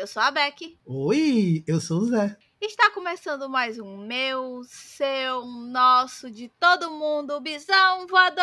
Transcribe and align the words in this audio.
Eu 0.00 0.06
sou 0.06 0.22
a 0.22 0.30
Beck. 0.30 0.78
Oi, 0.86 1.62
eu 1.66 1.78
sou 1.78 1.98
o 1.98 2.06
Zé. 2.06 2.34
Está 2.58 2.90
começando 2.90 3.50
mais 3.50 3.78
um 3.78 3.98
meu, 3.98 4.62
seu, 4.64 5.44
nosso, 5.44 6.30
de 6.30 6.48
todo 6.58 6.90
mundo, 6.90 7.38
Bisão 7.38 8.06
Voador! 8.06 8.40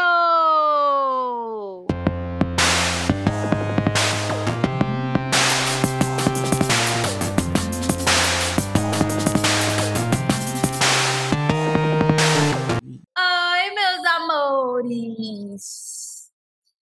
Oi, 13.17 13.71
meus 13.73 14.05
amores! 14.15 15.87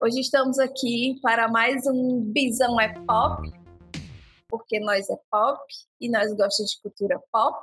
Hoje 0.03 0.21
estamos 0.21 0.59
aqui 0.59 1.19
para 1.23 1.49
mais 1.49 1.87
um 1.87 2.21
Bisão 2.31 2.79
é 2.79 2.89
Pop, 3.07 3.60
porque 4.51 4.81
nós 4.81 5.09
é 5.09 5.17
pop 5.31 5.63
e 6.01 6.11
nós 6.11 6.33
gostamos 6.35 6.73
de 6.73 6.83
cultura 6.83 7.23
pop. 7.33 7.59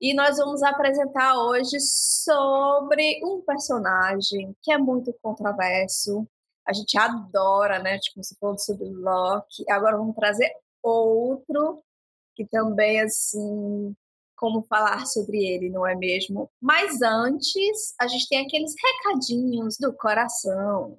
E 0.00 0.14
nós 0.14 0.36
vamos 0.36 0.62
apresentar 0.62 1.36
hoje 1.36 1.80
sobre 1.80 3.20
um 3.24 3.40
personagem 3.40 4.54
que 4.62 4.72
é 4.72 4.78
muito 4.78 5.12
controverso. 5.20 6.24
A 6.64 6.72
gente 6.72 6.96
adora, 6.96 7.80
né? 7.80 7.98
Tipo, 7.98 8.22
você 8.22 8.36
falou 8.38 8.58
sobre 8.58 8.88
Loki. 8.88 9.64
Agora 9.68 9.96
vamos 9.96 10.14
trazer 10.14 10.52
outro 10.82 11.82
que 12.36 12.46
também, 12.46 13.00
assim, 13.00 13.96
como 14.36 14.62
falar 14.62 15.04
sobre 15.06 15.44
ele, 15.44 15.68
não 15.68 15.84
é 15.84 15.96
mesmo? 15.96 16.48
Mas 16.60 17.02
antes, 17.02 17.94
a 18.00 18.06
gente 18.06 18.28
tem 18.28 18.46
aqueles 18.46 18.72
recadinhos 18.80 19.76
do 19.78 19.92
coração. 19.92 20.96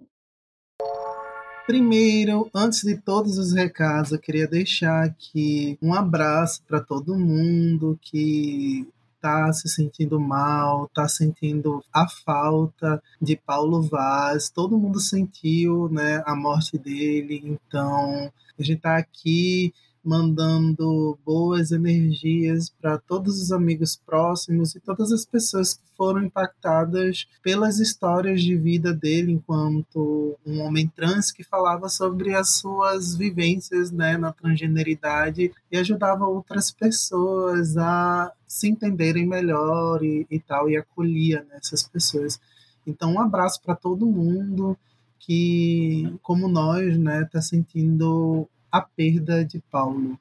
Primeiro, 1.70 2.50
antes 2.52 2.82
de 2.82 2.98
todos 2.98 3.38
os 3.38 3.54
recados, 3.54 4.12
eu 4.12 4.18
queria 4.18 4.48
deixar 4.48 5.04
aqui 5.04 5.78
um 5.80 5.94
abraço 5.94 6.64
para 6.68 6.82
todo 6.82 7.16
mundo 7.16 7.96
que 8.02 8.88
está 9.16 9.54
se 9.54 9.70
sentindo 9.70 10.20
mal, 10.20 10.86
está 10.86 11.08
sentindo 11.08 11.84
a 11.94 12.10
falta 12.10 13.00
de 13.22 13.36
Paulo 13.36 13.84
Vaz. 13.84 14.50
Todo 14.50 14.80
mundo 14.80 15.00
sentiu, 15.00 15.88
né, 15.90 16.24
a 16.26 16.36
morte 16.36 16.76
dele. 16.76 17.40
Então, 17.46 18.32
a 18.58 18.64
gente 18.64 18.78
está 18.78 18.98
aqui 18.98 19.72
mandando 20.04 21.18
boas 21.26 21.72
energias 21.72 22.70
para 22.82 22.98
todos 22.98 23.42
os 23.42 23.52
amigos 23.52 23.96
próximos 23.96 24.76
e 24.76 24.80
todas 24.80 25.12
as 25.12 25.26
pessoas 25.26 25.74
que 25.74 25.84
foram 25.96 26.24
impactadas 26.24 27.28
pelas 27.44 27.80
histórias 27.80 28.42
de 28.42 28.56
vida 28.56 28.94
dele 28.94 29.34
enquanto 29.34 30.38
um 30.46 30.62
homem 30.62 30.88
trans 30.88 31.32
que 31.32 31.44
falava 31.44 31.90
sobre 31.90 32.34
as 32.34 32.56
suas 32.56 33.16
vivências 33.16 33.92
né, 33.92 34.18
na 34.18 34.32
transgeneridade 34.32 35.52
e 35.72 35.78
ajudava 35.78 36.26
outras 36.26 36.72
pessoas 36.72 37.76
a 37.78 38.32
se 38.48 38.70
entenderem 38.70 39.28
melhor 39.28 40.04
e, 40.04 40.26
e 40.30 40.40
tal, 40.40 40.70
e 40.70 40.78
acolhia 40.78 41.46
né, 41.50 41.58
essas 41.62 41.84
pessoas. 41.84 42.40
Então, 42.88 43.14
um 43.14 43.20
abraço 43.20 43.62
para 43.62 43.76
todo 43.76 44.06
mundo 44.06 44.78
que, 45.20 46.18
como 46.24 46.48
nós, 46.48 46.98
né, 46.98 47.24
está 47.24 47.42
sentindo 47.42 48.48
a 48.72 48.82
perda 48.82 49.44
de 49.44 49.60
Paulo. 49.72 50.20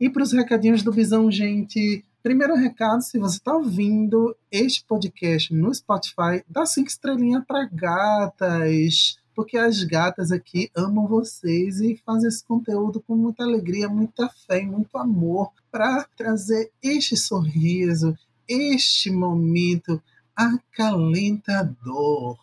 E 0.00 0.08
para 0.08 0.22
os 0.22 0.32
recadinhos 0.32 0.82
do 0.82 0.92
Visão, 0.92 1.30
gente. 1.30 2.04
Primeiro 2.22 2.56
recado, 2.56 3.02
se 3.02 3.18
você 3.18 3.36
está 3.36 3.54
ouvindo 3.54 4.36
este 4.50 4.84
podcast 4.84 5.54
no 5.54 5.72
Spotify, 5.72 6.42
dá 6.48 6.66
cinco 6.66 6.88
estrelinhas 6.88 7.44
para 7.46 7.64
gatas, 7.64 9.18
porque 9.34 9.56
as 9.56 9.82
gatas 9.84 10.32
aqui 10.32 10.70
amam 10.76 11.06
vocês 11.06 11.80
e 11.80 11.96
fazem 12.04 12.28
esse 12.28 12.44
conteúdo 12.44 13.00
com 13.00 13.16
muita 13.16 13.44
alegria, 13.44 13.88
muita 13.88 14.28
fé 14.28 14.62
e 14.62 14.66
muito 14.66 14.98
amor 14.98 15.52
para 15.70 16.06
trazer 16.16 16.70
este 16.82 17.16
sorriso, 17.16 18.16
este 18.48 19.10
momento 19.10 20.02
acalentador. 20.34 22.36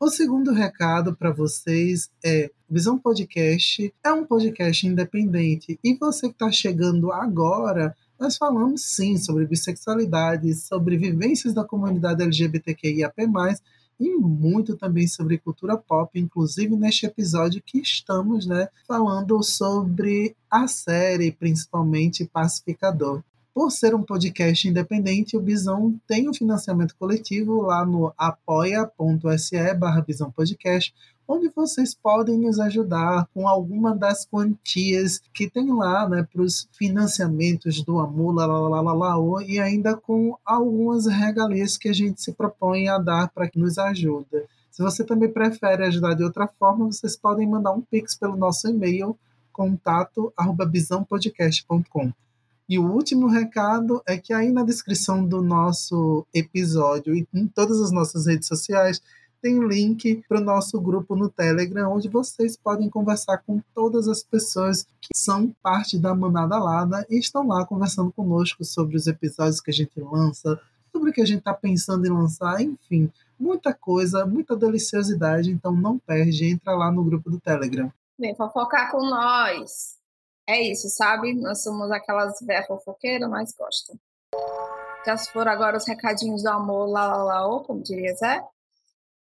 O 0.00 0.08
segundo 0.08 0.52
recado 0.52 1.16
para 1.16 1.30
vocês 1.30 2.10
é: 2.24 2.50
Visão 2.70 2.98
Podcast 2.98 3.94
é 4.04 4.12
um 4.12 4.26
podcast 4.26 4.86
independente 4.86 5.80
e 5.82 5.94
você 5.94 6.28
que 6.28 6.34
está 6.34 6.52
chegando 6.52 7.10
agora, 7.10 7.96
nós 8.20 8.36
falamos 8.36 8.82
sim 8.82 9.16
sobre 9.16 9.46
bissexualidade, 9.46 10.52
sobre 10.52 10.98
vivências 10.98 11.54
da 11.54 11.64
comunidade 11.64 12.22
LGBTQIAP+, 12.22 13.22
e 13.98 14.10
muito 14.16 14.76
também 14.76 15.08
sobre 15.08 15.38
cultura 15.38 15.78
pop, 15.78 16.20
inclusive 16.20 16.76
neste 16.76 17.06
episódio 17.06 17.62
que 17.64 17.78
estamos 17.78 18.46
né, 18.46 18.68
falando 18.86 19.42
sobre 19.42 20.36
a 20.50 20.68
série, 20.68 21.32
principalmente 21.32 22.26
Pacificador. 22.26 23.22
Por 23.54 23.72
ser 23.72 23.94
um 23.94 24.02
podcast 24.02 24.68
independente, 24.68 25.36
o 25.36 25.40
Bisão 25.40 25.98
tem 26.06 26.28
um 26.28 26.34
financiamento 26.34 26.94
coletivo 26.96 27.62
lá 27.62 27.84
no 27.84 28.12
apoia.se 28.16 29.74
barra 29.74 30.02
Bisão 30.02 30.30
Podcast, 30.30 30.94
onde 31.28 31.52
vocês 31.54 31.94
podem 31.94 32.38
nos 32.38 32.58
ajudar 32.58 33.28
com 33.34 33.46
alguma 33.46 33.94
das 33.94 34.24
quantias 34.24 35.20
que 35.34 35.50
tem 35.50 35.70
lá, 35.70 36.08
né, 36.08 36.26
para 36.32 36.40
os 36.40 36.66
financiamentos 36.72 37.84
do 37.84 38.00
Amor, 38.00 38.34
lá, 38.34 38.46
lá, 38.46 38.68
lá, 38.68 38.80
lá, 38.80 39.16
lá, 39.16 39.44
e 39.44 39.60
ainda 39.60 39.94
com 39.94 40.34
algumas 40.42 41.04
regalias 41.06 41.76
que 41.76 41.90
a 41.90 41.92
gente 41.92 42.22
se 42.22 42.32
propõe 42.32 42.88
a 42.88 42.96
dar 42.96 43.28
para 43.28 43.46
que 43.46 43.58
nos 43.58 43.76
ajuda. 43.76 44.46
Se 44.70 44.82
você 44.82 45.04
também 45.04 45.30
prefere 45.30 45.84
ajudar 45.84 46.14
de 46.14 46.24
outra 46.24 46.46
forma, 46.46 46.86
vocês 46.86 47.14
podem 47.14 47.46
mandar 47.46 47.72
um 47.72 47.82
pix 47.82 48.16
pelo 48.16 48.34
nosso 48.36 48.66
e-mail 48.68 49.14
contato@bisãopodcast.com. 49.52 52.10
E 52.68 52.78
o 52.78 52.90
último 52.90 53.26
recado 53.26 54.00
é 54.06 54.16
que 54.16 54.32
aí 54.32 54.52
na 54.52 54.62
descrição 54.62 55.24
do 55.24 55.42
nosso 55.42 56.24
episódio 56.32 57.12
e 57.14 57.26
em 57.34 57.46
todas 57.46 57.80
as 57.80 57.90
nossas 57.90 58.26
redes 58.26 58.46
sociais 58.46 59.02
tem 59.40 59.58
link 59.66 60.22
para 60.28 60.40
o 60.40 60.44
nosso 60.44 60.80
grupo 60.80 61.16
no 61.16 61.28
Telegram, 61.28 61.92
onde 61.92 62.08
vocês 62.08 62.56
podem 62.56 62.88
conversar 62.88 63.38
com 63.38 63.60
todas 63.74 64.08
as 64.08 64.22
pessoas 64.22 64.84
que 65.00 65.16
são 65.16 65.54
parte 65.62 65.98
da 65.98 66.14
Manada 66.14 66.58
Lada 66.58 67.06
e 67.08 67.18
estão 67.18 67.46
lá 67.46 67.64
conversando 67.64 68.12
conosco 68.12 68.64
sobre 68.64 68.96
os 68.96 69.06
episódios 69.06 69.60
que 69.60 69.70
a 69.70 69.74
gente 69.74 70.00
lança, 70.00 70.60
sobre 70.92 71.10
o 71.10 71.12
que 71.12 71.22
a 71.22 71.26
gente 71.26 71.40
está 71.40 71.54
pensando 71.54 72.06
em 72.06 72.10
lançar, 72.10 72.60
enfim, 72.60 73.10
muita 73.38 73.72
coisa, 73.72 74.26
muita 74.26 74.56
deliciosidade. 74.56 75.50
Então 75.50 75.72
não 75.72 75.98
perde, 75.98 76.46
entra 76.46 76.74
lá 76.74 76.90
no 76.90 77.04
grupo 77.04 77.30
do 77.30 77.40
Telegram. 77.40 77.92
Vem 78.18 78.34
fofocar 78.34 78.90
com 78.90 78.98
nós 79.08 79.98
é 80.48 80.62
isso, 80.62 80.88
sabe? 80.88 81.34
Nós 81.34 81.62
somos 81.62 81.90
aquelas 81.90 82.40
velhas 82.40 82.66
fofoqueiras, 82.66 83.28
mas 83.28 83.52
gosta. 83.52 83.92
Já 85.04 85.18
foram 85.18 85.52
agora 85.52 85.76
os 85.76 85.86
recadinhos 85.86 86.42
do 86.42 86.48
amor, 86.48 86.88
lá, 86.88 87.06
lá, 87.06 87.22
lá, 87.22 87.64
como 87.64 87.82
diria 87.82 88.14
Zé. 88.14 88.42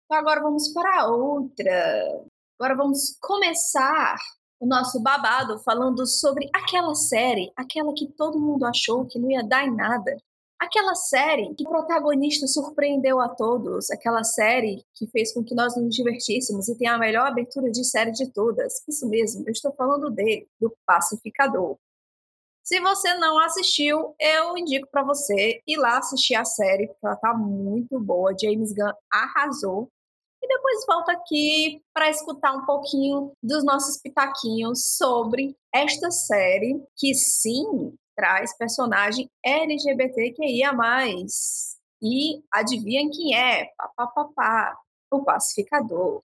Então 0.07 0.17
agora 0.17 0.41
vamos 0.41 0.69
para 0.69 1.07
outra. 1.07 2.25
Agora 2.59 2.75
vamos 2.75 3.15
começar 3.21 4.17
o 4.59 4.65
nosso 4.65 4.99
babado 5.03 5.59
falando 5.59 6.07
sobre 6.07 6.49
aquela 6.53 6.95
série, 6.95 7.51
aquela 7.55 7.93
que 7.93 8.07
todo 8.07 8.39
mundo 8.39 8.65
achou 8.65 9.05
que 9.05 9.19
não 9.19 9.29
ia 9.29 9.43
dar 9.43 9.67
em 9.67 9.75
nada, 9.75 10.17
Aquela 10.59 10.95
série 10.95 11.53
que 11.53 11.63
o 11.63 11.69
protagonista 11.69 12.47
surpreendeu 12.47 13.19
a 13.19 13.29
todos, 13.29 13.91
aquela 13.91 14.23
série 14.23 14.83
que 14.95 15.05
fez 15.07 15.31
com 15.31 15.43
que 15.43 15.53
nós 15.53 15.77
nos 15.77 15.95
divertíssemos 15.95 16.67
e 16.67 16.75
tem 16.75 16.87
a 16.87 16.97
melhor 16.97 17.27
abertura 17.27 17.69
de 17.69 17.83
série 17.85 18.11
de 18.11 18.31
todas. 18.31 18.81
Isso 18.87 19.07
mesmo, 19.07 19.43
eu 19.45 19.51
estou 19.51 19.71
falando 19.73 20.09
dele, 20.09 20.49
do 20.59 20.75
Pacificador. 20.83 21.77
Se 22.63 22.81
você 22.81 23.13
não 23.13 23.37
assistiu, 23.39 24.15
eu 24.19 24.57
indico 24.57 24.87
para 24.91 25.03
você 25.03 25.61
ir 25.65 25.77
lá 25.77 25.99
assistir 25.99 26.33
a 26.33 26.43
série, 26.43 26.87
porque 26.87 27.05
ela 27.05 27.15
tá 27.15 27.33
muito 27.35 27.99
boa. 27.99 28.35
James 28.41 28.73
Gunn 28.73 28.91
arrasou. 29.13 29.91
E 30.47 30.55
depois 30.55 30.85
volta 30.87 31.11
aqui 31.11 31.83
para 31.93 32.09
escutar 32.09 32.55
um 32.55 32.65
pouquinho 32.65 33.33
dos 33.43 33.65
nossos 33.65 34.01
pitaquinhos 34.01 34.95
sobre 34.95 35.57
esta 35.73 36.09
série, 36.09 36.81
que 36.95 37.13
sim, 37.13 37.93
traz 38.15 38.57
personagem 38.57 39.29
LGBTQIA+. 39.43 40.71
E 42.01 42.41
adivinhem 42.49 43.09
quem 43.09 43.35
é? 43.35 43.65
Pá, 43.77 43.89
pá, 43.93 44.07
pá, 44.07 44.25
pá, 44.33 44.77
o 45.11 45.21
pacificador. 45.25 46.23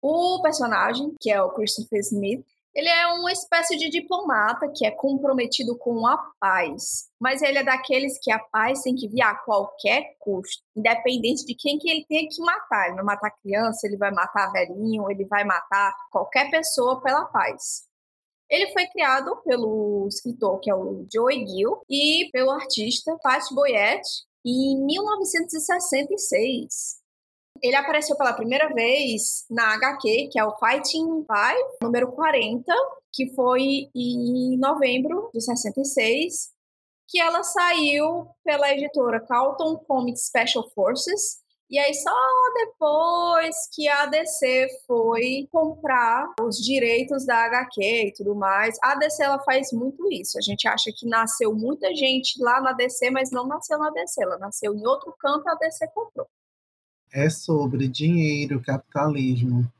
O 0.00 0.40
personagem, 0.40 1.12
que 1.20 1.28
é 1.28 1.42
o 1.42 1.50
Christopher 1.50 1.98
Smith, 1.98 2.46
ele 2.74 2.88
é 2.88 3.06
uma 3.08 3.30
espécie 3.30 3.76
de 3.76 3.90
diplomata 3.90 4.66
que 4.74 4.86
é 4.86 4.90
comprometido 4.90 5.76
com 5.76 6.06
a 6.06 6.16
paz, 6.40 7.10
mas 7.20 7.42
ele 7.42 7.58
é 7.58 7.62
daqueles 7.62 8.18
que 8.20 8.32
a 8.32 8.38
paz 8.38 8.80
tem 8.82 8.94
que 8.94 9.08
vir 9.08 9.20
a 9.20 9.34
qualquer 9.34 10.16
custo, 10.18 10.62
independente 10.74 11.44
de 11.44 11.54
quem 11.54 11.78
que 11.78 11.90
ele 11.90 12.06
tenha 12.08 12.26
que 12.28 12.40
matar. 12.40 12.86
Ele 12.86 12.96
vai 12.96 13.04
matar 13.04 13.30
criança, 13.42 13.86
ele 13.86 13.98
vai 13.98 14.10
matar 14.10 14.50
velhinho, 14.52 15.10
ele 15.10 15.26
vai 15.26 15.44
matar 15.44 15.94
qualquer 16.10 16.50
pessoa 16.50 17.02
pela 17.02 17.26
paz. 17.26 17.82
Ele 18.48 18.72
foi 18.72 18.86
criado 18.86 19.36
pelo 19.44 20.06
escritor, 20.08 20.58
que 20.60 20.70
é 20.70 20.74
o 20.74 21.06
Joey 21.12 21.46
Gill, 21.46 21.82
e 21.88 22.30
pelo 22.32 22.50
artista 22.50 23.14
Pat 23.22 23.44
Boyette 23.52 24.08
em 24.44 24.84
1966. 24.84 27.01
Ele 27.62 27.76
apareceu 27.76 28.16
pela 28.16 28.32
primeira 28.32 28.68
vez 28.74 29.44
na 29.48 29.74
HQ, 29.74 30.30
que 30.32 30.38
é 30.38 30.44
o 30.44 30.56
Fighting 30.56 31.24
Five, 31.24 31.78
número 31.80 32.10
40, 32.10 32.72
que 33.12 33.32
foi 33.34 33.88
em 33.94 34.58
novembro 34.58 35.30
de 35.32 35.40
66, 35.40 36.50
que 37.08 37.20
ela 37.20 37.44
saiu 37.44 38.26
pela 38.42 38.72
editora 38.72 39.20
Carlton 39.20 39.76
Comics 39.76 40.26
Special 40.26 40.68
Forces, 40.70 41.42
e 41.70 41.78
aí 41.78 41.94
só 41.94 42.10
depois 42.54 43.54
que 43.72 43.88
a 43.88 44.06
DC 44.06 44.66
foi 44.86 45.48
comprar 45.50 46.34
os 46.42 46.56
direitos 46.56 47.24
da 47.24 47.44
HQ 47.46 47.80
e 47.80 48.12
tudo 48.12 48.34
mais, 48.34 48.76
a 48.82 48.96
DC 48.96 49.22
ela 49.22 49.38
faz 49.38 49.72
muito 49.72 50.10
isso. 50.10 50.36
A 50.36 50.42
gente 50.42 50.66
acha 50.66 50.90
que 50.94 51.08
nasceu 51.08 51.54
muita 51.54 51.94
gente 51.94 52.42
lá 52.42 52.60
na 52.60 52.72
DC, 52.72 53.08
mas 53.10 53.30
não 53.30 53.46
nasceu 53.46 53.78
na 53.78 53.90
DC, 53.90 54.22
ela 54.22 54.36
nasceu 54.38 54.74
em 54.74 54.86
outro 54.86 55.14
canto, 55.18 55.48
a 55.48 55.54
DC 55.54 55.86
comprou. 55.94 56.26
É 57.12 57.28
sobre 57.28 57.88
dinheiro, 57.88 58.60
capitalismo. 58.60 59.70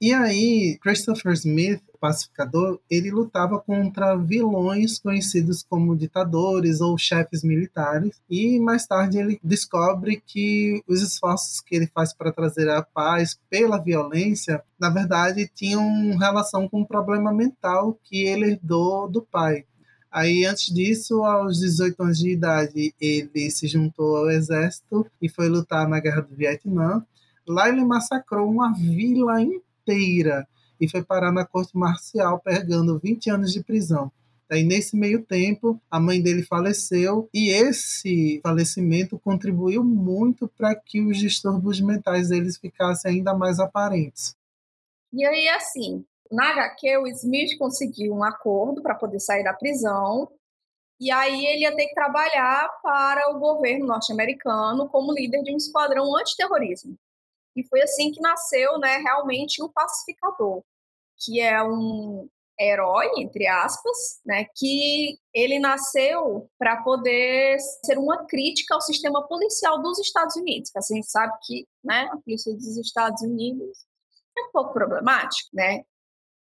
E 0.00 0.14
aí, 0.14 0.78
Christopher 0.80 1.32
Smith 1.34 1.82
pacificador, 2.00 2.80
ele 2.90 3.10
lutava 3.10 3.60
contra 3.60 4.16
vilões 4.16 4.98
conhecidos 4.98 5.62
como 5.62 5.96
ditadores 5.96 6.80
ou 6.80 6.96
chefes 6.96 7.44
militares, 7.44 8.20
e 8.28 8.58
mais 8.58 8.86
tarde 8.86 9.18
ele 9.18 9.38
descobre 9.44 10.22
que 10.26 10.82
os 10.88 11.02
esforços 11.02 11.60
que 11.60 11.76
ele 11.76 11.86
faz 11.86 12.14
para 12.14 12.32
trazer 12.32 12.68
a 12.70 12.82
paz 12.82 13.38
pela 13.50 13.78
violência, 13.78 14.62
na 14.80 14.88
verdade, 14.88 15.50
tinham 15.54 16.16
relação 16.16 16.68
com 16.68 16.80
um 16.80 16.84
problema 16.84 17.32
mental 17.32 17.98
que 18.02 18.24
ele 18.24 18.52
herdou 18.52 19.08
do 19.08 19.20
pai. 19.20 19.64
Aí, 20.10 20.44
antes 20.44 20.74
disso, 20.74 21.22
aos 21.22 21.60
18 21.60 22.02
anos 22.02 22.18
de 22.18 22.30
idade, 22.30 22.94
ele 23.00 23.50
se 23.50 23.68
juntou 23.68 24.16
ao 24.16 24.30
exército 24.30 25.06
e 25.22 25.28
foi 25.28 25.48
lutar 25.48 25.88
na 25.88 26.00
Guerra 26.00 26.22
do 26.22 26.34
Vietnã. 26.34 27.04
Lá 27.46 27.68
ele 27.68 27.84
massacrou 27.84 28.50
uma 28.50 28.72
vila 28.72 29.40
inteira 29.40 30.48
e 30.80 30.88
foi 30.88 31.04
parar 31.04 31.30
na 31.30 31.44
corte 31.44 31.76
marcial, 31.76 32.40
pegando 32.40 32.98
20 32.98 33.30
anos 33.30 33.52
de 33.52 33.62
prisão. 33.62 34.10
Aí, 34.50 34.64
nesse 34.64 34.96
meio 34.96 35.22
tempo, 35.24 35.80
a 35.88 36.00
mãe 36.00 36.20
dele 36.20 36.42
faleceu 36.42 37.28
e 37.32 37.50
esse 37.50 38.40
falecimento 38.42 39.16
contribuiu 39.16 39.84
muito 39.84 40.48
para 40.48 40.74
que 40.74 41.00
os 41.00 41.18
distúrbios 41.18 41.80
mentais 41.80 42.30
deles 42.30 42.56
ficassem 42.56 43.12
ainda 43.12 43.32
mais 43.32 43.60
aparentes. 43.60 44.34
E 45.12 45.24
aí, 45.24 45.48
assim, 45.50 46.04
na 46.30 46.50
HQ, 46.50 46.98
o 46.98 47.06
Smith 47.08 47.58
conseguiu 47.58 48.14
um 48.14 48.24
acordo 48.24 48.82
para 48.82 48.94
poder 48.94 49.20
sair 49.20 49.42
da 49.42 49.54
prisão 49.54 50.30
e 51.00 51.10
aí 51.10 51.46
ele 51.46 51.62
ia 51.62 51.74
ter 51.74 51.86
que 51.86 51.94
trabalhar 51.94 52.68
para 52.82 53.30
o 53.30 53.38
governo 53.38 53.86
norte-americano 53.86 54.88
como 54.88 55.12
líder 55.12 55.42
de 55.42 55.52
um 55.52 55.56
esquadrão 55.56 56.14
antiterrorismo. 56.16 56.94
E 57.56 57.66
foi 57.66 57.82
assim 57.82 58.12
que 58.12 58.20
nasceu, 58.20 58.78
né, 58.78 58.98
realmente 58.98 59.62
o 59.62 59.68
pacificador 59.68 60.62
que 61.20 61.40
é 61.40 61.62
um 61.62 62.28
herói, 62.58 63.06
entre 63.18 63.46
aspas, 63.46 64.20
né, 64.24 64.44
que 64.54 65.18
ele 65.32 65.58
nasceu 65.58 66.48
para 66.58 66.82
poder 66.82 67.58
ser 67.84 67.98
uma 67.98 68.26
crítica 68.26 68.74
ao 68.74 68.80
sistema 68.80 69.26
policial 69.26 69.80
dos 69.80 69.98
Estados 69.98 70.36
Unidos, 70.36 70.70
que 70.70 70.78
a 70.78 70.82
gente 70.82 71.10
sabe 71.10 71.32
que 71.42 71.66
né, 71.82 72.08
a 72.12 72.16
polícia 72.18 72.52
dos 72.52 72.76
Estados 72.76 73.22
Unidos 73.22 73.86
é 74.36 74.42
um 74.42 74.52
pouco 74.52 74.72
problemática, 74.72 75.48
né? 75.52 75.84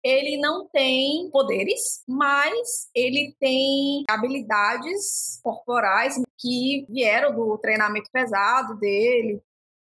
Ele 0.04 0.38
não 0.38 0.68
tem 0.68 1.30
poderes, 1.30 2.04
mas 2.08 2.90
ele 2.96 3.36
tem 3.40 4.04
habilidades 4.10 5.40
corporais 5.44 6.16
que 6.38 6.86
vieram 6.90 7.36
do 7.36 7.58
treinamento 7.58 8.10
pesado 8.12 8.78
dele, 8.78 9.42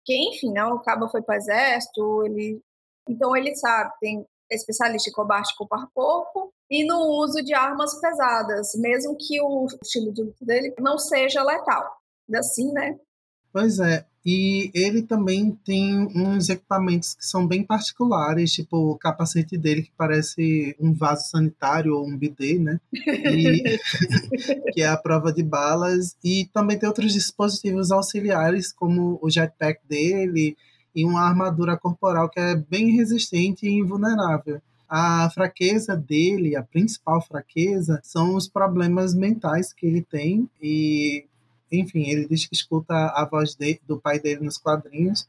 que 0.05 0.15
enfim, 0.15 0.51
né, 0.51 0.63
o 0.65 0.79
cabo 0.79 1.09
foi 1.09 1.21
para 1.21 1.33
o 1.33 1.37
exército, 1.37 2.23
ele 2.25 2.61
então 3.09 3.35
ele 3.35 3.55
sabe, 3.55 3.91
tem 3.99 4.25
especialista 4.49 5.09
em 5.09 5.13
combate 5.13 5.55
corpo 5.57 5.75
a 5.75 5.87
corpo 5.93 6.53
e 6.69 6.85
no 6.85 6.99
uso 7.21 7.43
de 7.43 7.53
armas 7.53 7.99
pesadas, 7.99 8.73
mesmo 8.75 9.17
que 9.17 9.41
o 9.41 9.67
estilo 9.81 10.13
de 10.13 10.23
luta 10.23 10.45
dele 10.45 10.73
não 10.79 10.97
seja 10.97 11.43
letal. 11.43 11.97
Assim, 12.35 12.71
né? 12.71 12.97
Pois 13.53 13.77
é, 13.77 14.03
e 14.25 14.71
ele 14.73 15.03
também 15.03 15.51
tem 15.65 16.07
uns 16.15 16.49
equipamentos 16.49 17.13
que 17.13 17.23
são 17.23 17.45
bem 17.45 17.61
particulares, 17.63 18.51
tipo 18.51 18.77
o 18.77 18.97
capacete 18.97 19.55
dele 19.57 19.83
que 19.83 19.91
parece 19.95 20.75
um 20.79 20.91
vaso 20.91 21.29
sanitário 21.29 21.93
ou 21.93 22.07
um 22.07 22.17
bidê, 22.17 22.57
né? 22.57 22.79
E, 22.93 23.77
que 24.73 24.81
é 24.81 24.87
a 24.87 24.97
prova 24.97 25.31
de 25.31 25.43
balas. 25.43 26.15
E 26.23 26.49
também 26.53 26.79
tem 26.79 26.87
outros 26.87 27.13
dispositivos 27.13 27.91
auxiliares, 27.91 28.73
como 28.73 29.19
o 29.21 29.29
jetpack 29.29 29.81
dele 29.87 30.57
e 30.95 31.05
uma 31.05 31.21
armadura 31.21 31.77
corporal 31.77 32.29
que 32.29 32.39
é 32.39 32.55
bem 32.55 32.95
resistente 32.95 33.67
e 33.67 33.73
invulnerável. 33.73 34.61
A 34.89 35.29
fraqueza 35.31 35.97
dele, 35.97 36.55
a 36.55 36.63
principal 36.63 37.21
fraqueza, 37.21 37.99
são 38.03 38.35
os 38.35 38.47
problemas 38.47 39.13
mentais 39.13 39.73
que 39.73 39.85
ele 39.85 40.01
tem 40.01 40.47
e, 40.61 41.25
enfim, 41.79 42.09
ele 42.09 42.27
diz 42.27 42.45
que 42.45 42.55
escuta 42.55 42.93
a 42.93 43.27
voz 43.29 43.55
de, 43.55 43.79
do 43.85 43.99
pai 43.99 44.19
dele 44.19 44.43
nos 44.43 44.57
quadrinhos 44.57 45.27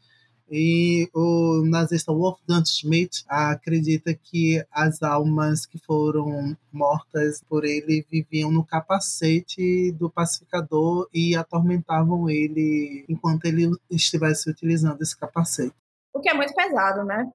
e 0.50 1.08
o 1.14 1.64
nazista 1.64 2.12
Wolfgang 2.12 2.64
Schmidt 2.67 3.25
acredita 3.29 4.14
que 4.14 4.64
as 4.70 5.02
almas 5.02 5.64
que 5.64 5.79
foram 5.79 6.56
mortas 6.70 7.43
por 7.49 7.64
ele 7.64 8.06
viviam 8.11 8.50
no 8.50 8.64
capacete 8.64 9.91
do 9.93 10.11
pacificador 10.11 11.08
e 11.12 11.35
atormentavam 11.35 12.29
ele 12.29 13.05
enquanto 13.08 13.47
ele 13.47 13.70
estivesse 13.90 14.50
utilizando 14.50 15.00
esse 15.00 15.19
capacete. 15.19 15.75
O 16.12 16.20
que 16.20 16.29
é 16.29 16.35
muito 16.35 16.55
pesado, 16.55 17.05
né? 17.05 17.31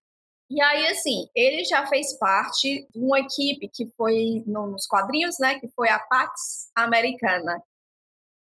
E 0.52 0.62
aí, 0.62 0.88
assim, 0.88 1.28
ele 1.36 1.64
já 1.64 1.86
fez 1.86 2.18
parte 2.18 2.88
de 2.92 3.00
uma 3.00 3.20
equipe 3.20 3.70
que 3.72 3.86
foi 3.96 4.44
nos 4.48 4.88
quadrinhos, 4.88 5.36
né? 5.40 5.60
Que 5.60 5.68
foi 5.76 5.90
a 5.90 6.00
Pax 6.00 6.72
Americana. 6.76 7.62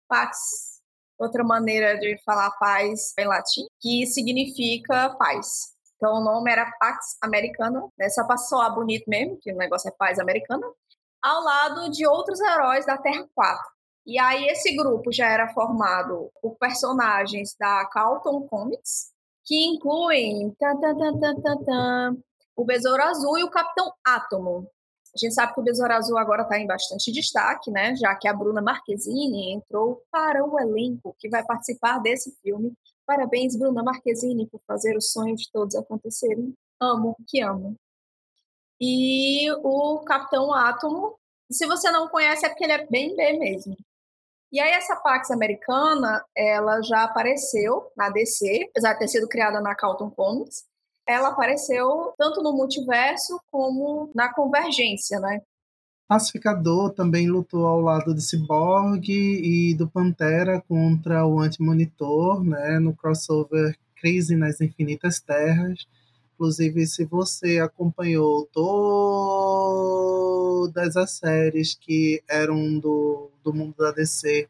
Pax 0.09 0.77
outra 1.19 1.43
maneira 1.43 1.99
de 1.99 2.19
falar 2.25 2.51
paz 2.53 3.13
em 3.19 3.25
latim, 3.27 3.67
que 3.81 4.07
significa 4.07 5.11
paz. 5.19 5.75
Então 5.97 6.17
o 6.17 6.25
nome 6.25 6.51
era 6.51 6.71
Pax 6.79 7.17
Americana, 7.23 7.89
né? 7.99 8.09
só 8.11 8.25
para 8.25 8.71
bonito 8.71 9.09
mesmo, 9.09 9.39
que 9.41 9.53
o 9.53 9.57
negócio 9.57 9.89
é 9.89 9.95
paz 9.99 10.19
americana, 10.19 10.67
ao 11.23 11.43
lado 11.43 11.91
de 11.91 12.07
outros 12.07 12.39
heróis 12.41 12.85
da 12.85 12.99
Terra 12.99 13.27
4. 13.35 13.65
E 14.07 14.19
aí 14.19 14.47
esse 14.49 14.77
grupo 14.77 15.11
já 15.11 15.27
era 15.27 15.53
formado 15.53 16.31
por 16.41 16.57
personagens 16.57 17.57
da 17.59 17.87
Carlton 17.87 18.47
Comics, 18.47 19.11
que 19.45 19.67
incluem 19.67 20.55
tan, 20.59 20.79
tan, 20.79 20.95
tan, 21.65 22.17
o 22.55 22.65
Besouro 22.65 23.03
Azul 23.03 23.39
e 23.39 23.45
o 23.45 23.51
Capitão 23.51 23.93
Átomo, 24.05 24.71
a 25.25 25.29
gente 25.29 25.35
sabe 25.35 25.55
que 25.55 25.61
o 25.61 25.65
Besouro 25.65 25.93
Azul 25.93 26.19
agora 26.19 26.43
está 26.43 26.59
em 26.59 26.67
bastante 26.67 27.11
destaque, 27.11 27.71
né? 27.71 27.97
Já 27.97 28.15
que 28.15 28.29
a 28.29 28.35
Bruna 28.35 28.61
Marquezine 28.61 29.53
entrou 29.53 30.03
para 30.11 30.45
o 30.45 30.59
elenco 30.59 31.17
que 31.19 31.29
vai 31.29 31.45
participar 31.45 31.99
desse 31.99 32.37
filme. 32.43 32.73
Parabéns, 33.07 33.57
Bruna 33.57 33.83
Marquezine, 33.83 34.47
por 34.49 34.61
fazer 34.67 34.97
o 34.97 35.01
sonho 35.01 35.35
de 35.37 35.51
todos 35.53 35.75
acontecerem. 35.75 36.55
Amo, 36.81 37.17
que 37.27 37.41
amo. 37.41 37.77
E 38.81 39.51
o 39.63 40.01
Capitão 40.01 40.53
Átomo, 40.53 41.19
se 41.51 41.67
você 41.67 41.91
não 41.91 42.09
conhece, 42.09 42.45
é 42.45 42.49
porque 42.49 42.65
ele 42.65 42.73
é 42.73 42.87
bem 42.87 43.17
bem 43.17 43.39
mesmo. 43.39 43.77
E 44.53 44.61
aí 44.61 44.73
essa 44.73 44.97
Pax 44.97 45.31
americana, 45.31 46.25
ela 46.35 46.81
já 46.83 47.05
apareceu 47.05 47.91
na 47.97 48.11
DC, 48.11 48.69
apesar 48.71 48.93
de 48.93 48.99
ter 49.01 49.09
sido 49.09 49.29
criada 49.29 49.61
na 49.61 49.75
Carlton 49.75 50.11
Comics, 50.11 50.65
ela 51.07 51.29
apareceu 51.29 52.13
tanto 52.19 52.43
no 52.43 52.53
multiverso 52.53 53.41
como 53.51 54.11
na 54.15 54.33
convergência, 54.33 55.21
né? 55.21 55.41
Pacificador 56.09 56.93
também 56.93 57.29
lutou 57.29 57.67
ao 57.67 57.81
lado 57.81 58.15
de 58.15 58.23
Cyborg 58.23 59.09
e 59.09 59.75
do 59.75 59.89
Pantera 59.89 60.63
contra 60.69 61.27
o 61.27 61.41
Anti-Monitor, 61.41 62.45
né, 62.45 62.79
no 62.79 62.95
crossover 62.95 63.77
Crise 63.97 64.37
nas 64.37 64.61
Infinitas 64.61 65.19
Terras. 65.19 65.85
Inclusive, 66.35 66.87
se 66.87 67.05
você 67.05 67.59
acompanhou 67.59 68.47
todas 68.53 69.77
as 70.97 71.13
séries 71.13 71.75
que 71.75 72.23
eram 72.29 72.79
do, 72.79 73.31
do 73.43 73.53
mundo 73.53 73.75
da 73.77 73.91
DC, 73.91 74.49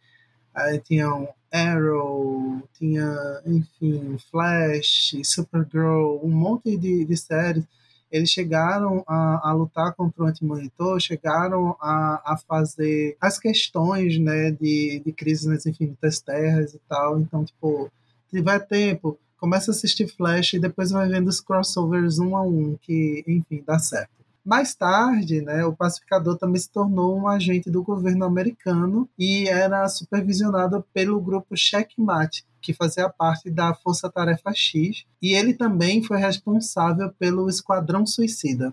aí 0.53 0.79
tinham 0.81 1.29
Arrow, 1.53 2.63
tinha, 2.79 3.43
enfim, 3.47 4.17
Flash, 4.31 5.17
Supergirl, 5.25 6.21
um 6.23 6.31
monte 6.31 6.77
de, 6.77 7.05
de 7.05 7.17
séries. 7.17 7.65
Eles 8.11 8.31
chegaram 8.31 9.05
a, 9.07 9.51
a 9.51 9.53
lutar 9.53 9.93
contra 9.95 10.23
o 10.23 10.27
Antimonitor, 10.27 11.01
chegaram 11.01 11.77
a, 11.81 12.23
a 12.25 12.37
fazer 12.37 13.17
as 13.21 13.39
questões 13.39 14.19
né, 14.19 14.51
de, 14.53 15.03
de 15.05 15.13
crise 15.13 15.49
nas 15.49 15.67
infinitas 15.67 16.21
terras 16.21 16.73
e 16.75 16.81
tal. 16.89 17.19
Então, 17.19 17.45
tipo, 17.45 17.91
tiver 18.31 18.61
tempo, 18.61 19.19
começa 19.39 19.71
a 19.71 19.75
assistir 19.75 20.09
Flash 20.09 20.55
e 20.55 20.61
depois 20.61 20.91
vai 20.91 21.09
vendo 21.09 21.29
os 21.29 21.41
crossovers 21.41 22.19
um 22.19 22.37
a 22.37 22.43
um, 22.43 22.77
que, 22.81 23.25
enfim, 23.27 23.63
dá 23.67 23.79
certo. 23.79 24.17
Mais 24.47 24.77
tarde, 24.77 25.43
né, 25.43 25.65
o 25.65 25.75
pacificador 25.75 26.39
também 26.39 26.61
se 26.61 26.71
tornou 26.71 27.19
um 27.19 27.27
agente 27.27 27.69
do 27.69 27.83
governo 27.83 28.25
americano 28.25 29.09
e 29.19 29.49
era 29.49 29.89
supervisionado 29.89 30.87
pelo 30.95 31.21
grupo 31.21 31.57
Checkmate, 31.57 32.47
que 32.63 32.73
fazia 32.73 33.09
parte 33.09 33.51
da 33.51 33.75
Força 33.75 34.09
Tarefa 34.09 34.53
X, 34.55 35.05
e 35.21 35.35
ele 35.35 35.53
também 35.53 36.01
foi 36.01 36.19
responsável 36.19 37.13
pelo 37.19 37.49
Esquadrão 37.49 38.07
Suicida. 38.07 38.73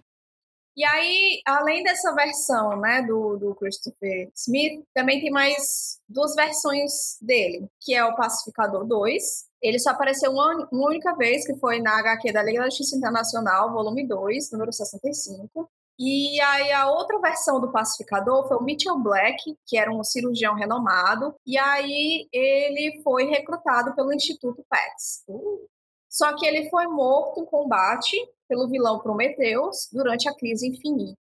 E 0.76 0.84
aí, 0.84 1.42
além 1.46 1.84
dessa 1.84 2.14
versão 2.16 2.80
né, 2.80 3.04
do, 3.04 3.38
do 3.38 3.56
Christopher 3.56 4.30
Smith, 4.36 4.84
também 4.94 5.22
tem 5.22 5.30
mais 5.30 6.00
duas 6.10 6.34
versões 6.34 7.18
dele, 7.22 7.68
que 7.80 7.94
é 7.94 8.04
o 8.04 8.16
Pacificador 8.16 8.84
2. 8.86 9.24
Ele 9.62 9.78
só 9.78 9.92
apareceu 9.92 10.32
uma, 10.32 10.68
uma 10.72 10.88
única 10.88 11.16
vez, 11.16 11.46
que 11.46 11.56
foi 11.56 11.80
na 11.80 12.00
HQ 12.00 12.34
da 12.34 12.42
Liga 12.42 12.60
da 12.60 12.66
Justiça 12.66 12.98
Internacional, 12.98 13.72
volume 13.72 14.08
2, 14.08 14.52
número 14.52 14.74
65. 14.74 15.70
E 16.00 16.42
aí 16.42 16.72
a 16.72 16.90
outra 16.90 17.20
versão 17.20 17.62
do 17.62 17.72
pacificador 17.72 18.48
foi 18.48 18.58
o 18.58 18.64
Mitchell 18.64 18.98
Black, 18.98 19.56
que 19.66 19.78
era 19.78 19.94
um 19.94 20.04
cirurgião 20.04 20.56
renomado, 20.56 21.36
e 21.46 21.56
aí 21.56 22.28
ele 22.34 23.00
foi 23.04 23.26
recrutado 23.26 23.94
pelo 23.96 24.12
Instituto 24.12 24.66
PETS. 24.68 25.24
Uh. 25.28 25.73
Só 26.14 26.36
que 26.36 26.46
ele 26.46 26.70
foi 26.70 26.86
morto 26.86 27.42
em 27.42 27.46
combate 27.46 28.16
pelo 28.48 28.70
vilão 28.70 29.00
Prometheus 29.00 29.90
durante 29.92 30.30
a 30.30 30.36
crise 30.36 30.68
infinita. 30.68 31.18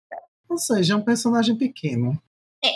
Ou 0.47 0.55
seja, 0.55 0.93
é 0.93 0.95
um 0.95 1.01
personagem 1.01 1.57
pequeno. 1.57 2.21
É. 2.63 2.69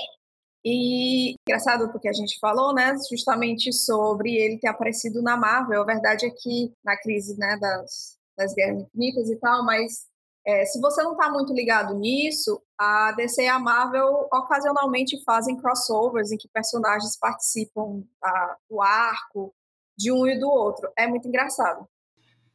E 0.65 1.35
engraçado 1.47 1.91
porque 1.91 2.07
a 2.07 2.13
gente 2.13 2.39
falou, 2.39 2.73
né, 2.73 2.95
justamente 3.07 3.71
sobre 3.71 4.35
ele 4.35 4.57
ter 4.57 4.67
aparecido 4.67 5.21
na 5.21 5.37
Marvel. 5.37 5.83
A 5.83 5.85
verdade 5.85 6.25
é 6.25 6.31
que 6.31 6.73
na 6.83 6.97
crise, 6.97 7.37
né, 7.37 7.55
das, 7.61 8.17
das 8.35 8.51
Guerras 8.55 8.81
Infinitas 8.81 9.29
e 9.29 9.35
tal, 9.35 9.63
mas 9.63 10.07
é, 10.43 10.65
se 10.65 10.81
você 10.81 11.03
não 11.03 11.11
está 11.11 11.29
muito 11.29 11.53
ligado 11.53 11.93
nisso, 11.93 12.59
a 12.79 13.11
DC 13.11 13.43
e 13.43 13.47
a 13.47 13.59
Marvel 13.59 14.27
ocasionalmente 14.33 15.23
fazem 15.23 15.55
crossovers 15.55 16.31
em 16.31 16.37
que 16.37 16.47
personagens 16.47 17.15
participam 17.15 18.01
da, 18.19 18.57
do 18.67 18.81
arco 18.81 19.53
de 19.95 20.11
um 20.11 20.25
e 20.25 20.39
do 20.39 20.49
outro. 20.49 20.91
É 20.97 21.05
muito 21.05 21.27
engraçado. 21.27 21.87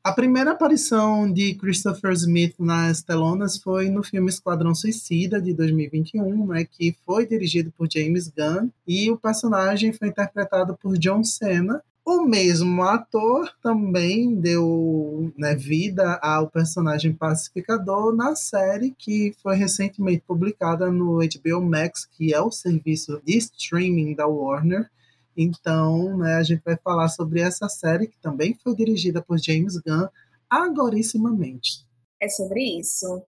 A 0.05 0.13
primeira 0.13 0.51
aparição 0.51 1.33
de 1.33 1.55
Christopher 1.55 2.11
Smith 2.13 2.57
nas 2.59 3.03
telonas 3.03 3.57
foi 3.57 3.89
no 3.89 4.03
filme 4.03 4.29
Esquadrão 4.31 4.75
Suicida, 4.75 5.41
de 5.41 5.55
2021, 5.55 6.47
né, 6.49 6.65
que 6.65 6.97
foi 7.07 7.25
dirigido 7.25 7.71
por 7.71 7.89
James 7.89 8.27
Gunn, 8.27 8.69
e 8.87 9.09
o 9.13 9.17
personagem 9.17 9.93
foi 9.93 10.09
interpretado 10.09 10.77
por 10.77 10.99
John 10.99 11.23
Cena, 11.23 11.81
o 12.05 12.25
mesmo 12.25 12.83
ator 12.83 13.49
também 13.63 14.35
deu 14.35 15.33
né, 15.39 15.55
vida 15.55 16.19
ao 16.21 16.51
personagem 16.51 17.13
pacificador 17.13 18.13
na 18.13 18.35
série 18.35 18.93
que 18.99 19.33
foi 19.41 19.55
recentemente 19.55 20.25
publicada 20.27 20.91
no 20.91 21.19
HBO 21.19 21.63
Max, 21.63 22.05
que 22.05 22.35
é 22.35 22.41
o 22.41 22.51
serviço 22.51 23.23
de 23.25 23.39
streaming 23.39 24.17
da 24.17 24.27
Warner. 24.27 24.91
Então, 25.37 26.17
né, 26.17 26.35
a 26.35 26.43
gente 26.43 26.63
vai 26.65 26.77
falar 26.77 27.09
sobre 27.09 27.41
essa 27.41 27.69
série 27.69 28.07
que 28.07 28.19
também 28.19 28.59
foi 28.63 28.75
dirigida 28.75 29.23
por 29.23 29.39
James 29.39 29.77
Gunn 29.77 30.09
agorissimamente. 30.49 31.87
É 32.21 32.29
sobre 32.29 32.79
isso. 32.79 33.25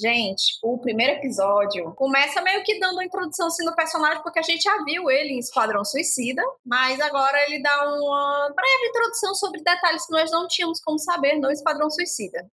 Gente, 0.00 0.58
o 0.62 0.78
primeiro 0.78 1.14
episódio 1.14 1.92
começa 1.94 2.40
meio 2.40 2.62
que 2.62 2.78
dando 2.78 2.92
uma 2.92 3.04
introdução 3.04 3.48
assim, 3.48 3.64
no 3.64 3.74
personagem, 3.74 4.22
porque 4.22 4.38
a 4.38 4.42
gente 4.42 4.62
já 4.62 4.84
viu 4.84 5.10
ele 5.10 5.34
em 5.34 5.40
Esquadrão 5.40 5.84
Suicida, 5.84 6.40
mas 6.64 7.00
agora 7.00 7.36
ele 7.48 7.60
dá 7.60 7.96
uma 7.96 8.52
breve 8.54 8.88
introdução 8.90 9.34
sobre 9.34 9.60
detalhes 9.60 10.06
que 10.06 10.12
nós 10.12 10.30
não 10.30 10.46
tínhamos 10.46 10.80
como 10.80 11.00
saber 11.00 11.34
no 11.40 11.50
Esquadrão 11.50 11.90
Suicida. 11.90 12.48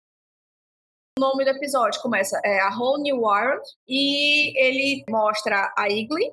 O 1.19 1.21
nome 1.21 1.45
do 1.45 1.51
episódio 1.51 2.01
começa 2.01 2.41
é 2.43 2.61
A 2.61 2.75
Whole 2.77 3.03
New 3.03 3.21
World 3.21 3.63
e 3.87 4.59
ele 4.59 5.05
mostra 5.11 5.71
a 5.77 5.89
Igli, 5.89 6.33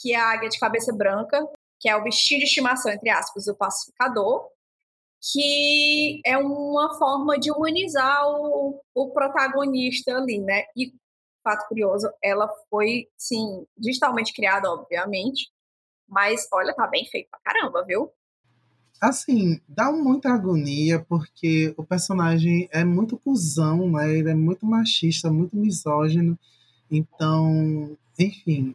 que 0.00 0.12
é 0.12 0.16
a 0.16 0.32
águia 0.32 0.48
de 0.48 0.58
cabeça 0.58 0.92
branca, 0.94 1.38
que 1.78 1.88
é 1.88 1.96
o 1.96 2.02
bichinho 2.02 2.40
de 2.40 2.46
estimação, 2.46 2.92
entre 2.92 3.10
aspas, 3.10 3.44
do 3.44 3.54
pacificador, 3.54 4.48
que 5.32 6.20
é 6.24 6.38
uma 6.38 6.98
forma 6.98 7.38
de 7.38 7.50
humanizar 7.50 8.26
o, 8.26 8.80
o 8.94 9.10
protagonista 9.10 10.16
ali, 10.16 10.38
né? 10.40 10.64
E, 10.76 10.92
fato 11.42 11.66
curioso, 11.68 12.10
ela 12.22 12.48
foi, 12.68 13.08
sim, 13.16 13.64
digitalmente 13.76 14.32
criada, 14.32 14.70
obviamente, 14.70 15.50
mas, 16.08 16.46
olha, 16.52 16.74
tá 16.74 16.86
bem 16.86 17.06
feito 17.06 17.28
pra 17.30 17.40
caramba, 17.40 17.84
viu? 17.84 18.10
Assim, 19.00 19.60
dá 19.66 19.90
muita 19.90 20.30
agonia, 20.30 21.04
porque 21.08 21.72
o 21.76 21.84
personagem 21.84 22.68
é 22.70 22.84
muito 22.84 23.16
cuzão, 23.18 23.90
né? 23.90 24.12
Ele 24.12 24.30
é 24.30 24.34
muito 24.34 24.66
machista, 24.66 25.30
muito 25.30 25.56
misógino. 25.56 26.38
Então, 26.90 27.96
enfim, 28.18 28.74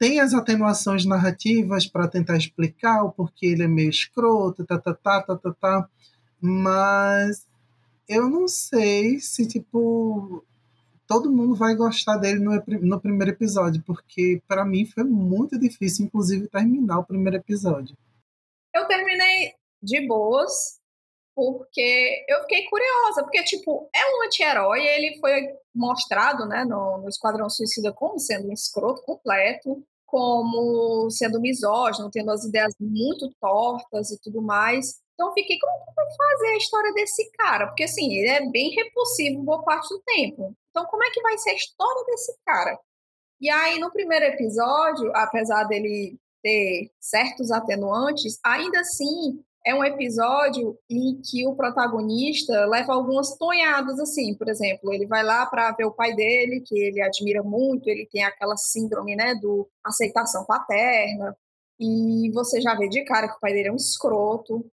tem 0.00 0.18
as 0.18 0.32
atenuações 0.32 1.04
narrativas 1.04 1.86
para 1.86 2.08
tentar 2.08 2.38
explicar 2.38 3.04
o 3.04 3.12
porquê 3.12 3.48
ele 3.48 3.64
é 3.64 3.68
meio 3.68 3.90
escroto, 3.90 4.64
tá, 4.64 4.78
tá, 4.78 4.94
tá, 4.94 5.20
tá, 5.20 5.36
tá, 5.36 5.52
tá, 5.52 5.88
mas 6.40 7.46
eu 8.08 8.30
não 8.30 8.48
sei 8.48 9.20
se, 9.20 9.46
tipo, 9.46 10.42
todo 11.06 11.30
mundo 11.30 11.54
vai 11.54 11.74
gostar 11.74 12.16
dele 12.16 12.40
no, 12.40 12.52
no 12.80 12.98
primeiro 12.98 13.32
episódio, 13.32 13.82
porque 13.86 14.42
para 14.48 14.64
mim 14.64 14.86
foi 14.86 15.04
muito 15.04 15.58
difícil, 15.58 16.06
inclusive, 16.06 16.48
terminar 16.48 17.00
o 17.00 17.04
primeiro 17.04 17.36
episódio. 17.36 17.94
Eu 18.74 18.86
terminei 18.86 19.52
de 19.82 20.06
boas, 20.06 20.80
porque 21.34 22.24
eu 22.26 22.40
fiquei 22.40 22.64
curiosa, 22.70 23.22
porque, 23.22 23.44
tipo, 23.44 23.90
é 23.94 24.00
um 24.16 24.24
anti-herói, 24.24 24.80
ele 24.80 25.18
foi 25.20 25.46
mostrado, 25.74 26.46
né, 26.46 26.64
no, 26.64 27.02
no 27.02 27.08
Esquadrão 27.10 27.50
Suicida 27.50 27.92
como 27.92 28.18
sendo 28.18 28.48
um 28.48 28.52
escroto 28.52 29.02
completo, 29.02 29.86
como 30.10 31.08
sendo 31.10 31.40
misógino, 31.40 32.10
tendo 32.10 32.30
as 32.30 32.44
ideias 32.44 32.74
muito 32.80 33.30
tortas 33.40 34.10
e 34.10 34.20
tudo 34.20 34.42
mais. 34.42 35.00
Então 35.14 35.32
fiquei, 35.32 35.58
como 35.58 35.84
que 35.84 35.92
vai 35.94 36.06
fazer 36.16 36.48
a 36.48 36.56
história 36.56 36.92
desse 36.94 37.30
cara? 37.32 37.66
Porque 37.66 37.84
assim, 37.84 38.12
ele 38.14 38.28
é 38.28 38.50
bem 38.50 38.70
repulsivo 38.70 39.42
boa 39.42 39.62
parte 39.62 39.88
do 39.88 40.02
tempo. 40.04 40.54
Então 40.70 40.84
como 40.86 41.04
é 41.04 41.10
que 41.10 41.22
vai 41.22 41.38
ser 41.38 41.50
a 41.50 41.54
história 41.54 42.04
desse 42.06 42.36
cara? 42.44 42.78
E 43.40 43.48
aí 43.48 43.78
no 43.78 43.90
primeiro 43.90 44.24
episódio, 44.26 45.10
apesar 45.14 45.64
dele 45.64 46.18
ter 46.42 46.90
certos 46.98 47.50
atenuantes, 47.50 48.38
ainda 48.44 48.80
assim 48.80 49.42
é 49.70 49.74
um 49.74 49.84
episódio 49.84 50.76
em 50.88 51.20
que 51.22 51.46
o 51.46 51.54
protagonista 51.54 52.66
leva 52.66 52.92
algumas 52.92 53.36
tonhadas, 53.36 53.98
assim, 54.00 54.34
por 54.34 54.48
exemplo, 54.48 54.92
ele 54.92 55.06
vai 55.06 55.22
lá 55.22 55.46
para 55.46 55.72
ver 55.72 55.84
o 55.84 55.92
pai 55.92 56.14
dele, 56.14 56.60
que 56.60 56.76
ele 56.76 57.00
admira 57.00 57.42
muito, 57.42 57.88
ele 57.88 58.06
tem 58.10 58.24
aquela 58.24 58.56
síndrome, 58.56 59.14
né, 59.14 59.34
do 59.36 59.68
aceitação 59.84 60.44
paterna, 60.44 61.36
e 61.78 62.30
você 62.32 62.60
já 62.60 62.74
vê 62.74 62.88
de 62.88 63.04
cara 63.04 63.28
que 63.28 63.36
o 63.36 63.40
pai 63.40 63.52
dele 63.52 63.68
é 63.68 63.72
um 63.72 63.76
escroto, 63.76 64.66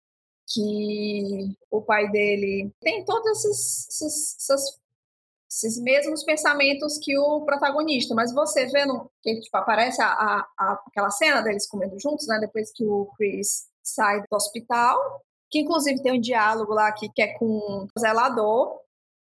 que 0.47 1.55
o 1.69 1.81
pai 1.81 2.09
dele 2.09 2.71
tem 2.81 3.03
todos 3.03 3.27
esses, 3.45 3.87
esses, 3.89 4.49
esses, 4.49 4.79
esses 5.49 5.83
mesmos 5.83 6.23
pensamentos 6.23 6.97
que 6.99 7.17
o 7.17 7.41
protagonista, 7.45 8.15
mas 8.15 8.33
você 8.33 8.67
vendo 8.67 9.11
que 9.21 9.41
tipo, 9.41 9.57
aparece 9.57 10.01
a, 10.01 10.07
a, 10.07 10.47
a, 10.57 10.83
aquela 10.87 11.09
cena 11.11 11.41
deles 11.41 11.67
comendo 11.67 11.99
juntos, 11.99 12.27
né, 12.27 12.39
depois 12.39 12.71
que 12.71 12.85
o 12.85 13.07
Chris 13.17 13.67
sai 13.85 14.21
do 14.21 14.35
hospital, 14.35 15.21
que 15.49 15.59
inclusive 15.59 16.01
tem 16.01 16.13
um 16.13 16.21
diálogo 16.21 16.73
lá 16.73 16.91
que, 16.91 17.07
que 17.09 17.21
é 17.21 17.37
com 17.37 17.87
o 17.95 17.99
zelador. 17.99 18.79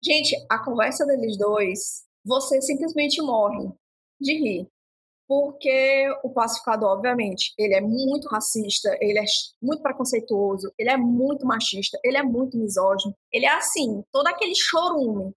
Gente, 0.02 0.36
a 0.50 0.58
conversa 0.58 1.06
deles 1.06 1.38
dois, 1.38 2.04
você 2.24 2.60
simplesmente 2.60 3.22
morre 3.22 3.70
de 4.20 4.34
rir. 4.34 4.68
Porque 5.26 6.08
o 6.24 6.30
pacificador, 6.30 6.88
obviamente, 6.88 7.52
ele 7.58 7.74
é 7.74 7.82
muito 7.82 8.28
racista, 8.28 8.96
ele 8.98 9.18
é 9.18 9.24
muito 9.60 9.82
preconceituoso, 9.82 10.72
ele 10.78 10.88
é 10.88 10.96
muito 10.96 11.46
machista, 11.46 11.98
ele 12.02 12.16
é 12.16 12.22
muito 12.22 12.56
misógino. 12.56 13.14
Ele 13.30 13.44
é 13.44 13.52
assim, 13.52 14.02
todo 14.10 14.26
aquele 14.26 14.54
chorume 14.54 15.34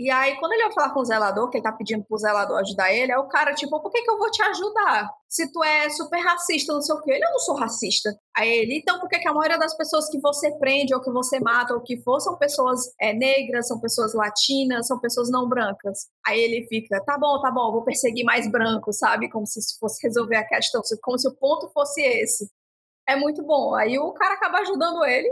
e 0.00 0.10
aí, 0.10 0.34
quando 0.40 0.52
ele 0.52 0.62
vai 0.62 0.72
falar 0.72 0.94
com 0.94 1.00
o 1.00 1.04
zelador, 1.04 1.50
que 1.50 1.58
ele 1.58 1.62
tá 1.62 1.72
pedindo 1.72 2.02
pro 2.02 2.16
zelador 2.16 2.56
ajudar 2.60 2.90
ele, 2.90 3.12
é 3.12 3.18
o 3.18 3.28
cara, 3.28 3.52
tipo, 3.52 3.78
por 3.82 3.92
que, 3.92 4.00
que 4.00 4.10
eu 4.10 4.16
vou 4.16 4.30
te 4.30 4.42
ajudar? 4.42 5.10
Se 5.28 5.52
tu 5.52 5.62
é 5.62 5.90
super 5.90 6.18
racista, 6.20 6.72
não 6.72 6.80
sei 6.80 6.94
o 6.94 7.02
quê. 7.02 7.12
Ele, 7.12 7.26
eu 7.26 7.30
não 7.30 7.38
sou 7.38 7.54
racista. 7.54 8.08
Aí 8.34 8.48
ele, 8.48 8.78
então 8.78 8.98
por 8.98 9.10
que, 9.10 9.18
que 9.18 9.28
a 9.28 9.34
maioria 9.34 9.58
das 9.58 9.76
pessoas 9.76 10.08
que 10.08 10.18
você 10.18 10.50
prende, 10.56 10.94
ou 10.94 11.02
que 11.02 11.10
você 11.10 11.38
mata, 11.38 11.74
ou 11.74 11.82
que 11.82 12.02
for, 12.02 12.18
são 12.18 12.38
pessoas 12.38 12.80
é, 12.98 13.12
negras, 13.12 13.68
são 13.68 13.78
pessoas 13.78 14.14
latinas, 14.14 14.86
são 14.86 14.98
pessoas 14.98 15.30
não 15.30 15.46
brancas? 15.46 16.08
Aí 16.26 16.40
ele 16.40 16.66
fica, 16.66 17.04
tá 17.04 17.18
bom, 17.18 17.38
tá 17.42 17.50
bom, 17.50 17.70
vou 17.70 17.84
perseguir 17.84 18.24
mais 18.24 18.50
brancos, 18.50 18.96
sabe? 18.96 19.28
Como 19.28 19.46
se 19.46 19.60
isso 19.60 19.76
fosse 19.78 20.02
resolver 20.02 20.36
a 20.36 20.48
questão, 20.48 20.80
como 21.02 21.18
se 21.18 21.28
o 21.28 21.36
ponto 21.36 21.68
fosse 21.74 22.00
esse. 22.00 22.50
É 23.06 23.16
muito 23.16 23.42
bom. 23.42 23.74
Aí 23.74 23.98
o 23.98 24.12
cara 24.14 24.32
acaba 24.32 24.60
ajudando 24.60 25.04
ele, 25.04 25.30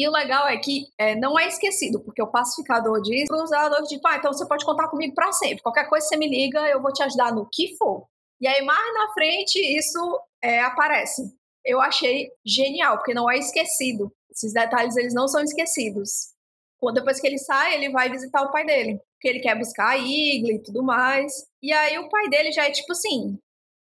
e 0.00 0.08
o 0.08 0.12
legal 0.12 0.48
é 0.48 0.56
que 0.56 0.86
é, 0.96 1.14
não 1.14 1.38
é 1.38 1.46
esquecido, 1.46 2.00
porque 2.00 2.22
o 2.22 2.30
pacificador 2.30 3.02
diz 3.02 3.28
para 3.28 3.42
o 3.42 3.46
zelador 3.46 3.82
de 3.82 4.00
ah, 4.02 4.16
então 4.16 4.32
você 4.32 4.48
pode 4.48 4.64
contar 4.64 4.88
comigo 4.88 5.14
para 5.14 5.30
sempre. 5.32 5.62
Qualquer 5.62 5.90
coisa 5.90 6.06
você 6.06 6.16
me 6.16 6.26
liga, 6.26 6.58
eu 6.68 6.80
vou 6.80 6.90
te 6.90 7.02
ajudar 7.02 7.34
no 7.34 7.46
que 7.52 7.76
for. 7.76 8.06
E 8.40 8.48
aí, 8.48 8.64
mais 8.64 8.94
na 8.94 9.12
frente, 9.12 9.58
isso 9.58 9.98
é, 10.42 10.60
aparece. 10.60 11.22
Eu 11.62 11.82
achei 11.82 12.30
genial, 12.46 12.96
porque 12.96 13.12
não 13.12 13.30
é 13.30 13.36
esquecido. 13.36 14.10
Esses 14.30 14.54
detalhes, 14.54 14.96
eles 14.96 15.12
não 15.12 15.28
são 15.28 15.42
esquecidos. 15.42 16.30
Quando, 16.78 16.94
depois 16.94 17.20
que 17.20 17.26
ele 17.26 17.36
sai, 17.36 17.74
ele 17.74 17.90
vai 17.90 18.08
visitar 18.08 18.40
o 18.40 18.50
pai 18.50 18.64
dele. 18.64 18.98
Porque 19.12 19.28
ele 19.28 19.40
quer 19.40 19.58
buscar 19.58 19.90
a 19.90 19.98
igla 19.98 20.52
e 20.52 20.62
tudo 20.62 20.82
mais. 20.82 21.30
E 21.62 21.70
aí, 21.70 21.98
o 21.98 22.08
pai 22.08 22.30
dele 22.30 22.50
já 22.52 22.66
é 22.66 22.70
tipo 22.70 22.92
assim... 22.92 23.38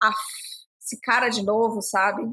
Af, 0.01 0.17
esse 0.81 0.99
cara 0.99 1.29
de 1.29 1.41
novo, 1.43 1.81
sabe? 1.81 2.23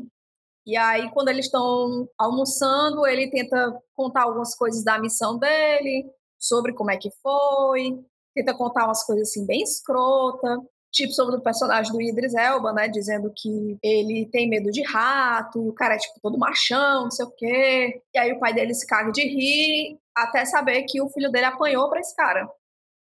E 0.67 0.77
aí, 0.77 1.11
quando 1.13 1.29
eles 1.29 1.47
estão 1.47 2.09
almoçando, 2.19 3.07
ele 3.07 3.31
tenta 3.31 3.73
contar 3.95 4.25
algumas 4.25 4.55
coisas 4.55 4.85
da 4.85 4.99
missão 4.99 5.39
dele. 5.39 6.11
sobre 6.41 6.73
como 6.75 6.91
é 6.91 6.97
que 6.97 7.11
foi, 7.23 8.01
tenta 8.35 8.55
contar 8.57 8.87
umas 8.87 9.05
coisas 9.05 9.29
assim 9.29 9.47
bem 9.47 9.63
escrota, 9.63 10.59
tipo 10.93 11.13
sobre 11.13 11.37
o 11.37 11.43
personagem 11.43 11.93
do 11.93 12.01
Idris 12.01 12.35
Elba, 12.35 12.73
né, 12.73 12.89
dizendo 12.89 13.33
que 13.37 13.79
ele 13.83 14.29
tem 14.33 14.49
medo 14.49 14.71
de 14.71 14.83
rato, 14.83 15.63
e 15.63 15.69
o 15.69 15.75
cara 15.75 15.95
é 15.95 15.99
tipo 15.99 16.19
todo 16.23 16.39
machão, 16.39 17.05
não 17.05 17.11
sei 17.11 17.27
o 17.27 17.31
quê. 17.31 18.03
E 18.15 18.19
aí 18.19 18.33
o 18.33 18.41
pai 18.41 18.55
dele 18.55 18.75
se 18.75 18.87
caga 18.87 19.13
de 19.13 19.23
rir, 19.23 19.99
até 20.17 20.45
saber 20.45 20.85
que 20.85 21.01
o 21.03 21.09
filho 21.11 21.31
dele 21.31 21.47
apanhou 21.47 21.89
para 21.91 22.01
esse 22.01 22.15
cara. 22.17 22.49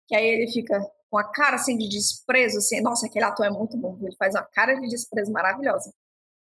Que 0.09 0.17
aí 0.17 0.27
ele 0.27 0.51
fica 0.53 0.81
com 1.11 1.19
a 1.19 1.25
cara 1.25 1.57
assim 1.57 1.77
de 1.79 1.89
desprezo, 1.89 2.59
assim, 2.59 2.81
nossa, 2.81 3.07
aquele 3.07 3.25
ator 3.25 3.47
é 3.47 3.51
muito 3.51 3.77
bom, 3.77 3.99
ele 4.03 4.17
faz 4.19 4.35
uma 4.35 4.45
cara 4.45 4.75
de 4.81 4.89
desprezo 4.89 5.33
maravilhosa. 5.33 5.93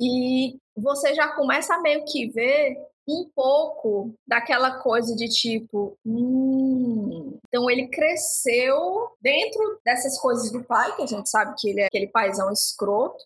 E 0.00 0.56
você 0.74 1.14
já 1.14 1.28
começa 1.34 1.74
a 1.74 1.80
meio 1.80 2.04
que 2.06 2.28
ver 2.28 2.76
um 3.08 3.28
pouco 3.34 4.14
daquela 4.26 4.78
coisa 4.78 5.14
de 5.14 5.28
tipo, 5.28 5.96
hum, 6.06 7.38
então 7.46 7.68
ele 7.68 7.88
cresceu 7.88 9.10
dentro 9.20 9.80
dessas 9.84 10.18
coisas 10.20 10.50
do 10.52 10.62
pai, 10.64 10.94
que 10.94 11.02
a 11.02 11.06
gente 11.06 11.28
sabe 11.28 11.54
que 11.58 11.68
ele 11.68 11.80
é 11.80 11.86
aquele 11.86 12.06
paizão 12.06 12.50
escroto, 12.52 13.22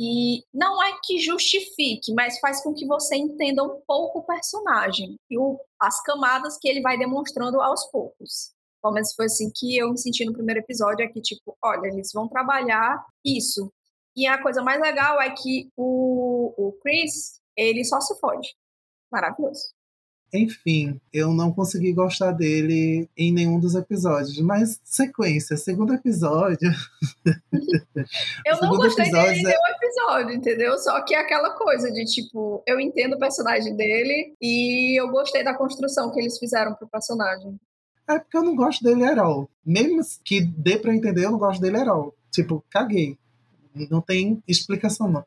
e 0.00 0.44
não 0.54 0.80
é 0.82 0.92
que 1.02 1.18
justifique, 1.18 2.14
mas 2.14 2.38
faz 2.38 2.62
com 2.62 2.72
que 2.72 2.86
você 2.86 3.16
entenda 3.16 3.64
um 3.64 3.80
pouco 3.84 4.20
o 4.20 4.22
personagem 4.22 5.16
e 5.28 5.36
o, 5.36 5.58
as 5.80 6.00
camadas 6.02 6.56
que 6.56 6.68
ele 6.68 6.80
vai 6.80 6.96
demonstrando 6.96 7.60
aos 7.60 7.84
poucos. 7.90 8.52
Pelo 8.80 8.94
menos 8.94 9.12
foi 9.14 9.26
assim 9.26 9.50
que 9.52 9.76
eu 9.76 9.90
me 9.90 9.98
senti 9.98 10.24
no 10.24 10.32
primeiro 10.32 10.60
episódio, 10.60 11.04
é 11.04 11.08
que, 11.08 11.20
tipo, 11.20 11.56
olha, 11.62 11.88
eles 11.88 12.12
vão 12.14 12.28
trabalhar 12.28 13.04
isso. 13.24 13.72
E 14.18 14.26
a 14.26 14.42
coisa 14.42 14.60
mais 14.64 14.80
legal 14.80 15.22
é 15.22 15.30
que 15.30 15.70
o, 15.76 16.52
o 16.58 16.72
Chris, 16.82 17.40
ele 17.56 17.84
só 17.84 18.00
se 18.00 18.18
fode 18.18 18.48
maravilhoso. 19.12 19.68
Enfim, 20.34 21.00
eu 21.12 21.32
não 21.32 21.52
consegui 21.52 21.92
gostar 21.92 22.32
dele 22.32 23.08
em 23.16 23.32
nenhum 23.32 23.60
dos 23.60 23.76
episódios, 23.76 24.36
mas 24.40 24.80
sequência, 24.82 25.56
segundo 25.56 25.94
episódio. 25.94 26.68
eu 28.44 28.60
não 28.60 28.70
gostei 28.76 29.04
episódio 29.04 29.28
dele 29.28 29.40
em 29.40 29.44
é 29.44 29.48
nenhum 29.50 29.76
episódio, 29.76 30.34
entendeu? 30.34 30.78
Só 30.78 31.00
que 31.04 31.14
é 31.14 31.20
aquela 31.20 31.50
coisa 31.50 31.88
de 31.88 32.04
tipo, 32.04 32.60
eu 32.66 32.80
entendo 32.80 33.14
o 33.14 33.20
personagem 33.20 33.76
dele 33.76 34.34
e 34.42 35.00
eu 35.00 35.08
gostei 35.12 35.44
da 35.44 35.54
construção 35.54 36.10
que 36.10 36.18
eles 36.18 36.36
fizeram 36.40 36.74
pro 36.74 36.88
personagem. 36.88 37.56
É 38.10 38.18
porque 38.18 38.36
eu 38.36 38.42
não 38.42 38.56
gosto 38.56 38.82
dele 38.82 39.04
all. 39.20 39.48
Mesmo 39.64 40.00
que 40.24 40.40
dê 40.40 40.76
pra 40.76 40.92
entender, 40.92 41.24
eu 41.24 41.30
não 41.30 41.38
gosto 41.38 41.60
dele 41.60 41.78
all. 41.78 42.12
Tipo, 42.32 42.64
caguei. 42.68 43.16
Não 43.90 44.00
tem 44.00 44.42
explicação, 44.48 45.10
não. 45.10 45.24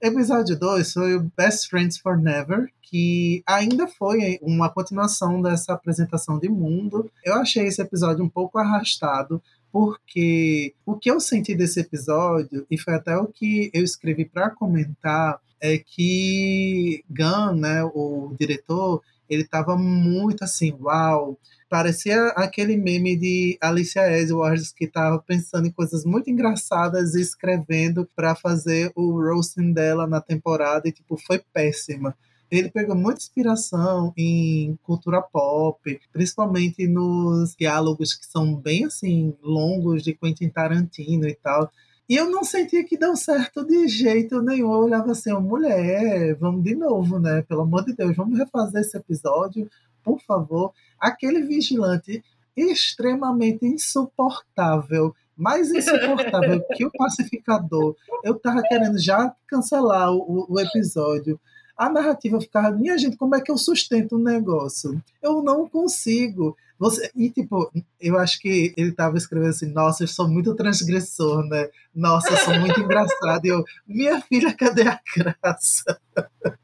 Episódio 0.00 0.58
2 0.58 0.92
foi 0.94 1.14
o 1.14 1.30
Best 1.36 1.68
Friends 1.68 1.98
for 1.98 2.16
Never, 2.16 2.72
que 2.80 3.42
ainda 3.46 3.86
foi 3.86 4.38
uma 4.40 4.70
continuação 4.70 5.42
dessa 5.42 5.74
apresentação 5.74 6.38
de 6.38 6.48
mundo. 6.48 7.10
Eu 7.22 7.34
achei 7.34 7.66
esse 7.66 7.82
episódio 7.82 8.24
um 8.24 8.28
pouco 8.28 8.56
arrastado, 8.58 9.42
porque 9.70 10.72
o 10.86 10.94
que 10.94 11.10
eu 11.10 11.20
senti 11.20 11.54
desse 11.54 11.80
episódio, 11.80 12.66
e 12.70 12.78
foi 12.78 12.94
até 12.94 13.14
o 13.16 13.26
que 13.26 13.70
eu 13.74 13.84
escrevi 13.84 14.24
para 14.24 14.48
comentar, 14.48 15.38
é 15.60 15.76
que 15.76 17.04
Gunn, 17.10 17.56
né, 17.56 17.84
o 17.84 18.34
diretor, 18.40 19.02
ele 19.30 19.42
estava 19.42 19.76
muito 19.76 20.42
assim, 20.42 20.76
uau, 20.80 21.38
parecia 21.68 22.26
aquele 22.36 22.76
meme 22.76 23.16
de 23.16 23.56
Alicia 23.60 24.10
Edwards 24.20 24.72
que 24.72 24.86
estava 24.86 25.18
pensando 25.20 25.68
em 25.68 25.70
coisas 25.70 26.04
muito 26.04 26.28
engraçadas 26.28 27.14
e 27.14 27.20
escrevendo 27.20 28.08
para 28.16 28.34
fazer 28.34 28.92
o 28.96 29.12
roasting 29.12 29.72
dela 29.72 30.06
na 30.06 30.20
temporada 30.20 30.88
e 30.88 30.92
tipo 30.92 31.16
foi 31.16 31.40
péssima. 31.52 32.16
Ele 32.50 32.68
pegou 32.68 32.96
muita 32.96 33.20
inspiração 33.20 34.12
em 34.16 34.76
cultura 34.82 35.22
pop, 35.22 36.00
principalmente 36.12 36.88
nos 36.88 37.54
diálogos 37.54 38.12
que 38.12 38.26
são 38.26 38.56
bem 38.56 38.86
assim 38.86 39.32
longos 39.40 40.02
de 40.02 40.12
Quentin 40.14 40.48
Tarantino 40.48 41.28
e 41.28 41.34
tal. 41.36 41.70
E 42.10 42.16
eu 42.16 42.28
não 42.28 42.42
sentia 42.42 42.82
que 42.84 42.98
deu 42.98 43.14
certo 43.14 43.64
de 43.64 43.86
jeito 43.86 44.42
nenhum. 44.42 44.72
Eu 44.72 44.80
olhava 44.80 45.12
assim, 45.12 45.32
oh, 45.32 45.40
mulher, 45.40 46.34
vamos 46.34 46.64
de 46.64 46.74
novo, 46.74 47.20
né? 47.20 47.42
Pelo 47.42 47.60
amor 47.60 47.84
de 47.84 47.94
Deus, 47.94 48.16
vamos 48.16 48.36
refazer 48.36 48.80
esse 48.80 48.96
episódio, 48.96 49.70
por 50.02 50.20
favor. 50.22 50.72
Aquele 50.98 51.40
vigilante 51.42 52.20
extremamente 52.56 53.64
insuportável, 53.64 55.14
mais 55.36 55.70
insuportável 55.70 56.60
que 56.74 56.84
o 56.84 56.90
pacificador. 56.90 57.94
Eu 58.24 58.36
tava 58.40 58.60
querendo 58.64 58.98
já 58.98 59.32
cancelar 59.46 60.12
o, 60.12 60.46
o 60.48 60.58
episódio 60.58 61.38
a 61.80 61.88
narrativa 61.88 62.38
ficava, 62.38 62.76
minha 62.76 62.98
gente, 62.98 63.16
como 63.16 63.34
é 63.34 63.40
que 63.40 63.50
eu 63.50 63.56
sustento 63.56 64.16
um 64.16 64.22
negócio? 64.22 65.02
Eu 65.22 65.42
não 65.42 65.66
consigo. 65.66 66.54
Você, 66.78 67.10
e 67.16 67.30
tipo, 67.30 67.72
eu 67.98 68.18
acho 68.18 68.38
que 68.38 68.74
ele 68.76 68.90
estava 68.90 69.16
escrevendo 69.16 69.48
assim, 69.48 69.72
nossa, 69.72 70.02
eu 70.02 70.08
sou 70.08 70.28
muito 70.28 70.54
transgressor, 70.54 71.42
né? 71.46 71.70
Nossa, 71.94 72.32
eu 72.32 72.36
sou 72.36 72.60
muito 72.60 72.78
engraçado. 72.84 73.46
E 73.46 73.48
eu, 73.48 73.64
minha 73.88 74.20
filha, 74.20 74.54
cadê 74.54 74.82
a 74.82 75.00
graça? 75.16 75.98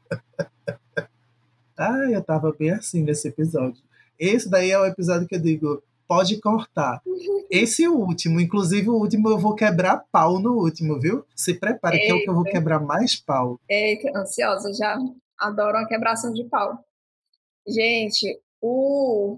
ah, 1.75 2.11
eu 2.11 2.23
tava 2.23 2.51
bem 2.51 2.69
assim 2.69 3.01
nesse 3.01 3.27
episódio. 3.27 3.81
Esse 4.19 4.47
daí 4.47 4.69
é 4.69 4.79
o 4.79 4.85
episódio 4.85 5.27
que 5.27 5.33
eu 5.33 5.41
digo, 5.41 5.81
pode 6.07 6.39
cortar. 6.39 7.01
Esse 7.49 7.87
último, 7.87 8.39
inclusive 8.39 8.89
o 8.89 8.95
último 8.95 9.29
eu 9.29 9.37
vou 9.37 9.55
quebrar 9.55 10.05
pau 10.11 10.39
no 10.39 10.53
último, 10.53 10.99
viu? 10.99 11.25
Se 11.35 11.53
prepare 11.53 11.99
que 11.99 12.11
é 12.11 12.13
o 12.13 12.21
que 12.21 12.29
eu 12.29 12.35
vou 12.35 12.43
quebrar 12.43 12.79
mais 12.79 13.15
pau. 13.15 13.59
Eita, 13.69 14.17
ansiosa 14.17 14.73
já. 14.73 14.97
Adoro 15.39 15.77
uma 15.77 15.87
quebração 15.87 16.33
de 16.33 16.43
pau. 16.45 16.79
Gente, 17.67 18.39
o. 18.61 19.37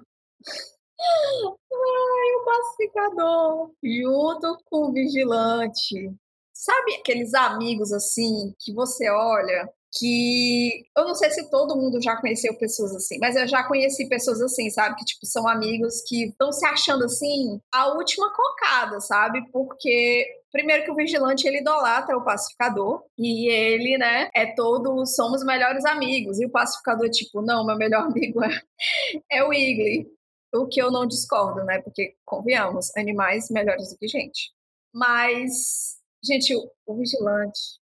Ai, 1.01 2.35
o 2.35 2.45
pacificador 2.45 3.71
junto 3.83 4.57
com 4.65 4.89
o 4.89 4.93
vigilante. 4.93 6.13
Sabe 6.53 6.95
aqueles 6.95 7.33
amigos 7.33 7.93
assim 7.93 8.53
que 8.59 8.73
você 8.73 9.09
olha 9.09 9.71
que 9.97 10.85
eu 10.95 11.05
não 11.05 11.15
sei 11.15 11.31
se 11.31 11.49
todo 11.49 11.75
mundo 11.75 12.01
já 12.01 12.15
conheceu 12.17 12.55
pessoas 12.57 12.95
assim, 12.95 13.17
mas 13.19 13.35
eu 13.35 13.47
já 13.47 13.63
conheci 13.63 14.07
pessoas 14.07 14.41
assim, 14.41 14.69
sabe? 14.69 14.95
Que, 14.97 15.05
tipo, 15.05 15.25
são 15.25 15.47
amigos 15.47 16.01
que 16.07 16.25
estão 16.25 16.51
se 16.51 16.65
achando, 16.65 17.05
assim, 17.05 17.59
a 17.73 17.93
última 17.93 18.31
cocada, 18.33 18.99
sabe? 18.99 19.43
Porque 19.51 20.25
Primeiro 20.51 20.83
que 20.83 20.91
o 20.91 20.95
vigilante 20.95 21.47
ele 21.47 21.59
idolatra 21.59 22.17
o 22.17 22.23
pacificador 22.23 23.03
e 23.17 23.47
ele, 23.47 23.97
né, 23.99 24.29
é 24.33 24.47
todo 24.47 25.05
somos 25.05 25.43
melhores 25.43 25.85
amigos. 25.85 26.39
E 26.39 26.45
o 26.45 26.49
pacificador 26.49 27.09
tipo, 27.09 27.41
não, 27.41 27.65
meu 27.65 27.77
melhor 27.77 28.05
amigo 28.05 28.43
é, 28.43 28.49
é 29.31 29.43
o 29.43 29.53
Igli. 29.53 30.07
O 30.53 30.67
que 30.67 30.81
eu 30.81 30.91
não 30.91 31.05
discordo, 31.05 31.63
né? 31.63 31.79
Porque 31.81 32.15
convenhamos, 32.25 32.89
animais 32.97 33.49
melhores 33.51 33.91
do 33.91 33.97
que 33.99 34.07
gente. 34.07 34.51
Mas, 34.91 35.99
gente, 36.23 36.55
o 36.87 36.95
vigilante 36.97 37.78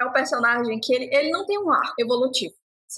é 0.00 0.04
um 0.04 0.12
personagem 0.12 0.80
que 0.80 0.94
ele, 0.94 1.14
ele 1.14 1.30
não 1.30 1.44
tem 1.46 1.58
um 1.58 1.70
arco 1.70 1.94
evolutivo. 1.98 2.54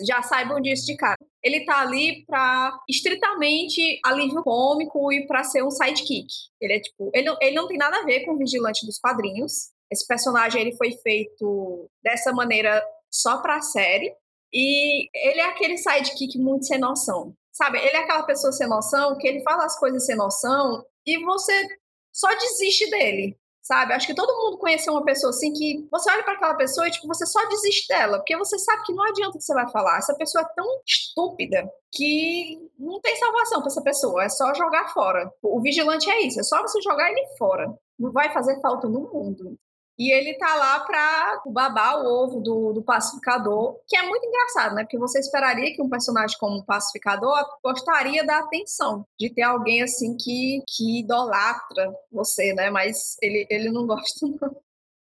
Já 0.07 0.23
saibam 0.23 0.61
disso 0.61 0.87
de 0.87 0.97
cara. 0.97 1.19
Ele 1.43 1.67
tá 1.67 1.81
ali 1.81 2.25
pra 2.25 2.79
estritamente 2.89 4.01
alívio 4.05 4.43
cômico 4.43 5.13
e 5.13 5.27
pra 5.27 5.45
ser 5.45 5.63
um 5.63 5.71
sidekick. 5.71 6.29
Ele 6.61 6.73
é 6.75 6.81
tipo. 6.81 7.11
Ele, 7.13 7.29
ele 7.43 7.57
não 7.57 7.69
tem 7.69 7.77
nada 7.77 7.99
a 7.99 8.05
ver 8.05 8.25
com 8.25 8.33
o 8.33 8.39
vigilante 8.39 8.87
dos 8.87 8.99
quadrinhos. 8.99 9.71
Esse 9.91 10.07
personagem 10.07 10.63
ele 10.63 10.77
foi 10.77 10.93
feito 10.93 11.91
dessa 12.03 12.33
maneira 12.33 12.83
só 13.11 13.43
pra 13.43 13.61
série. 13.61 14.15
E 14.51 15.11
ele 15.15 15.41
é 15.41 15.47
aquele 15.47 15.77
sidekick 15.77 16.39
muito 16.39 16.65
sem 16.65 16.79
noção. 16.79 17.35
Sabe? 17.53 17.79
Ele 17.79 17.97
é 17.97 17.99
aquela 17.99 18.23
pessoa 18.23 18.51
sem 18.51 18.67
noção 18.67 19.19
que 19.19 19.29
ele 19.29 19.43
fala 19.43 19.67
as 19.67 19.79
coisas 19.79 20.07
sem 20.07 20.17
noção 20.17 20.83
e 21.07 21.23
você 21.23 21.69
só 22.11 22.35
desiste 22.35 22.89
dele 22.89 23.37
sabe? 23.63 23.95
Acho 23.95 24.07
que 24.07 24.15
todo 24.15 24.37
mundo 24.43 24.59
conheceu 24.59 24.93
uma 24.93 25.05
pessoa 25.05 25.31
assim 25.31 25.53
que 25.53 25.87
você 25.91 26.11
olha 26.11 26.25
para 26.25 26.35
aquela 26.35 26.55
pessoa 26.55 26.89
e 26.89 26.91
tipo, 26.91 27.07
você 27.07 27.25
só 27.25 27.47
desiste 27.49 27.89
dela, 27.89 28.19
porque 28.19 28.37
você 28.37 28.59
sabe 28.59 28.83
que 28.83 28.93
não 28.93 29.05
adianta 29.05 29.31
o 29.31 29.39
que 29.39 29.45
você 29.45 29.55
vai 29.55 29.71
falar. 29.71 29.99
Essa 29.99 30.15
pessoa 30.17 30.43
é 30.43 30.55
tão 30.55 30.67
estúpida 30.87 31.71
que 31.93 32.59
não 32.79 33.01
tem 33.01 33.17
salvação 33.17 33.61
para 33.61 33.69
essa 33.69 33.83
pessoa, 33.83 34.25
é 34.25 34.29
só 34.29 34.53
jogar 34.55 34.93
fora. 34.93 35.31
O 35.43 35.61
vigilante 35.61 36.11
é 36.11 36.23
isso, 36.27 36.41
é 36.41 36.43
só 36.43 36.61
você 36.61 36.81
jogar 36.83 37.11
ele 37.11 37.25
fora. 37.39 37.73
Não 37.99 38.11
vai 38.11 38.33
fazer 38.33 38.61
falta 38.61 38.89
no 38.89 39.03
mundo. 39.13 39.57
E 40.03 40.11
ele 40.11 40.35
tá 40.35 40.53
lá 40.57 40.81
pra 40.81 41.43
babar 41.47 42.01
o 42.01 42.25
ovo 42.25 42.41
do, 42.41 42.73
do 42.73 42.83
pacificador, 42.83 43.79
que 43.87 43.97
é 43.97 44.03
muito 44.03 44.27
engraçado, 44.27 44.75
né? 44.75 44.83
Porque 44.83 44.99
você 44.99 45.21
esperaria 45.21 45.73
que 45.73 45.81
um 45.81 45.89
personagem 45.89 46.37
como 46.39 46.59
o 46.59 46.65
pacificador 46.65 47.39
gostaria 47.63 48.27
da 48.27 48.41
atenção, 48.41 49.07
de 49.17 49.31
ter 49.33 49.43
alguém 49.43 49.81
assim 49.81 50.17
que, 50.17 50.61
que 50.67 50.99
idolatra 50.99 51.95
você, 52.11 52.53
né? 52.53 52.69
Mas 52.69 53.17
ele, 53.23 53.47
ele 53.49 53.71
não 53.71 53.87
gosta, 53.87 54.27
não. 54.27 54.57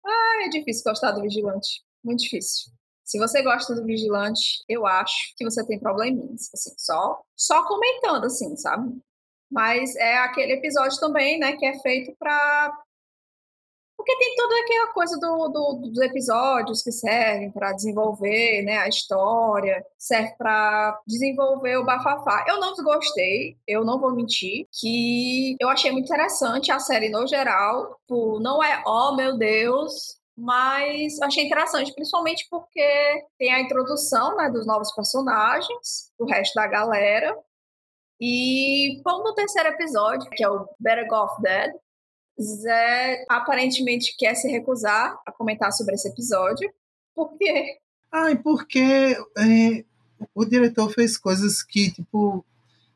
Ah, 0.05 0.47
é 0.47 0.49
difícil 0.49 0.83
gostar 0.85 1.13
do 1.13 1.23
vigilante. 1.23 1.85
Muito 2.03 2.25
difícil. 2.25 2.73
Se 3.05 3.17
você 3.17 3.43
gosta 3.43 3.73
do 3.77 3.85
vigilante, 3.85 4.65
eu 4.69 4.85
acho 4.89 5.37
que 5.37 5.45
você 5.45 5.65
tem 5.65 5.79
probleminhas, 5.79 6.51
assim, 6.53 6.75
só, 6.77 7.23
só 7.37 7.65
comentando, 7.69 8.25
assim, 8.25 8.57
sabe? 8.57 9.01
Mas 9.49 9.95
é 9.95 10.19
aquele 10.19 10.55
episódio 10.55 10.99
também, 10.99 11.39
né, 11.39 11.57
que 11.57 11.65
é 11.65 11.79
feito 11.79 12.13
para 12.19 12.77
Porque 14.01 14.17
tem 14.17 14.35
toda 14.35 14.61
aquela 14.61 14.87
coisa 14.95 15.19
do, 15.19 15.49
do, 15.49 15.91
dos 15.91 16.01
episódios 16.01 16.83
que 16.83 16.91
servem 16.91 17.51
para 17.51 17.75
desenvolver 17.75 18.63
né, 18.63 18.79
a 18.79 18.89
história, 18.89 19.85
serve 19.99 20.35
para 20.39 20.99
desenvolver 21.07 21.77
o 21.77 21.85
bafafá. 21.85 22.47
Eu 22.49 22.59
não 22.59 22.73
desgostei, 22.73 23.59
eu 23.67 23.85
não 23.85 24.01
vou 24.01 24.15
mentir, 24.15 24.67
que 24.73 25.55
eu 25.61 25.69
achei 25.69 25.93
muito 25.93 26.07
interessante 26.07 26.73
a 26.73 26.79
série 26.79 27.11
no 27.11 27.27
geral. 27.27 27.95
Tipo, 28.01 28.41
não 28.41 28.65
é, 28.65 28.83
oh 28.87 29.15
meu 29.15 29.37
Deus, 29.37 30.19
mas 30.35 31.21
achei 31.21 31.45
interessante, 31.45 31.93
principalmente 31.93 32.47
porque 32.51 33.27
tem 33.39 33.53
a 33.53 33.61
introdução 33.61 34.35
né, 34.35 34.49
dos 34.49 34.67
novos 34.67 34.91
personagens, 34.95 36.11
do 36.19 36.25
resto 36.25 36.55
da 36.55 36.67
galera. 36.67 37.37
E 38.19 38.99
como 39.05 39.25
no 39.25 39.35
terceiro 39.35 39.69
episódio, 39.69 40.31
que 40.31 40.43
é 40.43 40.49
o 40.49 40.67
Better 40.81 41.07
Off 41.13 41.43
Dead, 41.43 41.71
Zé 42.41 43.25
aparentemente 43.29 44.17
quer 44.17 44.35
se 44.35 44.49
recusar 44.49 45.19
a 45.27 45.33
comentar 45.33 45.73
sobre 45.73 45.95
esse 45.95 46.09
episódio. 46.09 46.73
Por 47.15 47.37
quê? 47.37 47.79
Ai, 48.11 48.37
porque 48.37 49.17
é, 49.39 49.85
o 50.35 50.45
diretor 50.45 50.91
fez 50.91 51.17
coisas 51.17 51.63
que, 51.63 51.91
tipo, 51.91 52.45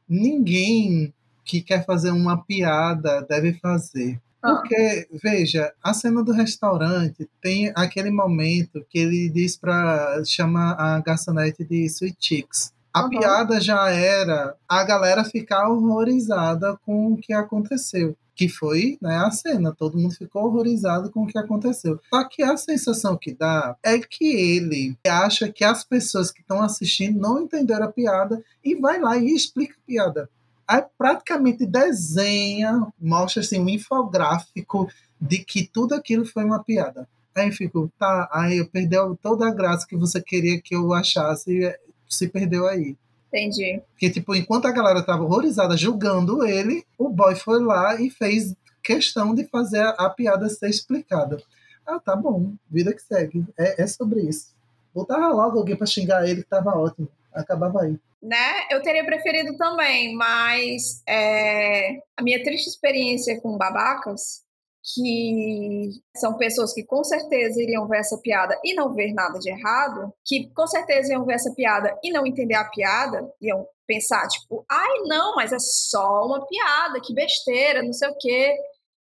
ninguém 0.09 1.13
que 1.45 1.61
quer 1.61 1.85
fazer 1.85 2.11
uma 2.11 2.43
piada 2.43 3.23
deve 3.23 3.53
fazer. 3.55 4.21
Ah. 4.43 4.57
Porque, 4.57 5.09
veja, 5.23 5.73
a 5.83 5.93
cena 5.93 6.23
do 6.23 6.33
restaurante 6.33 7.29
tem 7.41 7.71
aquele 7.75 8.11
momento 8.11 8.85
que 8.89 8.99
ele 8.99 9.29
diz 9.29 9.57
para 9.57 10.23
chamar 10.25 10.73
a 10.73 11.01
garçonete 11.01 11.65
de 11.65 11.85
Sweet 11.85 12.17
Chicks. 12.19 12.73
A 12.93 13.05
uhum. 13.05 13.11
piada 13.11 13.61
já 13.61 13.91
era 13.91 14.55
a 14.69 14.85
galera 14.85 15.25
ficar 15.25 15.69
horrorizada 15.69 16.79
com 16.85 17.13
o 17.13 17.17
que 17.17 17.33
aconteceu 17.33 18.17
que 18.35 18.49
foi 18.49 18.99
né, 19.01 19.17
a 19.17 19.31
cena. 19.31 19.75
Todo 19.77 19.99
mundo 19.99 20.15
ficou 20.15 20.45
horrorizado 20.45 21.11
com 21.11 21.23
o 21.23 21.27
que 21.27 21.39
aconteceu. 21.39 22.01
Só 22.13 22.25
que 22.29 22.43
a 22.43 22.57
sensação 22.57 23.17
que 23.17 23.35
dá 23.35 23.77
é 23.83 23.99
que 23.99 24.25
ele 24.25 24.97
acha 25.07 25.51
que 25.51 25.65
as 25.65 25.85
pessoas 25.85 26.31
que 26.31 26.41
estão 26.41 26.63
assistindo 26.63 27.19
não 27.19 27.43
entenderam 27.43 27.87
a 27.87 27.93
piada 27.93 28.43
e 28.63 28.75
vai 28.75 29.01
lá 29.01 29.17
e 29.17 29.35
explica 29.35 29.75
a 29.75 29.87
piada. 29.87 30.31
Aí 30.67 30.83
praticamente 30.97 31.67
desenha, 31.67 32.87
mostra 32.99 33.43
assim, 33.43 33.61
um 33.61 33.69
infográfico 33.69 34.89
de 35.21 35.39
que 35.39 35.67
tudo 35.67 35.95
aquilo 35.95 36.25
foi 36.25 36.45
uma 36.45 36.63
piada. 36.63 37.09
Aí 37.35 37.49
eu 37.49 37.53
fico, 37.53 37.93
tá, 37.99 38.29
aí 38.33 38.59
eu 38.59 38.67
perdeu 38.67 39.19
toda 39.21 39.47
a 39.47 39.55
graça 39.55 39.87
que 39.87 39.97
você 39.97 40.23
queria 40.23 40.61
que 40.61 40.75
eu 40.75 40.93
achasse, 40.93 41.75
se 42.09 42.29
perdeu 42.29 42.67
aí. 42.67 42.97
Entendi. 43.35 43.83
Porque, 43.91 44.09
tipo, 44.11 44.33
enquanto 44.33 44.67
a 44.67 44.73
galera 44.73 45.03
tava 45.03 45.25
horrorizada 45.25 45.77
julgando 45.77 46.47
ele, 46.47 46.85
o 46.97 47.09
boy 47.09 47.35
foi 47.35 47.61
lá 47.61 48.01
e 48.01 48.09
fez 48.09 48.55
questão 48.81 49.35
de 49.35 49.45
fazer 49.49 49.81
a, 49.81 49.91
a 49.91 50.11
piada 50.11 50.49
ser 50.49 50.71
explicada. 50.71 51.43
Ah, 51.85 51.99
tá 51.99 52.15
bom, 52.15 52.53
vida 52.71 52.95
que 52.95 53.03
segue. 53.03 53.45
É, 53.59 53.83
é 53.83 53.87
sobre 53.89 54.21
isso. 54.21 54.55
Botava 54.95 55.29
logo 55.29 55.59
alguém 55.59 55.75
para 55.75 55.87
xingar 55.87 56.29
ele, 56.29 56.45
que 56.45 56.49
tava 56.49 56.79
ótimo. 56.79 57.09
Acabava 57.33 57.83
aí. 57.83 57.99
Né? 58.23 58.69
Eu 58.71 58.81
teria 58.81 59.05
preferido 59.05 59.57
também, 59.57 60.15
mas 60.15 61.03
é, 61.07 61.99
a 62.17 62.23
minha 62.23 62.43
triste 62.43 62.69
experiência 62.69 63.41
com 63.41 63.59
babacas 63.59 64.44
que 64.85 65.89
são 66.15 66.37
pessoas 66.37 66.75
que 66.75 66.85
com 66.85 67.03
certeza 67.03 67.63
iriam 67.63 67.89
ver 67.89 68.01
essa 68.01 68.19
piada 68.19 68.59
e 68.63 68.75
não 68.75 68.93
ver 68.93 69.15
nada 69.15 69.39
de 69.39 69.49
errado, 69.49 70.13
que 70.23 70.51
com 70.53 70.67
certeza 70.67 71.13
iam 71.13 71.25
ver 71.25 71.35
essa 71.35 71.55
piada 71.55 71.99
e 72.03 72.13
não 72.13 72.27
entender 72.27 72.55
a 72.55 72.69
piada, 72.69 73.33
iam 73.41 73.67
pensar, 73.87 74.27
tipo, 74.29 74.65
ai 74.71 74.99
não, 75.05 75.35
mas 75.37 75.53
é 75.53 75.59
só 75.59 76.27
uma 76.27 76.47
piada, 76.47 77.01
que 77.01 77.15
besteira, 77.15 77.83
não 77.83 77.95
sei 77.95 78.09
o 78.09 78.17
quê. 78.19 78.55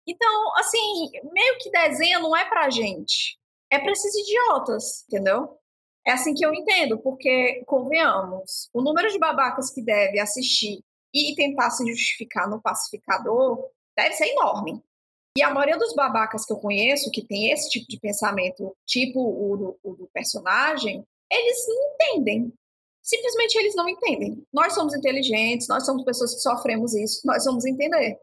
Então, 0.07 0.57
assim, 0.59 1.11
meio 1.33 1.59
que 1.59 1.71
desenho 1.71 2.21
não 2.21 2.37
é 2.37 2.45
pra 2.45 2.69
gente, 2.69 3.39
é 3.71 3.79
pra 3.79 3.93
esses 3.93 4.15
idiotas, 4.15 5.05
entendeu? 5.09 5.59
É 6.07 6.13
assim 6.13 6.35
que 6.35 6.45
eu 6.45 6.53
entendo, 6.53 6.99
porque, 6.99 7.65
convenhamos, 7.67 8.69
o 8.75 8.83
número 8.83 9.11
de 9.11 9.19
babacas 9.19 9.71
que 9.71 9.81
deve 9.83 10.21
assistir 10.21 10.85
e 11.15 11.35
tentar 11.35 11.71
se 11.71 11.87
justificar 11.87 12.49
no 12.51 12.61
pacificador 12.61 13.71
deve 13.97 14.13
ser 14.15 14.27
enorme. 14.27 14.83
E 15.37 15.43
a 15.43 15.51
maioria 15.51 15.77
dos 15.77 15.93
babacas 15.95 16.47
que 16.47 16.53
eu 16.53 16.59
conheço, 16.59 17.11
que 17.11 17.27
tem 17.27 17.51
esse 17.51 17.69
tipo 17.69 17.89
de 17.89 17.99
pensamento, 17.99 18.77
tipo 18.87 19.19
o 19.19 19.57
do, 19.57 19.79
o 19.83 19.95
do 19.97 20.07
personagem, 20.13 21.05
eles 21.29 21.67
não 21.67 21.93
entendem. 21.93 22.53
Simplesmente 23.03 23.59
eles 23.59 23.75
não 23.75 23.89
entendem. 23.89 24.47
Nós 24.53 24.75
somos 24.75 24.95
inteligentes, 24.95 25.67
nós 25.67 25.85
somos 25.85 26.05
pessoas 26.05 26.35
que 26.35 26.41
sofremos 26.41 26.95
isso, 26.95 27.27
nós 27.27 27.45
vamos 27.45 27.65
entender. 27.65 28.17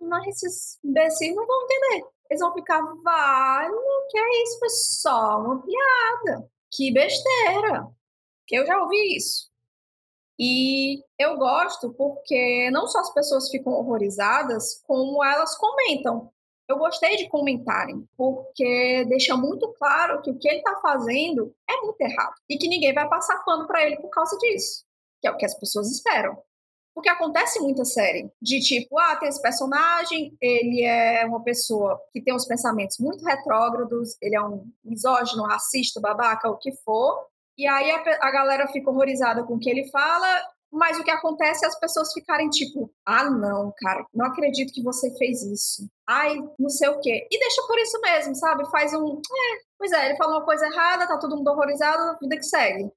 Mas 0.00 0.26
esses 0.42 0.78
imbecis 0.82 1.34
não 1.36 1.46
vão 1.46 1.64
entender. 1.64 2.08
Eles 2.28 2.40
vão 2.40 2.52
ficar, 2.52 2.82
vale, 3.02 3.74
que 4.10 4.18
é 4.18 4.42
isso, 4.42 4.58
foi 4.58 4.70
só 4.70 5.40
uma 5.40 5.62
piada. 5.62 6.50
Que 6.72 6.92
besteira. 6.92 7.88
Eu 8.50 8.66
já 8.66 8.76
ouvi 8.82 9.16
isso. 9.16 9.48
E 10.36 11.04
eu 11.16 11.36
gosto 11.36 11.92
porque 11.92 12.70
não 12.72 12.88
só 12.88 12.98
as 12.98 13.14
pessoas 13.14 13.48
ficam 13.50 13.72
horrorizadas, 13.72 14.82
como 14.84 15.22
elas 15.22 15.56
comentam 15.56 16.32
eu 16.70 16.78
gostei 16.78 17.16
de 17.16 17.28
comentarem, 17.28 18.06
porque 18.16 19.04
deixa 19.08 19.36
muito 19.36 19.68
claro 19.74 20.22
que 20.22 20.30
o 20.30 20.38
que 20.38 20.48
ele 20.48 20.58
está 20.58 20.76
fazendo 20.80 21.54
é 21.68 21.80
muito 21.82 22.00
errado 22.00 22.34
e 22.48 22.56
que 22.56 22.68
ninguém 22.68 22.94
vai 22.94 23.08
passar 23.08 23.44
pano 23.44 23.66
para 23.66 23.84
ele 23.84 23.96
por 23.96 24.10
causa 24.10 24.36
disso, 24.38 24.84
que 25.20 25.28
é 25.28 25.30
o 25.30 25.36
que 25.36 25.44
as 25.44 25.58
pessoas 25.58 25.90
esperam. 25.90 26.36
Porque 26.94 27.08
acontece 27.08 27.60
muita 27.60 27.84
série 27.84 28.30
de 28.42 28.60
tipo, 28.60 28.98
ah, 28.98 29.16
tem 29.16 29.28
esse 29.28 29.40
personagem, 29.40 30.36
ele 30.40 30.82
é 30.84 31.24
uma 31.24 31.42
pessoa 31.42 32.00
que 32.12 32.20
tem 32.20 32.34
uns 32.34 32.46
pensamentos 32.46 32.98
muito 32.98 33.24
retrógrados, 33.24 34.16
ele 34.20 34.36
é 34.36 34.42
um 34.42 34.66
misógino, 34.84 35.44
racista, 35.44 36.00
babaca, 36.00 36.50
o 36.50 36.58
que 36.58 36.72
for, 36.84 37.26
e 37.56 37.66
aí 37.66 37.90
a, 37.90 38.02
a 38.20 38.30
galera 38.30 38.68
fica 38.68 38.90
horrorizada 38.90 39.44
com 39.44 39.54
o 39.54 39.58
que 39.58 39.70
ele 39.70 39.88
fala 39.90 40.42
mas 40.72 40.98
o 40.98 41.04
que 41.04 41.10
acontece 41.10 41.64
é 41.64 41.68
as 41.68 41.78
pessoas 41.78 42.12
ficarem 42.12 42.48
tipo, 42.48 42.92
ah, 43.04 43.28
não, 43.28 43.72
cara, 43.76 44.06
não 44.14 44.26
acredito 44.26 44.72
que 44.72 44.82
você 44.82 45.10
fez 45.16 45.42
isso. 45.42 45.88
Ai, 46.12 46.36
não 46.58 46.68
sei 46.68 46.88
o 46.88 46.98
quê. 46.98 47.28
E 47.30 47.38
deixa 47.38 47.62
por 47.68 47.78
isso 47.78 48.00
mesmo, 48.00 48.34
sabe? 48.34 48.68
Faz 48.68 48.92
um. 48.92 49.20
É, 49.20 49.58
pois 49.78 49.92
é, 49.92 50.06
ele 50.08 50.16
falou 50.16 50.38
uma 50.38 50.44
coisa 50.44 50.66
errada, 50.66 51.06
tá 51.06 51.16
todo 51.16 51.36
mundo 51.36 51.48
horrorizado, 51.48 52.18
vida 52.20 52.36
que 52.36 52.42
segue. 52.42 52.90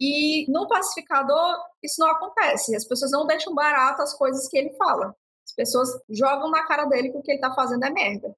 E 0.00 0.50
no 0.50 0.66
pacificador, 0.66 1.56
isso 1.84 2.00
não 2.00 2.10
acontece. 2.10 2.74
As 2.74 2.84
pessoas 2.84 3.12
não 3.12 3.28
deixam 3.28 3.54
barato 3.54 4.02
as 4.02 4.12
coisas 4.12 4.48
que 4.48 4.58
ele 4.58 4.72
fala. 4.74 5.14
As 5.46 5.54
pessoas 5.54 5.88
jogam 6.10 6.50
na 6.50 6.66
cara 6.66 6.84
dele 6.86 7.10
que 7.10 7.18
o 7.18 7.22
que 7.22 7.30
ele 7.30 7.40
tá 7.40 7.54
fazendo 7.54 7.84
é 7.84 7.90
merda. 7.90 8.34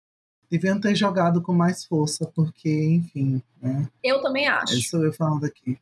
Deviam 0.51 0.79
ter 0.79 0.95
jogado 0.95 1.41
com 1.41 1.55
mais 1.55 1.87
força, 1.87 2.31
porque, 2.35 2.69
enfim. 2.69 3.43
Né? 3.63 3.89
Eu 4.05 4.21
também 4.21 4.47
acho. 4.47 4.75
Isso 4.75 4.99
eu 4.99 5.15
falando 5.15 5.45
aqui. 5.45 5.79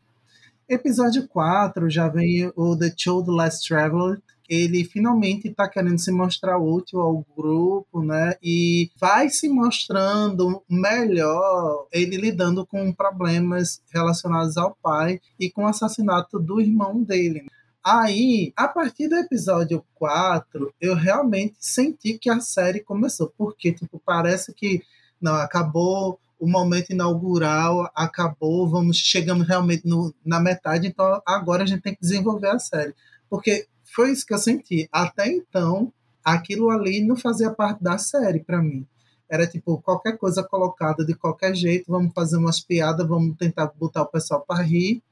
Episódio 0.69 1.27
4 1.27 1.91
já 1.91 2.07
vem 2.07 2.53
o 2.55 2.77
The 2.77 2.93
Child 2.97 3.31
Last 3.31 3.67
Traveler. 3.67 4.23
Ele 4.49 4.85
finalmente 4.85 5.49
está 5.49 5.69
querendo 5.69 5.99
se 5.99 6.11
mostrar 6.11 6.59
útil 6.59 7.01
ao 7.01 7.25
grupo, 7.37 8.03
né? 8.03 8.35
E 8.43 8.91
vai 8.99 9.29
se 9.29 9.49
mostrando 9.49 10.63
melhor 10.69 11.87
ele 11.93 12.17
lidando 12.17 12.65
com 12.67 12.93
problemas 12.93 13.83
relacionados 13.93 14.57
ao 14.57 14.77
pai 14.83 15.21
e 15.39 15.51
com 15.51 15.65
o 15.65 15.69
assassinato 15.69 16.39
do 16.39 16.61
irmão 16.61 17.03
dele. 17.03 17.47
Aí, 17.85 18.53
a 18.57 18.69
partir 18.69 19.09
do 19.09 19.17
episódio 19.17 19.85
4, 19.95 20.75
eu 20.81 20.95
realmente 20.95 21.57
senti 21.59 22.19
que 22.19 22.29
a 22.29 22.41
série 22.41 22.81
começou, 22.81 23.33
porque 23.37 23.73
tipo, 23.73 24.01
parece 24.05 24.53
que 24.53 24.83
não 25.21 25.35
acabou 25.35 26.19
o 26.39 26.47
momento 26.47 26.91
inaugural 26.91 27.91
acabou, 27.95 28.69
vamos 28.69 28.97
chegamos 28.97 29.47
realmente 29.47 29.87
no, 29.87 30.15
na 30.25 30.39
metade, 30.39 30.87
então 30.87 31.21
agora 31.27 31.65
a 31.65 31.67
gente 31.67 31.83
tem 31.83 31.95
que 31.95 32.01
desenvolver 32.01 32.49
a 32.49 32.59
série. 32.59 32.95
Porque 33.29 33.67
foi 33.95 34.13
isso 34.13 34.27
que 34.27 34.35
eu 34.35 34.39
senti. 34.39 34.89
Até 34.93 35.29
então, 35.29 35.93
aquilo 36.25 36.71
ali 36.71 37.05
não 37.05 37.17
fazia 37.17 37.51
parte 37.51 37.83
da 37.83 37.99
série 37.99 38.41
para 38.41 38.63
mim. 38.63 38.87
Era 39.31 39.47
tipo 39.47 39.81
qualquer 39.83 40.17
coisa 40.17 40.43
colocada 40.43 41.05
de 41.05 41.15
qualquer 41.15 41.55
jeito, 41.55 41.91
vamos 41.93 42.13
fazer 42.15 42.39
umas 42.39 42.61
piadas, 42.61 43.07
vamos 43.07 43.37
tentar 43.37 43.71
botar 43.79 44.03
o 44.03 44.07
pessoal 44.07 44.45
para 44.47 44.63
rir. 44.63 45.03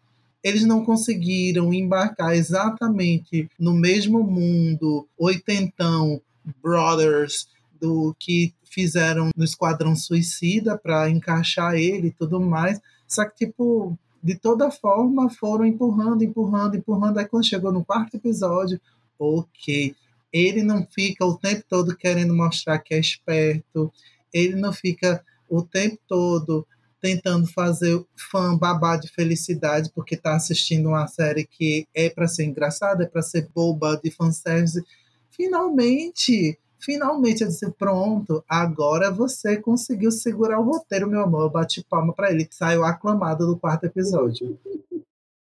Eles 0.42 0.64
não 0.64 0.84
conseguiram 0.84 1.72
embarcar 1.74 2.34
exatamente 2.34 3.50
no 3.58 3.74
mesmo 3.74 4.22
mundo 4.22 5.06
oitentão, 5.18 6.20
brothers, 6.62 7.48
do 7.80 8.14
que 8.18 8.54
fizeram 8.62 9.30
no 9.36 9.44
Esquadrão 9.44 9.94
Suicida 9.96 10.78
para 10.78 11.10
encaixar 11.10 11.74
ele 11.74 12.08
e 12.08 12.12
tudo 12.12 12.40
mais. 12.40 12.80
Só 13.06 13.24
que, 13.24 13.46
tipo, 13.46 13.98
de 14.26 14.34
toda 14.34 14.72
forma 14.72 15.30
foram 15.30 15.64
empurrando, 15.64 16.24
empurrando, 16.24 16.76
empurrando. 16.76 17.18
Aí 17.18 17.24
quando 17.24 17.46
chegou 17.46 17.72
no 17.72 17.84
quarto 17.84 18.16
episódio, 18.16 18.80
ok. 19.16 19.94
Ele 20.32 20.64
não 20.64 20.84
fica 20.84 21.24
o 21.24 21.38
tempo 21.38 21.62
todo 21.68 21.96
querendo 21.96 22.34
mostrar 22.34 22.80
que 22.80 22.92
é 22.92 22.98
esperto, 22.98 23.92
ele 24.34 24.56
não 24.56 24.72
fica 24.72 25.24
o 25.48 25.62
tempo 25.62 25.96
todo 26.08 26.66
tentando 27.00 27.46
fazer 27.46 28.04
fã 28.16 28.58
babar 28.58 28.98
de 28.98 29.06
felicidade 29.08 29.92
porque 29.94 30.16
está 30.16 30.34
assistindo 30.34 30.88
uma 30.88 31.06
série 31.06 31.46
que 31.46 31.86
é 31.94 32.10
para 32.10 32.26
ser 32.26 32.46
engraçada, 32.46 33.04
é 33.04 33.06
para 33.06 33.22
ser 33.22 33.48
boba 33.54 33.98
de 34.02 34.10
fanservice. 34.10 34.84
Finalmente, 35.30 36.58
Finalmente 36.86 37.42
eu 37.42 37.48
disse: 37.48 37.68
pronto, 37.72 38.44
agora 38.48 39.10
você 39.10 39.60
conseguiu 39.60 40.12
segurar 40.12 40.60
o 40.60 40.62
roteiro, 40.62 41.08
meu 41.08 41.20
amor. 41.20 41.42
Eu 41.42 41.50
bati 41.50 41.84
palma 41.84 42.14
para 42.14 42.30
ele, 42.30 42.46
saiu 42.48 42.84
aclamado 42.84 43.44
do 43.44 43.58
quarto 43.58 43.86
episódio. 43.86 44.56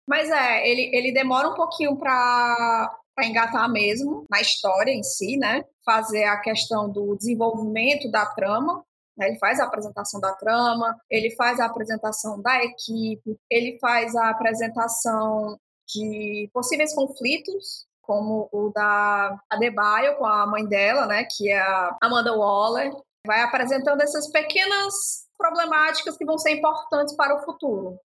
Mas 0.07 0.29
é, 0.29 0.65
ele, 0.65 0.95
ele 0.95 1.11
demora 1.11 1.49
um 1.49 1.53
pouquinho 1.53 1.97
para 1.97 2.97
engatar 3.21 3.69
mesmo 3.69 4.23
na 4.29 4.39
história 4.39 4.91
em 4.91 5.03
si, 5.03 5.35
né? 5.35 5.65
Fazer 5.83 6.23
a 6.23 6.39
questão 6.39 6.89
do 6.89 7.17
desenvolvimento 7.17 8.09
da 8.09 8.25
trama. 8.27 8.81
Né? 9.17 9.27
Ele 9.27 9.37
faz 9.37 9.59
a 9.59 9.65
apresentação 9.65 10.21
da 10.21 10.31
trama, 10.33 10.95
ele 11.09 11.35
faz 11.35 11.59
a 11.59 11.65
apresentação 11.65 12.41
da 12.41 12.63
equipe, 12.63 13.35
ele 13.49 13.77
faz 13.79 14.15
a 14.15 14.29
apresentação 14.29 15.59
de 15.85 16.49
possíveis 16.53 16.95
conflitos 16.95 17.85
como 18.05 18.49
o 18.51 18.71
da 18.73 19.37
Adebayo 19.49 20.17
com 20.17 20.25
a 20.25 20.45
mãe 20.47 20.65
dela, 20.65 21.05
né, 21.05 21.25
que 21.29 21.51
é 21.51 21.59
a 21.59 21.97
Amanda 22.01 22.35
Waller, 22.35 22.91
vai 23.25 23.41
apresentando 23.41 24.01
essas 24.01 24.29
pequenas 24.29 25.25
problemáticas 25.37 26.17
que 26.17 26.25
vão 26.25 26.37
ser 26.37 26.51
importantes 26.51 27.15
para 27.15 27.35
o 27.35 27.43
futuro. 27.43 27.99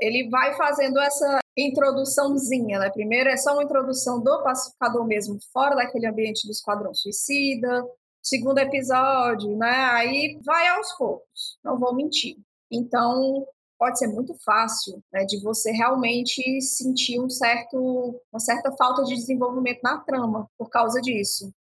Ele 0.00 0.28
vai 0.28 0.54
fazendo 0.54 0.98
essa 0.98 1.38
introduçãozinha, 1.56 2.80
né? 2.80 2.90
Primeiro 2.90 3.30
é 3.30 3.36
só 3.36 3.52
uma 3.52 3.62
introdução 3.62 4.20
do 4.20 4.42
pacificador 4.42 5.06
mesmo, 5.06 5.38
fora 5.52 5.76
daquele 5.76 6.06
ambiente 6.06 6.46
do 6.46 6.50
Esquadrão 6.50 6.92
Suicida. 6.92 7.84
Segundo 8.20 8.58
episódio, 8.58 9.56
né? 9.56 9.90
Aí 9.92 10.40
vai 10.44 10.66
aos 10.68 10.92
poucos, 10.94 11.58
não 11.62 11.78
vou 11.78 11.94
mentir. 11.94 12.36
Então, 12.70 13.46
pode 13.84 13.98
ser 13.98 14.06
muito 14.06 14.34
fácil 14.42 15.02
né, 15.12 15.26
de 15.26 15.42
você 15.42 15.70
realmente 15.70 16.58
sentir 16.62 17.20
um 17.20 17.28
certo, 17.28 18.18
uma 18.32 18.40
certa 18.40 18.72
falta 18.72 19.04
de 19.04 19.14
desenvolvimento 19.14 19.80
na 19.82 19.98
trama 19.98 20.48
por 20.56 20.70
causa 20.70 21.02
disso. 21.02 21.52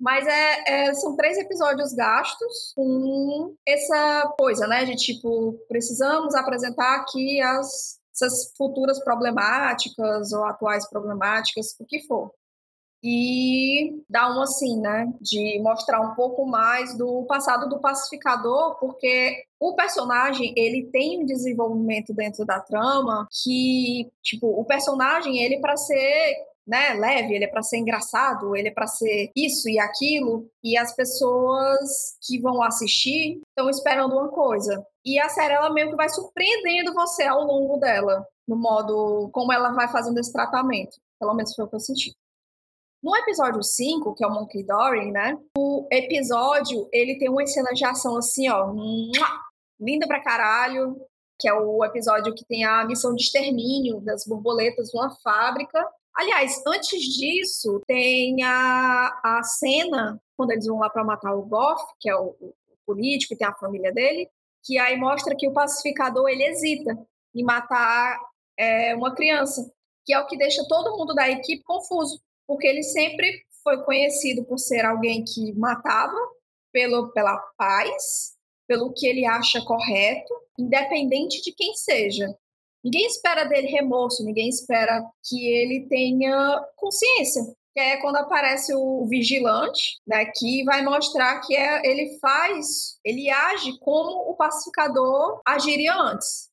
Mas 0.00 0.26
é, 0.26 0.62
é, 0.66 0.94
são 0.94 1.14
três 1.14 1.36
episódios 1.36 1.92
gastos 1.92 2.72
com 2.74 3.54
essa 3.66 4.34
coisa, 4.38 4.66
né? 4.66 4.86
De 4.86 4.94
tipo, 4.94 5.58
precisamos 5.68 6.34
apresentar 6.34 7.00
aqui 7.00 7.38
as, 7.42 7.98
essas 8.14 8.50
futuras 8.56 9.02
problemáticas 9.04 10.32
ou 10.32 10.44
atuais 10.44 10.88
problemáticas, 10.88 11.76
o 11.78 11.84
que 11.84 12.00
for 12.06 12.32
e 13.02 14.02
dar 14.08 14.36
um 14.36 14.42
assim, 14.42 14.80
né, 14.80 15.12
de 15.20 15.60
mostrar 15.62 16.00
um 16.00 16.14
pouco 16.14 16.46
mais 16.46 16.96
do 16.96 17.24
passado 17.24 17.68
do 17.68 17.80
pacificador, 17.80 18.76
porque 18.78 19.44
o 19.60 19.74
personagem, 19.74 20.52
ele 20.56 20.88
tem 20.92 21.22
um 21.22 21.26
desenvolvimento 21.26 22.14
dentro 22.14 22.44
da 22.44 22.60
trama 22.60 23.26
que, 23.42 24.08
tipo, 24.22 24.48
o 24.48 24.64
personagem, 24.64 25.42
ele 25.42 25.60
para 25.60 25.76
ser 25.76 26.34
né, 26.68 26.92
leve, 26.94 27.34
ele 27.34 27.44
é 27.44 27.48
para 27.48 27.62
ser 27.62 27.78
engraçado, 27.78 28.54
ele 28.54 28.68
é 28.68 28.70
para 28.70 28.86
ser 28.86 29.30
isso 29.34 29.70
e 29.70 29.78
aquilo, 29.78 30.46
e 30.62 30.76
as 30.76 30.94
pessoas 30.94 32.18
que 32.20 32.38
vão 32.38 32.62
assistir 32.62 33.40
estão 33.48 33.70
esperando 33.70 34.12
uma 34.12 34.28
coisa. 34.28 34.84
E 35.02 35.18
a 35.18 35.30
série 35.30 35.54
ela 35.54 35.72
meio 35.72 35.88
que 35.88 35.96
vai 35.96 36.10
surpreendendo 36.10 36.92
você 36.92 37.24
ao 37.24 37.42
longo 37.42 37.78
dela, 37.78 38.22
no 38.46 38.54
modo 38.54 39.30
como 39.32 39.50
ela 39.50 39.72
vai 39.72 39.88
fazendo 39.88 40.18
esse 40.18 40.30
tratamento. 40.30 40.98
Pelo 41.18 41.34
menos 41.34 41.54
foi 41.54 41.64
o 41.64 41.68
que 41.68 41.76
eu 41.76 41.80
senti. 41.80 42.14
No 43.02 43.14
episódio 43.16 43.62
5, 43.62 44.14
que 44.14 44.24
é 44.24 44.26
o 44.26 44.30
Monkey 44.30 44.64
Dory, 44.64 45.12
né? 45.12 45.38
O 45.56 45.86
episódio, 45.90 46.88
ele 46.92 47.16
tem 47.16 47.28
uma 47.28 47.46
cena 47.46 47.70
de 47.70 47.84
ação 47.84 48.16
assim, 48.16 48.48
ó, 48.50 48.72
linda 49.80 50.06
pra 50.06 50.22
caralho, 50.22 51.00
que 51.38 51.48
é 51.48 51.54
o 51.54 51.84
episódio 51.84 52.34
que 52.34 52.44
tem 52.44 52.64
a 52.64 52.84
missão 52.84 53.14
de 53.14 53.22
extermínio 53.22 54.00
das 54.00 54.26
borboletas 54.26 54.90
numa 54.92 55.14
fábrica. 55.22 55.88
Aliás, 56.12 56.60
antes 56.66 57.00
disso, 57.00 57.80
tem 57.86 58.42
a, 58.42 59.20
a 59.22 59.42
cena 59.44 60.20
quando 60.36 60.50
eles 60.50 60.66
vão 60.66 60.80
lá 60.80 60.90
para 60.90 61.04
matar 61.04 61.32
o 61.34 61.42
Goff, 61.42 61.80
que 62.00 62.10
é 62.10 62.16
o, 62.16 62.34
o 62.40 62.54
político 62.84 63.34
e 63.34 63.36
tem 63.36 63.46
a 63.46 63.54
família 63.54 63.92
dele, 63.92 64.28
que 64.64 64.76
aí 64.76 64.96
mostra 64.96 65.36
que 65.36 65.48
o 65.48 65.52
pacificador 65.52 66.28
ele 66.28 66.42
hesita 66.42 66.98
em 67.32 67.44
matar 67.44 68.18
é, 68.58 68.96
uma 68.96 69.14
criança, 69.14 69.70
que 70.04 70.12
é 70.12 70.18
o 70.18 70.26
que 70.26 70.36
deixa 70.36 70.66
todo 70.68 70.96
mundo 70.96 71.14
da 71.14 71.28
equipe 71.28 71.62
confuso 71.62 72.20
porque 72.48 72.66
ele 72.66 72.82
sempre 72.82 73.44
foi 73.62 73.84
conhecido 73.84 74.42
por 74.46 74.58
ser 74.58 74.86
alguém 74.86 75.22
que 75.22 75.52
matava 75.52 76.16
pelo, 76.72 77.12
pela 77.12 77.36
paz, 77.58 78.32
pelo 78.66 78.92
que 78.94 79.06
ele 79.06 79.26
acha 79.26 79.62
correto, 79.64 80.34
independente 80.58 81.42
de 81.42 81.52
quem 81.52 81.74
seja. 81.74 82.34
Ninguém 82.82 83.06
espera 83.06 83.44
dele 83.44 83.68
remorso, 83.68 84.24
ninguém 84.24 84.48
espera 84.48 85.04
que 85.28 85.46
ele 85.46 85.86
tenha 85.88 86.64
consciência. 86.76 87.42
Que 87.74 87.80
é 87.80 87.96
quando 88.00 88.16
aparece 88.16 88.74
o 88.74 89.06
vigilante, 89.06 90.00
né, 90.06 90.24
que 90.34 90.64
vai 90.64 90.82
mostrar 90.82 91.40
que 91.40 91.54
é, 91.54 91.82
ele 91.84 92.18
faz, 92.18 92.98
ele 93.04 93.28
age 93.30 93.78
como 93.80 94.30
o 94.30 94.34
pacificador 94.36 95.40
agiria 95.46 95.94
antes. 95.94 96.47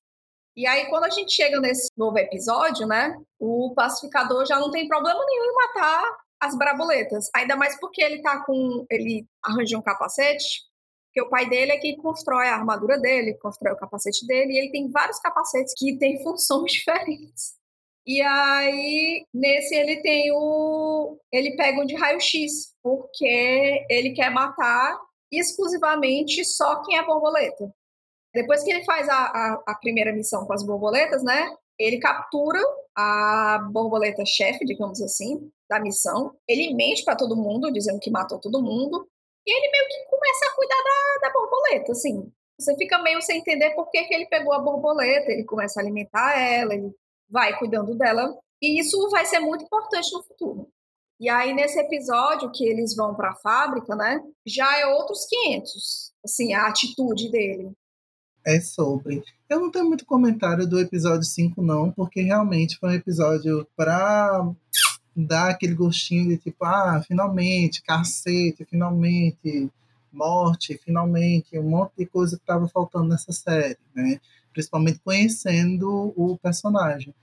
E 0.55 0.65
aí, 0.65 0.85
quando 0.87 1.03
a 1.03 1.09
gente 1.09 1.33
chega 1.33 1.59
nesse 1.59 1.89
novo 1.97 2.17
episódio, 2.17 2.87
né, 2.87 3.13
o 3.39 3.73
pacificador 3.75 4.45
já 4.45 4.57
não 4.57 4.71
tem 4.71 4.87
problema 4.87 5.19
nenhum 5.25 5.45
em 5.45 5.53
matar 5.53 6.17
as 6.39 6.57
brabuletas. 6.57 7.29
Ainda 7.35 7.55
mais 7.55 7.77
porque 7.79 8.01
ele 8.01 8.21
tá 8.21 8.43
com. 8.45 8.85
Ele 8.89 9.27
arranjou 9.43 9.79
um 9.79 9.83
capacete, 9.83 10.63
porque 11.07 11.21
o 11.21 11.29
pai 11.29 11.49
dele 11.49 11.73
é 11.73 11.77
que 11.77 11.97
constrói 11.97 12.47
a 12.47 12.55
armadura 12.55 12.97
dele, 12.99 13.37
constrói 13.41 13.73
o 13.73 13.77
capacete 13.77 14.25
dele, 14.25 14.53
e 14.53 14.57
ele 14.57 14.71
tem 14.71 14.89
vários 14.89 15.19
capacetes 15.19 15.73
que 15.77 15.97
têm 15.97 16.21
funções 16.23 16.71
diferentes. 16.71 17.55
E 18.07 18.21
aí, 18.21 19.25
nesse 19.33 19.75
ele 19.75 20.01
tem 20.01 20.31
o. 20.31 21.17
Ele 21.31 21.55
pega 21.57 21.81
um 21.81 21.85
de 21.85 21.95
raio-x, 21.95 22.73
porque 22.83 23.85
ele 23.89 24.13
quer 24.13 24.29
matar 24.29 24.99
exclusivamente 25.31 26.45
só 26.45 26.81
quem 26.83 26.97
é 26.97 27.05
borboleta. 27.05 27.73
Depois 28.36 28.62
que 28.63 28.69
ele 28.69 28.84
faz 28.84 29.08
a, 29.08 29.15
a, 29.15 29.63
a 29.65 29.76
primeira 29.76 30.12
missão 30.12 30.45
com 30.45 30.52
as 30.52 30.62
borboletas, 30.62 31.24
né? 31.24 31.56
Ele 31.80 32.00
captura 32.00 32.60
a 32.93 33.65
borboleta 33.71 34.26
chefe, 34.26 34.65
digamos 34.65 35.02
assim, 35.02 35.50
da 35.69 35.80
missão. 35.80 36.36
Ele 36.45 36.74
mente 36.74 37.06
para 37.06 37.15
todo 37.15 37.38
mundo, 37.38 37.71
dizendo 37.71 37.98
que 37.98 38.12
matou 38.12 38.38
todo 38.38 38.62
mundo. 38.62 39.08
E 39.48 39.58
ele 39.58 39.71
meio 39.71 39.88
que 39.88 40.10
começa 40.10 40.45
a 40.48 40.54
cuidar 40.54 40.84
da, 40.84 41.28
da 41.28 41.34
borboleta, 41.34 41.93
assim. 41.93 42.30
Você 42.60 42.76
fica 42.76 43.02
meio 43.02 43.21
sem 43.21 43.39
entender 43.39 43.69
por 43.74 43.89
que, 43.89 44.04
que 44.04 44.13
ele 44.13 44.26
pegou 44.26 44.52
a 44.52 44.60
borboleta. 44.60 45.32
Ele 45.32 45.45
começa 45.45 45.80
a 45.80 45.84
alimentar 45.84 46.38
ela, 46.38 46.74
ele 46.74 46.93
vai 47.30 47.58
cuidando 47.58 47.95
dela. 47.95 48.38
E 48.62 48.78
isso 48.78 49.10
vai 49.12 49.26
ser 49.26 49.39
muito 49.39 49.63
importante 49.63 50.12
no 50.12 50.24
futuro. 50.24 50.69
E 51.21 51.30
aí, 51.30 51.54
nesse 51.54 51.80
episódio 51.80 52.52
que 52.52 52.67
eles 52.67 52.98
vão 52.98 53.15
para 53.15 53.30
a 53.30 53.36
fábrica, 53.36 53.95
né? 53.95 54.21
Já 54.45 54.78
é 54.78 54.88
outros 54.88 55.26
500. 55.26 56.12
Assim, 56.26 56.54
a 56.54 56.67
atitude 56.67 57.32
dele 57.32 57.71
é 58.45 58.62
sobre. 58.62 59.23
Eu 59.49 59.60
não 59.60 59.71
tenho 59.71 59.86
muito 59.86 60.05
comentário 60.05 60.67
do 60.67 60.79
episódio 60.79 61.23
5, 61.23 61.62
não, 61.62 61.91
porque 61.91 62.21
realmente 62.21 62.77
foi 62.77 62.89
um 62.89 62.93
episódio 62.93 63.67
para 63.75 64.47
dar 65.15 65.49
aquele 65.49 65.73
gostinho 65.73 66.29
de 66.29 66.38
tipo, 66.38 66.63
ah, 66.65 67.01
finalmente, 67.08 67.81
cacete, 67.81 68.65
finalmente, 68.69 69.69
morte, 70.12 70.79
finalmente, 70.84 71.58
um 71.58 71.69
monte 71.69 71.93
de 71.97 72.05
coisa 72.05 72.36
que 72.38 72.43
estava 72.43 72.67
faltando 72.67 73.10
nessa 73.10 73.31
série, 73.31 73.77
né? 73.95 74.19
Principalmente 74.53 74.99
conhecendo 75.03 76.13
o 76.15 76.38
personagem. 76.38 77.13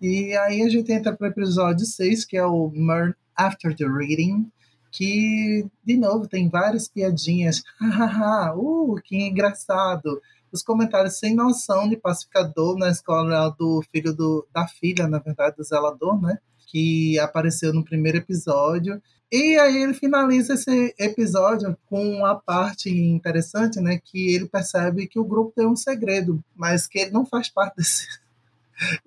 E 0.00 0.36
aí 0.36 0.62
a 0.62 0.68
gente 0.68 0.92
entra 0.92 1.14
para 1.14 1.28
o 1.28 1.30
episódio 1.30 1.86
6, 1.86 2.24
que 2.24 2.36
é 2.36 2.44
o 2.44 2.70
Murn 2.74 3.14
After 3.36 3.74
the 3.74 3.86
Reading, 3.86 4.50
que, 4.90 5.66
de 5.84 5.96
novo, 5.96 6.28
tem 6.28 6.48
várias 6.48 6.88
piadinhas. 6.88 7.62
Uh, 8.54 9.00
que 9.04 9.16
engraçado 9.16 10.20
os 10.52 10.62
comentários 10.62 11.18
sem 11.18 11.34
noção 11.34 11.88
de 11.88 11.96
pacificador 11.96 12.76
na 12.76 12.90
escola 12.90 13.48
do 13.58 13.82
filho 13.90 14.12
do, 14.12 14.46
da 14.52 14.68
filha, 14.68 15.08
na 15.08 15.18
verdade, 15.18 15.56
do 15.56 15.64
zelador, 15.64 16.20
né? 16.20 16.38
Que 16.66 17.18
apareceu 17.18 17.72
no 17.72 17.84
primeiro 17.84 18.18
episódio. 18.18 19.02
E 19.30 19.58
aí 19.58 19.82
ele 19.82 19.94
finaliza 19.94 20.54
esse 20.54 20.94
episódio 20.98 21.76
com 21.86 22.06
uma 22.06 22.34
parte 22.34 22.90
interessante, 22.90 23.80
né? 23.80 23.98
Que 23.98 24.34
ele 24.34 24.46
percebe 24.46 25.06
que 25.06 25.18
o 25.18 25.24
grupo 25.24 25.52
tem 25.56 25.66
um 25.66 25.74
segredo, 25.74 26.44
mas 26.54 26.86
que 26.86 26.98
ele 26.98 27.12
não 27.12 27.24
faz 27.24 27.48
parte 27.48 27.76
desse, 27.80 28.06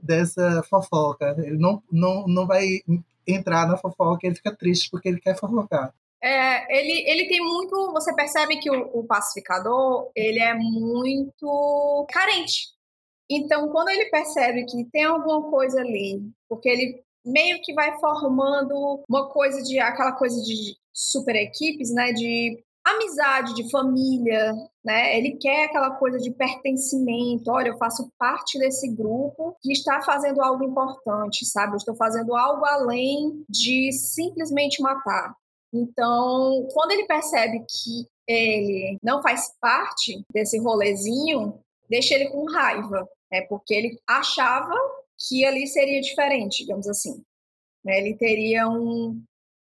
dessa 0.02 0.64
fofoca. 0.64 1.36
Ele 1.38 1.58
não, 1.58 1.82
não, 1.92 2.28
não 2.28 2.48
vai 2.48 2.82
entrar 3.28 3.68
na 3.68 3.78
fofoca, 3.78 4.26
ele 4.26 4.36
fica 4.36 4.56
triste 4.56 4.90
porque 4.90 5.08
ele 5.08 5.20
quer 5.20 5.38
fofocar. 5.38 5.94
É, 6.26 6.80
ele, 6.80 7.08
ele 7.08 7.28
tem 7.28 7.40
muito. 7.40 7.94
Você 7.94 8.12
percebe 8.16 8.58
que 8.58 8.72
o, 8.72 9.00
o, 9.00 9.06
pacificador 9.06 10.10
ele 10.16 10.40
é 10.40 10.56
muito 10.56 12.08
carente. 12.10 12.70
Então, 13.30 13.70
quando 13.70 13.90
ele 13.90 14.10
percebe 14.10 14.66
que 14.66 14.86
tem 14.92 15.04
alguma 15.04 15.52
coisa 15.52 15.82
ali, 15.82 16.24
porque 16.50 16.68
ele 16.68 17.04
meio 17.24 17.62
que 17.62 17.74
vai 17.74 18.00
formando 18.00 19.04
uma 19.08 19.30
coisa 19.30 19.62
de 19.62 19.80
aquela 19.80 20.14
coisa 20.14 20.42
de 20.42 20.76
super 20.92 21.36
equipes, 21.36 21.94
né? 21.94 22.12
De 22.12 22.58
amizade, 22.84 23.54
de 23.54 23.70
família, 23.70 24.52
né? 24.84 25.16
Ele 25.16 25.38
quer 25.38 25.66
aquela 25.66 25.92
coisa 25.92 26.18
de 26.18 26.32
pertencimento. 26.32 27.52
Olha, 27.52 27.68
eu 27.70 27.78
faço 27.78 28.12
parte 28.18 28.58
desse 28.58 28.92
grupo 28.92 29.56
que 29.62 29.72
está 29.72 30.02
fazendo 30.02 30.42
algo 30.42 30.64
importante, 30.64 31.46
sabe? 31.46 31.74
Eu 31.74 31.78
estou 31.78 31.96
fazendo 31.96 32.36
algo 32.36 32.66
além 32.66 33.44
de 33.48 33.92
simplesmente 33.92 34.82
matar. 34.82 35.36
Então, 35.76 36.68
quando 36.74 36.92
ele 36.92 37.06
percebe 37.06 37.60
que 37.60 38.08
ele 38.26 38.98
não 39.04 39.22
faz 39.22 39.54
parte 39.60 40.24
desse 40.32 40.58
rolezinho, 40.58 41.60
deixa 41.90 42.16
ele 42.16 42.30
com 42.30 42.50
raiva, 42.50 43.06
né? 43.30 43.42
Porque 43.42 43.74
ele 43.74 44.00
achava 44.08 44.74
que 45.20 45.46
ali 45.46 45.68
seria 45.68 46.00
diferente, 46.00 46.64
digamos 46.64 46.88
assim. 46.88 47.22
Né? 47.84 48.00
Ele 48.00 48.16
teria 48.16 48.70
um, 48.70 49.22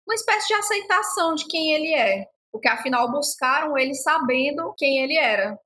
uma 0.05 0.15
espécie 0.15 0.47
de 0.47 0.53
aceitação 0.55 1.35
de 1.35 1.45
quem 1.45 1.73
ele 1.73 1.93
é, 1.93 2.27
porque 2.51 2.67
afinal 2.67 3.11
buscaram 3.11 3.77
ele 3.77 3.93
sabendo 3.93 4.73
quem 4.77 5.03
ele 5.03 5.15
era. 5.15 5.59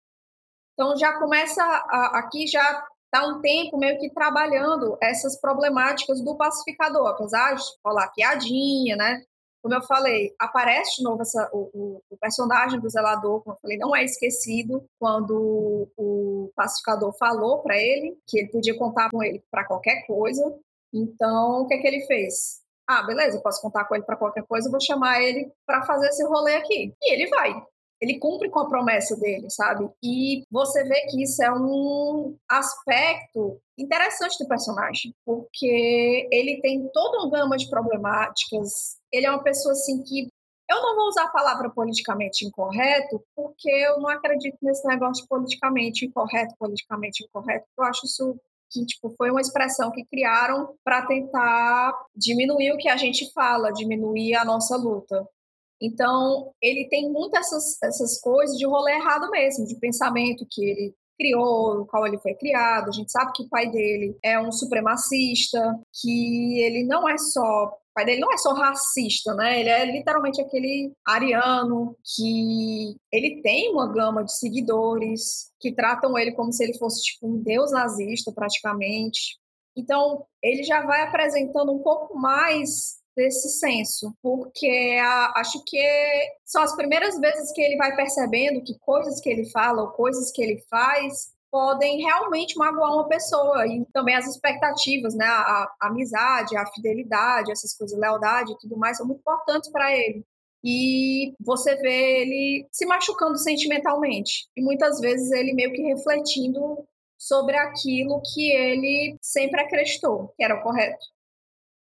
Então 0.74 0.98
já 0.98 1.18
começa 1.20 1.64
a, 1.64 2.20
aqui 2.20 2.48
já 2.48 2.86
está 3.06 3.26
um 3.28 3.40
tempo 3.42 3.78
meio 3.78 3.98
que 3.98 4.10
trabalhando 4.10 4.98
essas 5.02 5.40
problemáticas 5.40 6.22
do 6.22 6.36
pacificador, 6.36 7.08
apesar 7.08 7.56
de 7.56 7.64
falar 7.82 8.12
piadinha, 8.12 8.98
né? 8.98 9.24
Como 9.64 9.74
eu 9.74 9.82
falei, 9.84 10.36
aparece 10.38 10.98
de 10.98 11.04
novo 11.04 11.22
essa, 11.22 11.50
o, 11.54 12.02
o, 12.10 12.18
personagem 12.18 12.82
do 12.82 12.90
zelador, 12.90 13.42
como 13.42 13.56
eu 13.56 13.60
falei, 13.62 13.78
não 13.78 13.96
é 13.96 14.04
esquecido 14.04 14.86
quando 15.00 15.90
o 15.96 16.52
pacificador 16.54 17.16
falou 17.18 17.62
para 17.62 17.78
ele 17.78 18.18
que 18.28 18.40
ele 18.40 18.50
podia 18.50 18.78
contar 18.78 19.10
com 19.10 19.24
ele 19.24 19.42
para 19.50 19.66
qualquer 19.66 20.06
coisa. 20.06 20.44
Então, 20.94 21.62
o 21.62 21.68
que, 21.68 21.76
é 21.76 21.78
que 21.78 21.88
ele 21.88 22.06
fez? 22.06 22.62
Ah, 22.86 23.04
beleza, 23.04 23.42
posso 23.42 23.62
contar 23.62 23.86
com 23.86 23.96
ele 23.96 24.04
para 24.04 24.18
qualquer 24.18 24.44
coisa, 24.44 24.70
vou 24.70 24.82
chamar 24.82 25.22
ele 25.22 25.50
para 25.66 25.84
fazer 25.84 26.10
esse 26.10 26.26
rolê 26.26 26.56
aqui. 26.56 26.94
E 27.02 27.14
ele 27.14 27.28
vai 27.30 27.64
ele 28.04 28.20
cumpre 28.20 28.50
com 28.50 28.60
a 28.60 28.68
promessa 28.68 29.16
dele, 29.16 29.50
sabe? 29.50 29.90
E 30.04 30.44
você 30.52 30.84
vê 30.84 31.06
que 31.08 31.24
isso 31.24 31.42
é 31.42 31.52
um 31.54 32.36
aspecto 32.50 33.58
interessante 33.78 34.38
do 34.40 34.48
personagem, 34.48 35.16
porque 35.26 36.28
ele 36.30 36.60
tem 36.62 36.86
toda 36.94 37.20
uma 37.20 37.32
gama 37.32 37.56
de 37.56 37.70
problemáticas. 37.70 38.98
Ele 39.14 39.28
é 39.28 39.32
uma 39.32 39.44
pessoa 39.44 39.74
assim 39.74 40.04
que 40.04 40.28
eu 40.70 40.82
não 40.82 40.96
vou 40.96 41.08
usar 41.08 41.26
a 41.26 41.32
palavra 41.32 41.70
politicamente 41.70 42.46
incorreto, 42.46 43.24
porque 43.36 43.70
eu 43.70 44.00
não 44.00 44.10
acredito 44.10 44.58
nesse 44.62 44.88
negócio 44.88 45.24
de 45.24 45.30
politicamente 45.30 46.06
incorreto, 46.06 46.56
politicamente 46.58 47.24
incorreto. 47.24 47.66
Eu 47.78 47.84
acho 47.84 48.06
isso 48.06 48.36
que 48.72 48.86
tipo, 48.86 49.14
foi 49.16 49.30
uma 49.30 49.42
expressão 49.42 49.92
que 49.92 50.04
criaram 50.06 50.74
para 50.84 51.06
tentar 51.06 51.94
diminuir 52.16 52.72
o 52.72 52.78
que 52.78 52.90
a 52.90 52.98
gente 52.98 53.32
fala, 53.34 53.72
diminuir 53.72 54.36
a 54.36 54.44
nossa 54.44 54.76
luta. 54.76 55.28
Então, 55.80 56.52
ele 56.62 56.88
tem 56.90 57.12
muitas 57.12 57.48
essas, 57.48 57.84
essas 57.84 58.20
coisas 58.20 58.58
de 58.58 58.66
rolê 58.66 58.94
errado 58.94 59.30
mesmo, 59.30 59.68
de 59.68 59.76
pensamento 59.76 60.48
que 60.50 60.64
ele 60.64 60.96
criou, 61.20 61.76
no 61.76 61.86
qual 61.86 62.08
ele 62.08 62.18
foi 62.18 62.34
criado. 62.34 62.90
A 62.90 62.92
gente 62.92 63.12
sabe 63.12 63.32
que 63.34 63.44
o 63.44 63.50
pai 63.50 63.70
dele 63.70 64.18
é 64.24 64.40
um 64.40 64.52
supremacista, 64.52 65.62
que 66.02 66.60
ele 66.62 66.84
não 66.86 67.08
é 67.08 67.18
só 67.18 67.78
o 67.94 67.96
pai 67.96 68.06
dele 68.06 68.22
não 68.22 68.34
é 68.34 68.38
só 68.38 68.54
racista, 68.54 69.36
né? 69.36 69.60
Ele 69.60 69.70
é 69.70 69.86
literalmente 69.86 70.42
aquele 70.42 70.92
ariano 71.06 71.96
que 72.04 72.98
ele 73.12 73.40
tem 73.44 73.72
uma 73.72 73.88
gama 73.94 74.24
de 74.24 74.36
seguidores 74.36 75.52
que 75.60 75.72
tratam 75.72 76.18
ele 76.18 76.32
como 76.32 76.52
se 76.52 76.64
ele 76.64 76.78
fosse 76.80 77.04
tipo 77.04 77.28
um 77.28 77.38
deus 77.38 77.72
nazista 77.72 78.32
praticamente. 78.32 79.38
Então, 79.76 80.26
ele 80.42 80.64
já 80.64 80.82
vai 80.82 81.02
apresentando 81.02 81.72
um 81.72 81.84
pouco 81.84 82.18
mais 82.18 82.98
desse 83.16 83.60
senso, 83.60 84.12
porque 84.24 84.98
a, 85.00 85.40
acho 85.40 85.64
que 85.64 85.80
são 86.44 86.64
as 86.64 86.76
primeiras 86.76 87.20
vezes 87.20 87.52
que 87.52 87.62
ele 87.62 87.78
vai 87.78 87.96
percebendo 87.96 88.64
que 88.64 88.78
coisas 88.80 89.20
que 89.20 89.30
ele 89.30 89.48
fala 89.52 89.84
ou 89.84 89.90
coisas 89.90 90.32
que 90.32 90.42
ele 90.42 90.60
faz 90.68 91.33
podem 91.54 92.02
realmente 92.02 92.58
magoar 92.58 92.96
uma 92.96 93.08
pessoa 93.08 93.68
e 93.68 93.86
também 93.94 94.16
as 94.16 94.26
expectativas, 94.26 95.14
né, 95.14 95.24
a, 95.28 95.72
a 95.80 95.88
amizade, 95.88 96.58
a 96.58 96.66
fidelidade, 96.66 97.52
essas 97.52 97.78
coisas, 97.78 97.96
lealdade 98.00 98.54
e 98.54 98.58
tudo 98.58 98.76
mais 98.76 98.98
são 98.98 99.06
muito 99.06 99.20
importantes 99.20 99.70
para 99.70 99.96
ele. 99.96 100.26
E 100.64 101.36
você 101.40 101.76
vê 101.76 102.22
ele 102.22 102.68
se 102.72 102.88
machucando 102.88 103.38
sentimentalmente 103.38 104.48
e 104.58 104.64
muitas 104.64 105.00
vezes 105.00 105.32
ele 105.32 105.54
meio 105.54 105.72
que 105.72 105.84
refletindo 105.84 106.88
sobre 107.20 107.56
aquilo 107.56 108.20
que 108.34 108.52
ele 108.52 109.16
sempre 109.22 109.62
acreditou 109.62 110.34
que 110.36 110.44
era 110.44 110.56
o 110.56 110.64
correto. 110.64 111.06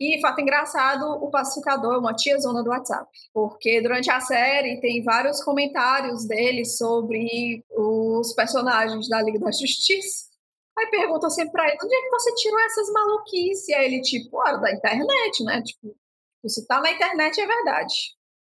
E, 0.02 0.20
fato 0.20 0.40
engraçado, 0.40 1.04
o 1.06 1.30
pacificador 1.30 1.94
é 1.94 1.98
uma 1.98 2.12
tiazona 2.12 2.60
do 2.60 2.70
WhatsApp, 2.70 3.08
porque 3.32 3.80
durante 3.80 4.10
a 4.10 4.20
série 4.20 4.80
tem 4.80 5.00
vários 5.04 5.40
comentários 5.44 6.26
dele 6.26 6.64
sobre 6.64 7.64
os 7.70 8.34
personagens 8.34 9.08
da 9.08 9.22
Liga 9.22 9.38
da 9.38 9.52
Justiça. 9.52 10.26
Aí 10.76 10.88
perguntam 10.90 11.30
sempre 11.30 11.52
pra 11.52 11.68
ele, 11.68 11.78
onde 11.80 11.94
é 11.94 12.02
que 12.02 12.10
você 12.10 12.34
tirou 12.34 12.58
essas 12.58 12.92
maluquices? 12.92 13.68
E 13.68 13.74
aí 13.74 13.86
ele, 13.86 14.00
tipo, 14.00 14.40
ah, 14.40 14.56
da 14.56 14.72
internet, 14.72 15.44
né? 15.44 15.62
Tipo, 15.62 15.94
se 16.48 16.66
tá 16.66 16.80
na 16.80 16.90
internet 16.90 17.40
é 17.40 17.46
verdade. 17.46 17.94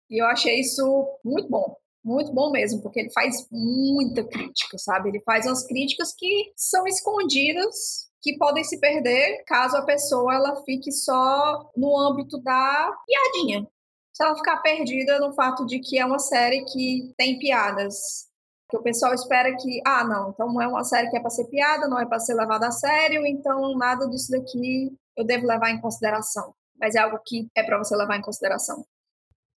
E 0.07 0.21
eu 0.21 0.27
achei 0.27 0.59
isso 0.59 1.19
muito 1.25 1.49
bom. 1.49 1.75
Muito 2.03 2.31
bom 2.31 2.51
mesmo, 2.51 2.79
porque 2.83 2.99
ele 2.99 3.11
faz 3.11 3.47
muita 3.51 4.23
crítica, 4.23 4.77
sabe? 4.77 5.09
Ele 5.09 5.21
faz 5.21 5.47
umas 5.47 5.65
críticas 5.65 6.13
que 6.15 6.53
são 6.55 6.85
escondidas 6.85 8.08
que 8.21 8.37
podem 8.37 8.63
se 8.63 8.79
perder 8.79 9.43
caso 9.45 9.77
a 9.77 9.85
pessoa 9.85 10.33
ela 10.33 10.63
fique 10.63 10.91
só 10.91 11.69
no 11.75 11.97
âmbito 11.97 12.41
da 12.41 12.95
piadinha. 13.05 13.67
Se 14.13 14.23
ela 14.23 14.35
ficar 14.35 14.57
perdida 14.57 15.19
no 15.19 15.33
fato 15.33 15.65
de 15.65 15.79
que 15.79 15.97
é 15.97 16.05
uma 16.05 16.19
série 16.19 16.65
que 16.65 17.13
tem 17.17 17.39
piadas. 17.39 18.27
Que 18.69 18.77
o 18.77 18.83
pessoal 18.83 19.13
espera 19.13 19.55
que, 19.55 19.81
ah, 19.85 20.03
não, 20.03 20.29
então 20.29 20.53
não 20.53 20.61
é 20.61 20.67
uma 20.67 20.83
série 20.83 21.09
que 21.09 21.17
é 21.17 21.19
para 21.19 21.31
ser 21.31 21.45
piada, 21.45 21.87
não 21.87 21.99
é 21.99 22.05
para 22.05 22.19
ser 22.19 22.35
levada 22.35 22.67
a 22.67 22.71
sério, 22.71 23.25
então 23.25 23.75
nada 23.75 24.07
disso 24.07 24.29
daqui 24.29 24.95
eu 25.17 25.25
devo 25.25 25.47
levar 25.47 25.71
em 25.71 25.81
consideração. 25.81 26.53
Mas 26.79 26.93
é 26.95 26.99
algo 26.99 27.19
que 27.25 27.47
é 27.55 27.63
para 27.63 27.77
você 27.77 27.95
levar 27.95 28.17
em 28.17 28.21
consideração. 28.21 28.85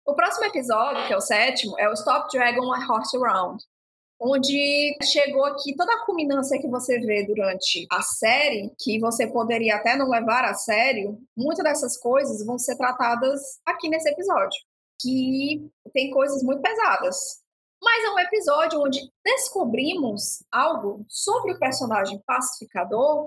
O 0.06 0.14
próximo 0.14 0.46
episódio, 0.46 1.06
que 1.06 1.12
é 1.12 1.16
o 1.16 1.20
sétimo, 1.20 1.78
é 1.78 1.88
o 1.88 1.92
Stop 1.92 2.28
Dragon 2.30 2.72
a 2.72 2.78
Horse 2.86 3.16
Around 3.16 3.64
onde 4.20 4.96
chegou 5.02 5.44
aqui 5.46 5.74
toda 5.74 5.92
a 5.94 6.04
culminância 6.04 6.60
que 6.60 6.68
você 6.68 6.98
vê 7.00 7.24
durante 7.24 7.86
a 7.90 8.02
série, 8.02 8.70
que 8.78 9.00
você 9.00 9.26
poderia 9.26 9.76
até 9.76 9.96
não 9.96 10.10
levar 10.10 10.44
a 10.44 10.54
sério, 10.54 11.18
muitas 11.36 11.64
dessas 11.64 11.96
coisas 11.96 12.44
vão 12.44 12.58
ser 12.58 12.76
tratadas 12.76 13.40
aqui 13.64 13.88
nesse 13.88 14.10
episódio, 14.10 14.60
que 15.00 15.66
tem 15.94 16.10
coisas 16.10 16.42
muito 16.42 16.60
pesadas. 16.60 17.40
Mas 17.82 18.04
é 18.04 18.10
um 18.10 18.18
episódio 18.18 18.82
onde 18.82 19.00
descobrimos 19.24 20.44
algo 20.52 21.04
sobre 21.08 21.52
o 21.52 21.58
personagem 21.58 22.22
pacificador 22.26 23.26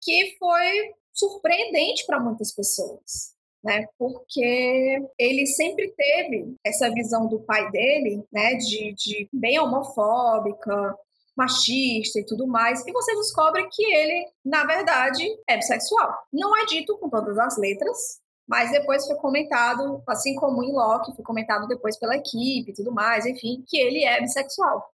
que 0.00 0.36
foi 0.40 0.94
surpreendente 1.14 2.04
para 2.04 2.18
muitas 2.18 2.52
pessoas 2.52 3.32
né? 3.62 3.86
Porque 3.98 4.98
ele 5.18 5.46
sempre 5.46 5.92
teve 5.96 6.56
essa 6.64 6.90
visão 6.90 7.28
do 7.28 7.40
pai 7.40 7.70
dele, 7.70 8.22
né? 8.32 8.54
De, 8.54 8.94
de 8.94 9.28
bem 9.32 9.58
homofóbica, 9.58 10.96
machista 11.36 12.20
e 12.20 12.26
tudo 12.26 12.46
mais, 12.46 12.86
e 12.86 12.92
você 12.92 13.14
descobre 13.14 13.66
que 13.70 13.84
ele, 13.84 14.26
na 14.44 14.64
verdade, 14.64 15.24
é 15.48 15.56
bissexual. 15.56 16.14
Não 16.32 16.56
é 16.56 16.66
dito 16.66 16.96
com 16.98 17.08
todas 17.08 17.38
as 17.38 17.56
letras, 17.56 18.20
mas 18.46 18.70
depois 18.70 19.06
foi 19.06 19.16
comentado, 19.16 20.02
assim 20.06 20.34
como 20.34 20.62
em 20.62 20.72
Loki, 20.72 21.14
foi 21.14 21.24
comentado 21.24 21.66
depois 21.66 21.98
pela 21.98 22.16
equipe 22.16 22.70
e 22.70 22.74
tudo 22.74 22.92
mais, 22.92 23.24
enfim, 23.24 23.64
que 23.66 23.78
ele 23.78 24.04
é 24.04 24.20
bissexual. 24.20 24.90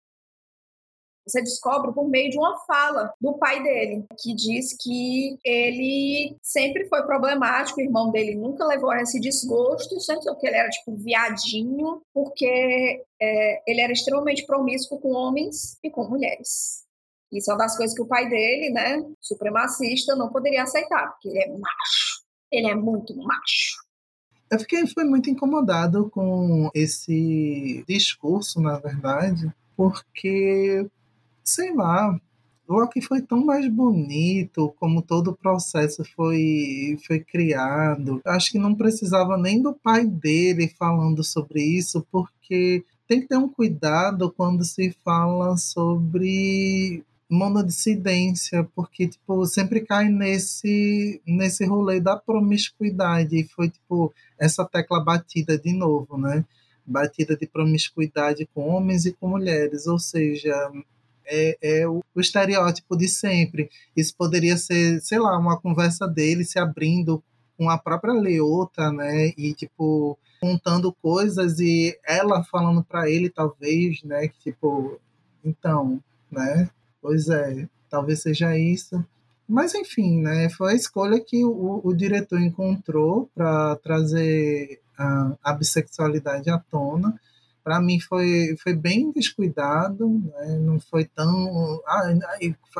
Você 1.26 1.42
descobre 1.42 1.92
por 1.92 2.08
meio 2.08 2.30
de 2.30 2.38
uma 2.38 2.56
fala 2.60 3.12
do 3.20 3.34
pai 3.34 3.60
dele, 3.62 4.04
que 4.18 4.32
diz 4.32 4.76
que 4.80 5.36
ele 5.44 6.36
sempre 6.40 6.86
foi 6.86 7.02
problemático, 7.02 7.80
o 7.80 7.82
irmão 7.82 8.12
dele 8.12 8.36
nunca 8.36 8.64
levou 8.64 8.90
a 8.90 9.02
esse 9.02 9.18
desgosto, 9.18 10.00
sendo 10.00 10.36
que 10.36 10.46
ele 10.46 10.56
era 10.56 10.70
tipo 10.70 10.94
viadinho, 10.94 12.00
porque 12.14 13.04
é, 13.20 13.62
ele 13.70 13.80
era 13.80 13.92
extremamente 13.92 14.46
promíscuo 14.46 15.00
com 15.00 15.12
homens 15.12 15.76
e 15.82 15.90
com 15.90 16.08
mulheres. 16.08 16.84
Isso 17.32 17.50
é 17.50 17.54
uma 17.54 17.64
das 17.64 17.76
coisas 17.76 17.94
que 17.94 18.02
o 18.02 18.06
pai 18.06 18.28
dele, 18.28 18.70
né, 18.70 19.04
supremacista, 19.20 20.14
não 20.14 20.30
poderia 20.30 20.62
aceitar, 20.62 21.10
porque 21.10 21.28
ele 21.28 21.40
é 21.40 21.48
macho. 21.48 22.24
Ele 22.52 22.68
é 22.68 22.74
muito 22.74 23.16
macho. 23.16 23.84
Eu 24.48 24.60
fiquei 24.60 24.86
foi 24.86 25.02
muito 25.02 25.28
incomodado 25.28 26.08
com 26.10 26.70
esse 26.72 27.84
discurso, 27.88 28.60
na 28.60 28.78
verdade, 28.78 29.52
porque 29.76 30.86
sei 31.46 31.72
lá, 31.74 32.18
Loki 32.68 33.00
foi 33.00 33.22
tão 33.22 33.44
mais 33.44 33.68
bonito, 33.68 34.74
como 34.78 35.00
todo 35.00 35.28
o 35.28 35.36
processo 35.36 36.04
foi, 36.16 36.98
foi 37.06 37.20
criado. 37.20 38.20
Acho 38.26 38.50
que 38.52 38.58
não 38.58 38.74
precisava 38.74 39.38
nem 39.38 39.62
do 39.62 39.72
pai 39.72 40.04
dele 40.04 40.68
falando 40.68 41.22
sobre 41.22 41.62
isso, 41.62 42.04
porque 42.10 42.84
tem 43.06 43.20
que 43.20 43.28
ter 43.28 43.36
um 43.36 43.48
cuidado 43.48 44.32
quando 44.32 44.64
se 44.64 44.90
fala 45.04 45.56
sobre 45.56 47.04
monodissidência, 47.30 48.68
porque 48.74 49.08
tipo, 49.08 49.44
sempre 49.46 49.80
cai 49.80 50.08
nesse 50.08 51.20
nesse 51.26 51.64
rolê 51.64 52.00
da 52.00 52.16
promiscuidade 52.16 53.36
e 53.36 53.44
foi 53.44 53.68
tipo 53.68 54.12
essa 54.38 54.64
tecla 54.64 55.02
batida 55.02 55.58
de 55.58 55.72
novo, 55.72 56.16
né? 56.18 56.44
Batida 56.84 57.36
de 57.36 57.46
promiscuidade 57.46 58.48
com 58.54 58.68
homens 58.68 59.06
e 59.06 59.12
com 59.12 59.28
mulheres, 59.28 59.86
ou 59.86 59.98
seja, 59.98 60.54
é, 61.26 61.58
é 61.60 61.88
o, 61.88 62.02
o, 62.14 62.20
estereótipo 62.20 62.96
de 62.96 63.08
sempre. 63.08 63.70
Isso 63.96 64.14
poderia 64.16 64.56
ser, 64.56 65.00
sei 65.00 65.18
lá, 65.18 65.38
uma 65.38 65.58
conversa 65.58 66.06
dele 66.06 66.44
se 66.44 66.58
abrindo 66.58 67.22
com 67.56 67.70
a 67.70 67.78
própria 67.78 68.12
Leota, 68.12 68.92
né? 68.92 69.32
E, 69.36 69.54
tipo, 69.54 70.18
contando 70.40 70.92
coisas 71.02 71.58
e 71.58 71.98
ela 72.06 72.44
falando 72.44 72.84
para 72.84 73.10
ele, 73.10 73.30
talvez, 73.30 74.02
né? 74.02 74.28
Que, 74.28 74.50
tipo, 74.50 75.00
então, 75.44 76.02
né? 76.30 76.70
Pois 77.00 77.28
é, 77.28 77.68
talvez 77.88 78.22
seja 78.22 78.56
isso. 78.56 79.04
Mas, 79.48 79.74
enfim, 79.74 80.20
né? 80.20 80.48
Foi 80.50 80.72
a 80.72 80.76
escolha 80.76 81.20
que 81.20 81.44
o, 81.44 81.80
o 81.84 81.94
diretor 81.94 82.40
encontrou 82.40 83.30
para 83.34 83.76
trazer 83.76 84.80
a, 84.98 85.36
a 85.42 85.52
bissexualidade 85.52 86.50
à 86.50 86.58
tona 86.58 87.18
para 87.66 87.80
mim 87.80 87.98
foi, 87.98 88.56
foi 88.62 88.74
bem 88.74 89.10
descuidado, 89.10 90.08
né? 90.08 90.56
não 90.60 90.78
foi 90.78 91.04
tão 91.04 91.82
ah, 91.84 92.14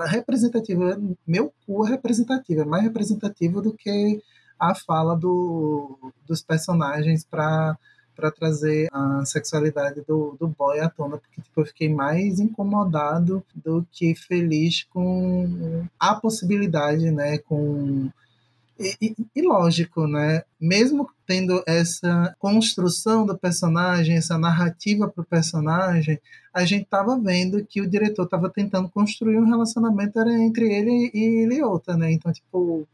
representativo. 0.07 1.19
Meu 1.27 1.53
cu 1.67 1.85
é 1.85 1.91
representativo, 1.91 2.61
é 2.61 2.65
mais 2.65 2.85
representativo 2.85 3.61
do 3.61 3.73
que 3.73 4.23
a 4.57 4.77
fala 4.77 5.17
do, 5.17 5.99
dos 6.25 6.41
personagens 6.41 7.25
para 7.25 7.77
para 8.15 8.31
trazer 8.31 8.89
a 8.91 9.27
sexualidade 9.27 10.03
do, 10.09 10.35
do 10.41 10.49
boy 10.49 10.81
à 10.81 10.89
tona, 10.89 11.19
porque 11.19 11.43
tipo, 11.43 11.61
eu 11.61 11.67
fiquei 11.67 11.93
mais 11.93 12.41
incomodado 12.41 13.45
do 13.55 13.87
que 13.93 14.15
feliz 14.15 14.85
com 14.85 15.85
a 16.01 16.15
possibilidade, 16.15 17.11
né, 17.11 17.37
com 17.37 18.09
e, 18.79 19.15
e, 19.35 19.43
lógico, 19.43 20.07
né? 20.07 20.43
Mesmo 20.61 21.09
tendo 21.27 21.63
essa 21.67 22.35
construção 22.39 23.25
do 23.25 23.37
personagem, 23.37 24.17
essa 24.17 24.39
narrativa 24.39 25.09
para 25.09 25.23
o 25.23 25.27
personagem, 25.27 26.21
a 26.53 26.65
gente 26.65 26.85
estava 26.85 27.19
vendo 27.19 27.65
que 27.65 27.81
o 27.81 27.89
diretor 27.89 28.25
estava 28.25 28.51
tentando 28.51 28.89
construir 28.91 29.39
um 29.39 29.47
relacionamento 29.47 30.19
entre 30.21 30.73
ele 30.73 31.11
e 31.15 31.47
Leota, 31.47 31.97
né? 31.97 32.13
Então, 32.13 32.33
tipo, 32.33 32.87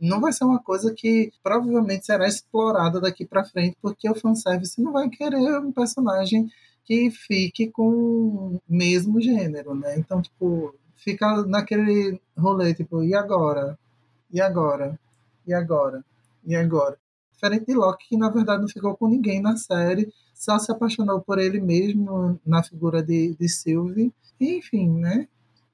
não 0.00 0.20
vai 0.20 0.32
ser 0.32 0.44
uma 0.44 0.60
coisa 0.60 0.92
que 0.92 1.32
provavelmente 1.42 2.06
será 2.06 2.26
explorada 2.26 3.00
daqui 3.00 3.24
para 3.24 3.44
frente, 3.44 3.76
porque 3.80 4.08
o 4.08 4.14
fanservice 4.14 4.80
não 4.80 4.92
vai 4.92 5.08
querer 5.08 5.58
um 5.58 5.72
personagem 5.72 6.48
que 6.84 7.10
fique 7.10 7.68
com 7.70 7.88
o 7.88 8.62
mesmo 8.68 9.20
gênero, 9.20 9.74
né? 9.74 9.98
Então, 9.98 10.20
tipo, 10.22 10.74
fica 10.96 11.44
naquele 11.46 12.20
rolê, 12.36 12.74
tipo, 12.74 13.02
e 13.02 13.14
agora? 13.14 13.78
E 14.32 14.40
agora? 14.40 14.98
E 15.46 15.52
agora? 15.52 16.04
E 16.44 16.54
agora? 16.54 16.96
Diferente 17.32 17.66
de 17.66 17.74
Loki, 17.74 18.08
que 18.10 18.16
na 18.16 18.28
verdade 18.28 18.60
não 18.60 18.68
ficou 18.68 18.96
com 18.96 19.08
ninguém 19.08 19.40
na 19.40 19.56
série, 19.56 20.12
só 20.34 20.58
se 20.58 20.70
apaixonou 20.70 21.20
por 21.20 21.38
ele 21.38 21.60
mesmo 21.60 22.38
na 22.46 22.62
figura 22.62 23.02
de, 23.02 23.34
de 23.34 23.48
Sylvie. 23.48 24.12
E, 24.38 24.58
enfim, 24.58 24.88
né? 24.88 25.26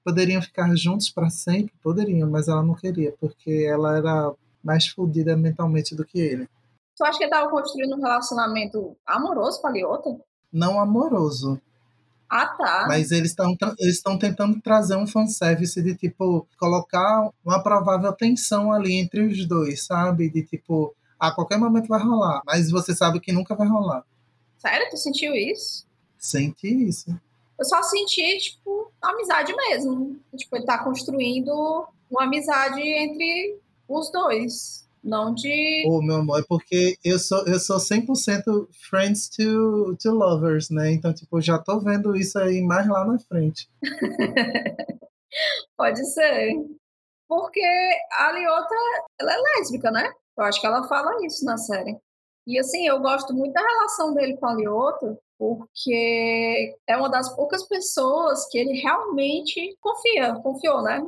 Poderiam 0.05 0.41
ficar 0.41 0.75
juntos 0.77 1.11
para 1.11 1.29
sempre? 1.29 1.73
Poderiam, 1.83 2.31
mas 2.31 2.49
ela 2.49 2.63
não 2.63 2.75
queria, 2.75 3.13
porque 3.21 3.67
ela 3.69 3.97
era 3.97 4.33
mais 4.63 4.87
fodida 4.89 5.37
mentalmente 5.37 5.95
do 5.95 6.05
que 6.05 6.19
ele. 6.19 6.49
Tu 6.97 7.05
acha 7.05 7.19
que 7.19 7.25
ele 7.25 7.31
estava 7.31 7.51
construindo 7.51 7.95
um 7.95 8.01
relacionamento 8.01 8.97
amoroso 9.07 9.61
com 9.61 9.67
a 9.67 9.71
Liota? 9.71 10.17
Não 10.53 10.81
amoroso, 10.81 11.61
ah, 12.29 12.47
tá. 12.47 12.87
Mas 12.89 13.11
eles 13.11 13.31
estão 13.31 13.57
eles 13.79 14.03
tentando 14.19 14.61
trazer 14.61 14.97
um 14.97 15.07
fanservice 15.07 15.81
de, 15.81 15.95
tipo, 15.95 16.47
colocar 16.59 17.31
uma 17.45 17.63
provável 17.63 18.13
tensão 18.13 18.73
ali 18.73 18.95
entre 18.95 19.23
os 19.23 19.47
dois, 19.47 19.85
sabe? 19.85 20.29
De, 20.29 20.43
tipo, 20.43 20.95
a 21.19 21.31
qualquer 21.31 21.59
momento 21.59 21.89
vai 21.89 22.03
rolar, 22.03 22.43
mas 22.45 22.71
você 22.71 22.95
sabe 22.95 23.21
que 23.21 23.33
nunca 23.33 23.55
vai 23.55 23.67
rolar. 23.67 24.05
Sério? 24.59 24.89
Tu 24.91 24.97
sentiu 24.97 25.35
isso? 25.35 25.87
Senti 26.19 26.69
isso. 26.89 27.11
Eu 27.59 27.65
só 27.65 27.83
senti, 27.83 28.39
tipo, 28.39 28.91
amizade 29.01 29.55
mesmo. 29.55 30.19
Tipo, 30.37 30.57
ele 30.57 30.67
tá 30.67 30.83
construindo 30.83 31.87
uma 32.11 32.25
amizade 32.25 32.81
entre 32.81 33.59
os 33.89 34.11
dois. 34.11 34.86
Não 35.07 35.33
de. 35.33 35.85
Ô, 35.87 35.99
oh, 35.99 36.03
meu 36.03 36.17
amor, 36.17 36.41
é 36.41 36.45
porque 36.49 36.99
eu 37.05 37.17
sou, 37.17 37.47
eu 37.47 37.61
sou 37.61 37.77
100% 37.77 38.43
friends 38.91 39.29
to, 39.29 39.97
to 40.03 40.11
lovers, 40.11 40.69
né? 40.69 40.91
Então, 40.91 41.15
tipo, 41.15 41.41
já 41.41 41.61
tô 41.61 41.79
vendo 41.79 42.17
isso 42.17 42.37
aí 42.37 42.61
mais 42.61 42.89
lá 42.89 43.05
na 43.05 43.17
frente. 43.17 43.71
Pode 45.79 46.05
ser. 46.13 46.55
Porque 47.29 47.63
a 48.19 48.33
Liota, 48.33 48.75
ela 49.21 49.33
é 49.33 49.37
lésbica, 49.59 49.93
né? 49.93 50.13
Eu 50.37 50.45
acho 50.45 50.61
que 50.61 50.67
ela 50.67 50.89
fala 50.89 51.25
isso 51.25 51.45
na 51.45 51.57
série. 51.57 51.97
E 52.45 52.59
assim, 52.59 52.89
eu 52.89 52.99
gosto 52.99 53.33
muito 53.33 53.53
da 53.53 53.61
relação 53.61 54.13
dele 54.13 54.37
com 54.37 54.47
a 54.47 54.55
Liota, 54.55 55.17
porque 55.39 56.77
é 56.85 56.97
uma 56.97 57.09
das 57.09 57.33
poucas 57.37 57.63
pessoas 57.69 58.49
que 58.49 58.59
ele 58.59 58.81
realmente 58.81 59.77
confia, 59.81 60.35
confiou, 60.43 60.83
né? 60.83 61.01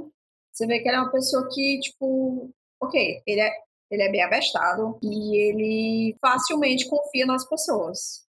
Você 0.53 0.69
vê 0.69 0.79
que 0.79 0.89
ele 0.89 0.99
é 0.99 1.01
uma 1.01 1.11
pessoa 1.11 1.49
que, 1.53 1.81
tipo, 1.81 2.49
ok, 2.81 3.23
ele 3.27 3.41
é 3.41 3.68
ele 3.91 4.03
é 4.03 4.11
bem 4.11 4.23
abestado 4.23 4.99
e 5.03 5.37
ele 5.37 6.17
facilmente 6.21 6.89
confia 6.89 7.27
nas 7.27 7.49
pessoas. 7.49 8.27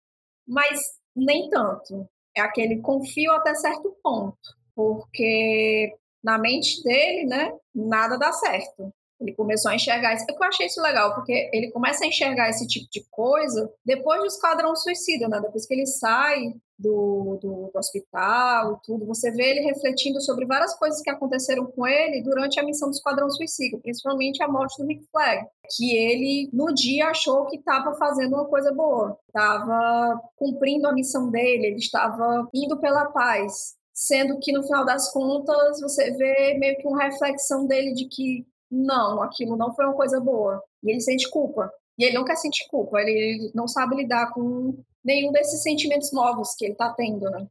Mas 0.47 0.79
nem 1.15 1.49
tanto. 1.49 2.07
É 2.35 2.41
aquele 2.41 2.79
confio 2.79 3.31
até 3.33 3.53
certo 3.55 3.95
ponto, 4.03 4.37
porque 4.75 5.93
na 6.23 6.37
mente 6.37 6.81
dele, 6.83 7.25
né, 7.25 7.53
nada 7.73 8.17
dá 8.17 8.31
certo. 8.31 8.93
Ele 9.19 9.33
começou 9.33 9.71
a 9.71 9.75
enxergar 9.75 10.15
isso. 10.15 10.25
Eu 10.29 10.43
achei 10.43 10.67
isso 10.67 10.81
legal, 10.81 11.13
porque 11.13 11.49
ele 11.51 11.71
começa 11.71 12.05
a 12.05 12.07
enxergar 12.07 12.49
esse 12.49 12.65
tipo 12.65 12.87
de 12.89 13.05
coisa 13.09 13.69
depois 13.83 14.21
do 14.21 14.27
Esquadrão 14.27 14.75
Suicida, 14.75 15.27
né? 15.27 15.41
Depois 15.41 15.65
que 15.65 15.73
ele 15.73 15.85
sai 15.85 16.53
do, 16.79 17.37
do, 17.41 17.69
do, 17.71 17.77
hospital 17.77 18.81
tudo, 18.85 19.05
você 19.05 19.29
vê 19.31 19.51
ele 19.51 19.67
refletindo 19.67 20.21
sobre 20.21 20.45
várias 20.45 20.73
coisas 20.75 21.01
que 21.01 21.09
aconteceram 21.09 21.65
com 21.65 21.85
ele 21.85 22.23
durante 22.23 22.59
a 22.59 22.63
missão 22.63 22.89
do 22.89 22.95
Esquadrão 22.95 23.29
Suicida, 23.29 23.77
principalmente 23.79 24.41
a 24.41 24.47
morte 24.47 24.81
do 24.81 24.87
Rick 24.87 25.05
Flag, 25.11 25.45
que 25.75 25.95
ele, 25.95 26.49
no 26.53 26.73
dia, 26.73 27.07
achou 27.07 27.45
que 27.47 27.57
estava 27.57 27.93
fazendo 27.95 28.33
uma 28.33 28.45
coisa 28.45 28.73
boa, 28.73 29.17
estava 29.27 30.21
cumprindo 30.37 30.87
a 30.87 30.93
missão 30.93 31.29
dele, 31.29 31.67
ele 31.67 31.79
estava 31.79 32.47
indo 32.53 32.79
pela 32.79 33.05
paz, 33.07 33.75
sendo 33.93 34.39
que 34.39 34.53
no 34.53 34.63
final 34.63 34.85
das 34.85 35.11
contas 35.11 35.81
você 35.81 36.11
vê 36.11 36.57
meio 36.57 36.77
que 36.77 36.87
uma 36.87 37.03
reflexão 37.03 37.67
dele 37.67 37.93
de 37.93 38.07
que 38.07 38.45
não, 38.71 39.21
aquilo 39.21 39.57
não 39.57 39.73
foi 39.75 39.85
uma 39.85 39.95
coisa 39.95 40.19
boa. 40.19 40.63
E 40.83 40.91
ele 40.91 41.01
sente 41.01 41.29
culpa. 41.29 41.69
E 41.97 42.05
ele 42.05 42.15
não 42.15 42.23
quer 42.23 42.37
sentir 42.37 42.65
culpa, 42.69 43.01
ele 43.01 43.51
não 43.53 43.67
sabe 43.67 43.97
lidar 43.97 44.31
com 44.31 44.81
nenhum 45.03 45.31
desses 45.31 45.61
sentimentos 45.63 46.11
novos 46.11 46.55
que 46.55 46.65
ele 46.65 46.73
está 46.73 46.93
tendo, 46.93 47.29
né? 47.29 47.47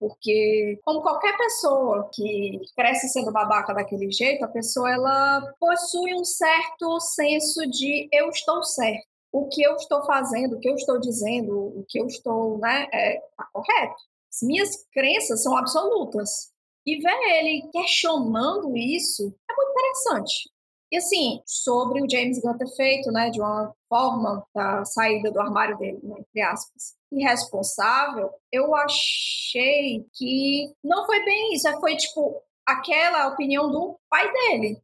Porque, 0.00 0.78
como 0.84 1.02
qualquer 1.02 1.36
pessoa 1.36 2.08
que 2.12 2.60
cresce 2.76 3.08
sendo 3.08 3.32
babaca 3.32 3.74
daquele 3.74 4.10
jeito, 4.12 4.44
a 4.44 4.48
pessoa 4.48 4.92
ela 4.92 5.42
possui 5.58 6.14
um 6.14 6.24
certo 6.24 7.00
senso 7.00 7.68
de 7.68 8.08
eu 8.12 8.28
estou 8.30 8.62
certo. 8.62 9.06
O 9.32 9.48
que 9.48 9.60
eu 9.62 9.74
estou 9.74 10.04
fazendo, 10.04 10.56
o 10.56 10.60
que 10.60 10.70
eu 10.70 10.74
estou 10.74 11.00
dizendo, 11.00 11.52
o 11.52 11.84
que 11.88 12.00
eu 12.00 12.06
estou, 12.06 12.58
né, 12.58 12.86
é 12.92 13.20
tá 13.36 13.48
correto. 13.52 13.96
As 14.32 14.40
minhas 14.42 14.86
crenças 14.92 15.42
são 15.42 15.56
absolutas. 15.56 16.52
E 16.86 16.98
ver 17.00 17.18
ele 17.38 17.68
questionando 17.72 18.76
isso 18.76 19.34
é 19.50 19.54
muito 19.54 19.70
interessante. 19.72 20.50
E 20.90 20.96
assim, 20.96 21.42
sobre 21.44 22.02
o 22.02 22.10
James 22.10 22.40
Gunn 22.40 22.56
ter 22.56 22.68
feito, 22.68 23.10
né, 23.12 23.28
de 23.30 23.40
uma 23.40 23.74
forma 23.88 24.46
da 24.54 24.84
saída 24.84 25.30
do 25.30 25.40
armário 25.40 25.76
dele, 25.76 26.00
né, 26.02 26.16
entre 26.18 26.40
aspas, 26.40 26.96
irresponsável, 27.12 28.30
eu 28.50 28.74
achei 28.74 30.06
que 30.14 30.72
não 30.82 31.04
foi 31.06 31.22
bem 31.24 31.54
isso. 31.54 31.68
Foi 31.80 31.96
tipo 31.96 32.42
aquela 32.66 33.28
opinião 33.28 33.70
do 33.70 33.98
pai 34.08 34.30
dele. 34.32 34.74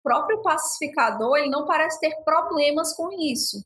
O 0.00 0.02
próprio 0.02 0.42
pacificador, 0.42 1.36
ele 1.36 1.48
não 1.50 1.66
parece 1.66 2.00
ter 2.00 2.16
problemas 2.24 2.94
com 2.94 3.10
isso. 3.12 3.62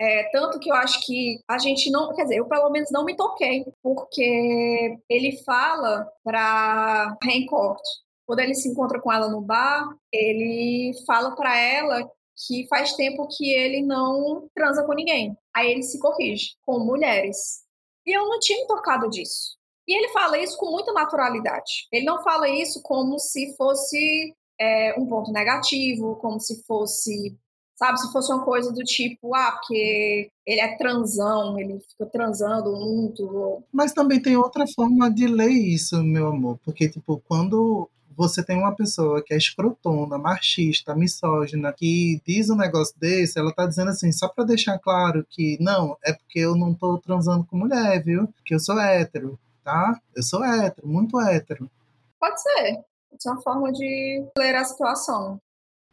É, 0.00 0.30
tanto 0.30 0.60
que 0.60 0.70
eu 0.70 0.76
acho 0.76 1.04
que 1.04 1.40
a 1.48 1.58
gente 1.58 1.90
não, 1.90 2.14
quer 2.14 2.22
dizer, 2.22 2.36
eu 2.36 2.46
pelo 2.46 2.70
menos 2.70 2.90
não 2.92 3.04
me 3.04 3.16
toquei, 3.16 3.64
porque 3.82 4.96
ele 5.08 5.42
fala 5.44 6.08
para 6.22 7.16
Hancock, 7.24 7.82
quando 8.28 8.40
ele 8.40 8.54
se 8.54 8.68
encontra 8.68 9.00
com 9.00 9.10
ela 9.10 9.30
no 9.30 9.40
bar, 9.40 9.88
ele 10.12 10.92
fala 11.06 11.34
para 11.34 11.58
ela 11.58 12.06
que 12.46 12.66
faz 12.68 12.92
tempo 12.92 13.26
que 13.26 13.50
ele 13.50 13.82
não 13.82 14.46
transa 14.54 14.84
com 14.84 14.92
ninguém. 14.92 15.34
Aí 15.56 15.70
ele 15.72 15.82
se 15.82 15.98
corrige, 15.98 16.50
com 16.60 16.78
mulheres. 16.78 17.62
E 18.04 18.14
eu 18.14 18.28
não 18.28 18.38
tinha 18.38 18.66
tocado 18.66 19.08
disso. 19.08 19.56
E 19.88 19.96
ele 19.96 20.12
fala 20.12 20.36
isso 20.36 20.58
com 20.58 20.70
muita 20.70 20.92
naturalidade. 20.92 21.88
Ele 21.90 22.04
não 22.04 22.22
fala 22.22 22.50
isso 22.50 22.82
como 22.82 23.18
se 23.18 23.56
fosse 23.56 24.34
é, 24.60 24.94
um 25.00 25.06
ponto 25.06 25.32
negativo, 25.32 26.16
como 26.16 26.38
se 26.38 26.62
fosse 26.64 27.34
Sabe, 27.78 28.00
se 28.00 28.10
fosse 28.10 28.32
uma 28.32 28.44
coisa 28.44 28.72
do 28.72 28.82
tipo, 28.82 29.32
ah, 29.36 29.52
porque 29.52 30.28
ele 30.44 30.60
é 30.60 30.76
transão, 30.76 31.56
ele 31.60 31.78
fica 31.78 32.06
transando 32.06 32.72
muito. 32.72 33.62
Mas 33.72 33.92
também 33.92 34.20
tem 34.20 34.36
outra 34.36 34.64
forma 34.74 35.08
de 35.08 35.28
ler 35.28 35.52
isso, 35.52 36.02
meu 36.02 36.26
amor. 36.26 36.58
Porque, 36.64 36.88
tipo, 36.88 37.22
quando 37.28 37.88
você 38.18 38.42
tem 38.42 38.58
uma 38.58 38.74
pessoa 38.74 39.22
que 39.22 39.32
é 39.32 39.36
escrotona, 39.36 40.18
machista, 40.18 40.92
misógina, 40.92 41.72
que 41.72 42.20
diz 42.26 42.50
um 42.50 42.56
negócio 42.56 42.92
desse, 42.98 43.38
ela 43.38 43.54
tá 43.54 43.64
dizendo 43.64 43.90
assim, 43.92 44.10
só 44.10 44.26
para 44.26 44.42
deixar 44.42 44.76
claro 44.80 45.24
que 45.30 45.56
não, 45.60 45.96
é 46.04 46.12
porque 46.12 46.40
eu 46.40 46.56
não 46.56 46.74
tô 46.74 46.98
transando 46.98 47.44
com 47.44 47.56
mulher, 47.56 48.02
viu? 48.02 48.28
Que 48.44 48.56
eu 48.56 48.58
sou 48.58 48.76
hétero, 48.76 49.38
tá? 49.62 50.00
Eu 50.16 50.24
sou 50.24 50.44
hétero, 50.44 50.88
muito 50.88 51.20
hétero. 51.20 51.70
Pode 52.18 52.42
ser. 52.42 52.80
Pode 53.08 53.22
ser 53.22 53.30
uma 53.30 53.40
forma 53.40 53.72
de 53.72 54.26
ler 54.36 54.56
a 54.56 54.64
situação. 54.64 55.40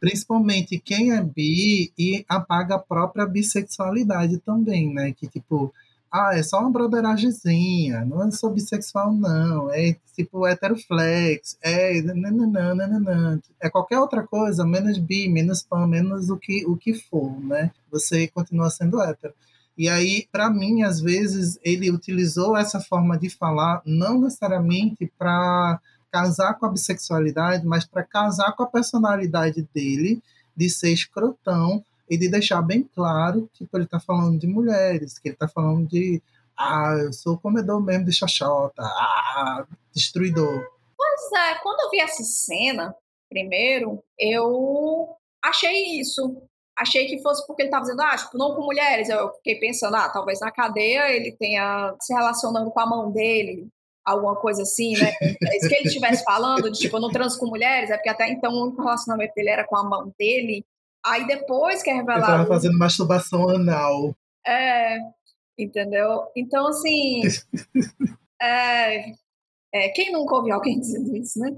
Principalmente 0.00 0.80
quem 0.80 1.12
é 1.12 1.22
bi 1.22 1.92
e 1.96 2.24
apaga 2.28 2.74
a 2.74 2.80
própria 2.80 3.24
bissexualidade 3.24 4.38
também, 4.38 4.92
né? 4.92 5.12
Que 5.12 5.28
tipo, 5.28 5.72
ah, 6.16 6.30
é 6.34 6.42
só 6.42 6.60
uma 6.60 6.70
brotheragemzinha, 6.70 8.04
não 8.04 8.22
é 8.22 8.50
bissexual, 8.50 9.12
não, 9.12 9.70
é 9.70 9.96
tipo 10.14 10.46
heteroflex, 10.46 11.58
é 11.62 12.00
nananana, 12.00 13.40
é 13.60 13.68
qualquer 13.68 13.98
outra 13.98 14.26
coisa, 14.26 14.64
menos 14.64 14.96
bi, 14.98 15.28
menos 15.28 15.62
pan, 15.62 15.86
menos 15.86 16.30
o 16.30 16.36
que, 16.36 16.64
o 16.66 16.76
que 16.76 16.94
for, 16.94 17.38
né? 17.44 17.70
Você 17.90 18.28
continua 18.28 18.70
sendo 18.70 19.00
hétero. 19.00 19.34
E 19.76 19.90
aí, 19.90 20.26
para 20.32 20.48
mim, 20.48 20.82
às 20.82 21.00
vezes, 21.00 21.58
ele 21.62 21.90
utilizou 21.90 22.56
essa 22.56 22.80
forma 22.80 23.18
de 23.18 23.28
falar 23.28 23.82
não 23.84 24.18
necessariamente 24.18 25.12
para 25.18 25.78
casar 26.10 26.54
com 26.54 26.64
a 26.64 26.70
bissexualidade, 26.70 27.66
mas 27.66 27.84
para 27.84 28.02
casar 28.02 28.52
com 28.52 28.62
a 28.62 28.66
personalidade 28.66 29.68
dele, 29.74 30.22
de 30.56 30.70
ser 30.70 30.92
escrotão, 30.92 31.84
e 32.08 32.16
de 32.16 32.28
deixar 32.28 32.62
bem 32.62 32.82
claro 32.94 33.48
que 33.52 33.64
tipo, 33.64 33.76
ele 33.76 33.84
está 33.84 33.98
falando 33.98 34.38
de 34.38 34.46
mulheres, 34.46 35.18
que 35.18 35.28
ele 35.28 35.34
está 35.34 35.48
falando 35.48 35.86
de 35.88 36.22
ah, 36.56 36.94
eu 37.04 37.12
sou 37.12 37.36
comedor 37.36 37.80
mesmo 37.82 38.06
de 38.06 38.12
xoxota, 38.12 38.82
ah, 38.82 39.66
destruidor. 39.94 40.64
Pois 40.96 41.32
é, 41.32 41.54
quando 41.62 41.80
eu 41.80 41.90
vi 41.90 42.00
essa 42.00 42.22
cena, 42.24 42.94
primeiro, 43.28 44.02
eu 44.18 45.14
achei 45.44 46.00
isso. 46.00 46.42
Achei 46.78 47.06
que 47.06 47.22
fosse 47.22 47.46
porque 47.46 47.62
ele 47.62 47.68
estava 47.68 47.84
dizendo, 47.84 48.02
ah, 48.02 48.16
tipo, 48.16 48.36
não 48.36 48.54
com 48.54 48.62
mulheres. 48.62 49.08
Eu 49.08 49.32
fiquei 49.34 49.58
pensando, 49.58 49.96
ah, 49.96 50.08
talvez 50.08 50.40
na 50.40 50.50
cadeia 50.50 51.10
ele 51.10 51.32
tenha 51.32 51.94
se 52.00 52.12
relacionando 52.12 52.70
com 52.70 52.80
a 52.80 52.86
mão 52.86 53.10
dele, 53.10 53.68
alguma 54.04 54.36
coisa 54.36 54.62
assim, 54.62 54.94
né? 54.96 55.12
É 55.52 55.56
isso 55.56 55.68
que 55.68 55.74
ele 55.74 55.88
estivesse 55.88 56.22
falando, 56.22 56.70
de 56.70 56.78
tipo, 56.78 56.96
eu 56.96 57.00
não 57.00 57.10
transo 57.10 57.38
com 57.38 57.46
mulheres, 57.46 57.90
é 57.90 57.96
porque 57.96 58.10
até 58.10 58.28
então 58.28 58.52
o 58.52 58.64
único 58.64 58.82
relacionamento 58.82 59.34
dele 59.34 59.50
era 59.50 59.66
com 59.66 59.76
a 59.76 59.84
mão 59.84 60.12
dele. 60.18 60.64
Aí 61.06 61.26
depois 61.26 61.82
que 61.82 61.90
é 61.90 61.94
revelado. 61.94 62.24
Ele 62.24 62.38
tava 62.38 62.46
fazendo 62.46 62.78
masturbação 62.78 63.48
anal. 63.48 64.14
É, 64.44 64.98
entendeu? 65.56 66.24
Então, 66.36 66.66
assim. 66.66 67.22
é, 68.42 69.12
é, 69.72 69.88
quem 69.90 70.12
nunca 70.12 70.34
ouviu 70.34 70.54
alguém 70.54 70.78
dizendo 70.80 71.16
isso, 71.16 71.38
né? 71.38 71.50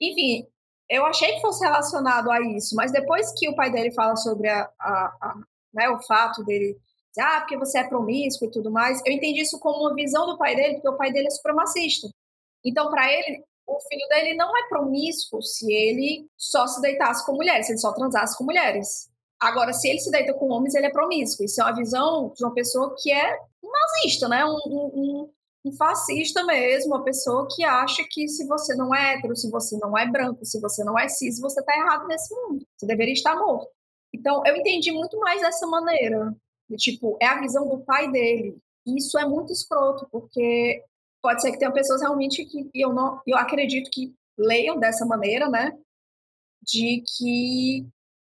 Enfim, 0.00 0.46
eu 0.88 1.04
achei 1.04 1.34
que 1.34 1.40
fosse 1.40 1.62
relacionado 1.64 2.30
a 2.30 2.40
isso, 2.40 2.74
mas 2.74 2.90
depois 2.90 3.32
que 3.36 3.48
o 3.48 3.54
pai 3.54 3.70
dele 3.70 3.92
fala 3.92 4.16
sobre 4.16 4.48
a, 4.48 4.70
a, 4.80 5.16
a 5.20 5.34
né, 5.74 5.88
o 5.90 6.00
fato 6.02 6.42
dele 6.44 6.78
dizer, 7.10 7.22
ah, 7.22 7.40
porque 7.40 7.58
você 7.58 7.78
é 7.78 7.88
promíscuo 7.88 8.48
e 8.48 8.50
tudo 8.50 8.70
mais, 8.70 9.02
eu 9.04 9.12
entendi 9.12 9.42
isso 9.42 9.58
como 9.58 9.80
uma 9.80 9.94
visão 9.94 10.26
do 10.26 10.38
pai 10.38 10.56
dele, 10.56 10.74
porque 10.74 10.88
o 10.88 10.96
pai 10.96 11.12
dele 11.12 11.26
é 11.26 11.30
supremacista. 11.30 12.08
Então, 12.64 12.90
para 12.90 13.12
ele, 13.12 13.44
o 13.68 13.80
filho 13.80 14.08
dele 14.08 14.34
não 14.34 14.56
é 14.56 14.66
promíscuo 14.66 15.42
se 15.42 15.70
ele 15.70 16.26
só 16.36 16.66
se 16.66 16.80
deitasse 16.80 17.24
com 17.26 17.34
mulheres, 17.34 17.66
se 17.66 17.72
ele 17.72 17.78
só 17.78 17.92
transasse 17.92 18.36
com 18.36 18.44
mulheres. 18.44 19.10
Agora, 19.38 19.72
se 19.72 19.88
ele 19.88 20.00
se 20.00 20.10
deita 20.10 20.32
com 20.32 20.48
homens, 20.48 20.74
ele 20.74 20.86
é 20.86 20.90
promíscuo. 20.90 21.44
Isso 21.44 21.60
é 21.60 21.64
uma 21.64 21.76
visão 21.76 22.32
de 22.34 22.44
uma 22.44 22.54
pessoa 22.54 22.96
que 22.98 23.12
é 23.12 23.38
um 23.62 23.70
nazista, 23.70 24.26
né? 24.26 24.44
Um, 24.44 24.58
um, 24.66 25.30
um, 25.66 25.72
fascista 25.76 26.42
mesmo, 26.44 26.94
uma 26.94 27.04
pessoa 27.04 27.46
que 27.54 27.62
acha 27.62 28.02
que 28.10 28.26
se 28.26 28.46
você 28.46 28.74
não 28.74 28.92
é 28.92 29.14
hétero, 29.14 29.36
se 29.36 29.50
você 29.50 29.76
não 29.76 29.96
é 29.96 30.10
branco, 30.10 30.44
se 30.44 30.58
você 30.60 30.82
não 30.82 30.98
é 30.98 31.08
cis, 31.08 31.38
você 31.38 31.60
está 31.60 31.76
errado 31.76 32.08
nesse 32.08 32.34
mundo. 32.34 32.66
Você 32.76 32.86
deveria 32.86 33.12
estar 33.12 33.36
morto. 33.36 33.70
Então, 34.12 34.42
eu 34.46 34.56
entendi 34.56 34.90
muito 34.90 35.18
mais 35.20 35.42
dessa 35.42 35.66
maneira. 35.66 36.34
De, 36.68 36.76
tipo, 36.76 37.16
é 37.20 37.26
a 37.26 37.40
visão 37.40 37.68
do 37.68 37.78
pai 37.84 38.10
dele. 38.10 38.56
Isso 38.86 39.18
é 39.18 39.26
muito 39.26 39.52
escroto, 39.52 40.08
porque 40.10 40.82
pode 41.28 41.42
ser 41.42 41.52
que 41.52 41.58
tenha 41.58 41.70
pessoas 41.70 42.00
realmente 42.00 42.42
que 42.46 42.70
eu 42.74 42.90
não, 42.90 43.20
eu 43.26 43.36
acredito 43.36 43.90
que 43.90 44.14
leiam 44.38 44.78
dessa 44.78 45.04
maneira, 45.04 45.46
né? 45.46 45.76
De 46.62 47.02
que 47.06 47.86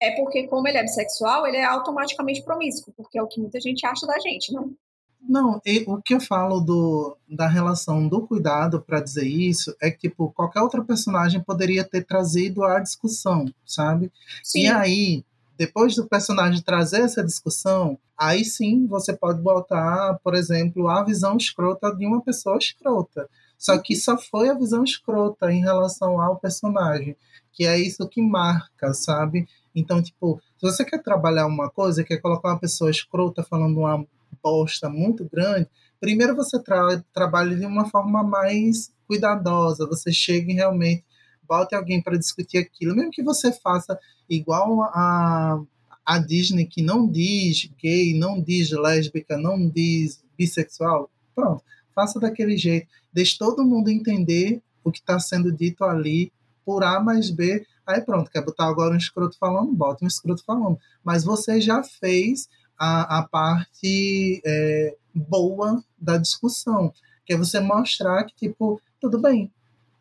é 0.01 0.13
porque 0.13 0.47
como 0.47 0.67
ele 0.67 0.79
é 0.79 0.83
bissexual, 0.83 1.47
ele 1.47 1.59
é 1.59 1.67
automaticamente 1.67 2.43
promíscuo, 2.43 2.95
porque 2.97 3.19
é 3.19 3.23
o 3.23 3.27
que 3.27 3.43
muita 3.43 3.61
gente 3.61 3.85
acha 3.85 4.07
da 4.07 4.19
gente, 4.19 4.55
não? 4.55 4.75
Não, 5.21 5.61
o 5.87 6.01
que 6.01 6.15
eu 6.15 6.21
falo 6.21 6.61
do, 6.61 7.15
da 7.29 7.47
relação 7.47 8.09
do 8.09 8.27
cuidado 8.27 8.81
para 8.81 9.03
dizer 9.03 9.27
isso 9.27 9.77
é 9.83 9.91
que 9.91 10.09
tipo, 10.09 10.33
qualquer 10.33 10.63
outra 10.63 10.83
personagem 10.83 11.43
poderia 11.43 11.85
ter 11.85 12.07
trazido 12.07 12.65
a 12.65 12.81
discussão, 12.81 13.53
sabe? 13.67 14.11
Sim. 14.43 14.63
E 14.63 14.69
aí, 14.69 15.25
depois 15.59 15.97
do 15.97 16.07
personagem 16.07 16.63
trazer 16.63 17.01
essa 17.01 17.25
discussão, 17.25 17.99
aí 18.17 18.45
sim 18.45 18.87
você 18.87 19.13
pode 19.13 19.43
botar, 19.43 20.19
por 20.23 20.37
exemplo, 20.37 20.89
a 20.89 21.03
visão 21.03 21.37
escrota 21.37 21.93
de 21.95 22.07
uma 22.07 22.23
pessoa 22.23 22.57
escrota. 22.57 23.29
Só 23.59 23.77
que 23.77 23.97
só 23.97 24.17
foi 24.17 24.49
a 24.49 24.55
visão 24.55 24.85
escrota 24.85 25.51
em 25.53 25.61
relação 25.61 26.21
ao 26.21 26.39
personagem, 26.39 27.17
que 27.53 27.67
é 27.67 27.77
isso 27.77 28.09
que 28.09 28.23
marca, 28.23 28.95
sabe? 28.95 29.49
Então, 29.75 30.01
tipo, 30.01 30.41
se 30.57 30.63
você 30.63 30.85
quer 30.85 31.03
trabalhar 31.03 31.47
uma 31.47 31.69
coisa, 31.69 32.05
quer 32.05 32.19
colocar 32.19 32.51
uma 32.51 32.61
pessoa 32.61 32.89
escrota 32.89 33.43
falando 33.43 33.81
uma 33.81 34.07
bosta 34.41 34.89
muito 34.89 35.29
grande, 35.29 35.69
primeiro 36.01 36.37
você 36.37 36.63
tra 36.63 37.03
trabalha 37.13 37.57
de 37.57 37.67
uma 37.67 37.87
forma 37.87 38.23
mais 38.23 38.93
cuidadosa, 39.09 39.89
você 39.89 40.13
chega 40.13 40.53
realmente 40.53 41.05
bote 41.49 41.75
alguém 41.75 42.03
para 42.03 42.19
discutir 42.19 42.59
aquilo, 42.59 42.95
mesmo 42.95 43.11
que 43.11 43.23
você 43.23 43.53
faça 43.53 43.99
igual 44.29 44.83
a, 44.83 45.61
a 46.05 46.19
Disney, 46.19 46.67
que 46.67 46.83
não 46.83 47.07
diz 47.07 47.71
gay, 47.81 48.17
não 48.19 48.41
diz 48.41 48.71
lésbica, 48.71 49.37
não 49.37 49.69
diz 49.69 50.23
bissexual, 50.37 51.11
pronto, 51.35 51.63
faça 51.95 52.21
daquele 52.21 52.57
jeito, 52.57 52.89
deixe 53.13 53.39
todo 53.39 53.65
mundo 53.65 53.91
entender 53.91 54.63
o 54.85 54.93
que 54.93 55.01
está 55.01 55.19
sendo 55.19 55.51
dito 55.51 55.85
ali 55.85 56.33
por 56.65 56.85
A 56.85 57.01
mais 57.01 57.31
B, 57.31 57.67
aí 57.87 58.01
pronto, 58.03 58.31
quer 58.31 58.45
botar 58.45 58.67
agora 58.67 58.95
um 58.95 58.99
escroto 58.99 59.39
falando, 59.39 59.73
bota 59.73 60.05
um 60.05 60.09
escroto 60.09 60.45
falando, 60.45 60.79
mas 61.03 61.25
você 61.25 61.61
já 61.61 61.83
fez 61.83 62.49
a, 62.79 63.19
a 63.19 63.23
parte 63.23 64.41
é, 64.45 64.95
boa 65.15 65.83
da 65.99 66.17
discussão, 66.17 66.93
que 67.25 67.33
é 67.33 67.37
você 67.37 67.59
mostrar 67.61 68.25
que, 68.25 68.35
tipo, 68.35 68.81
tudo 69.01 69.19
bem, 69.19 69.51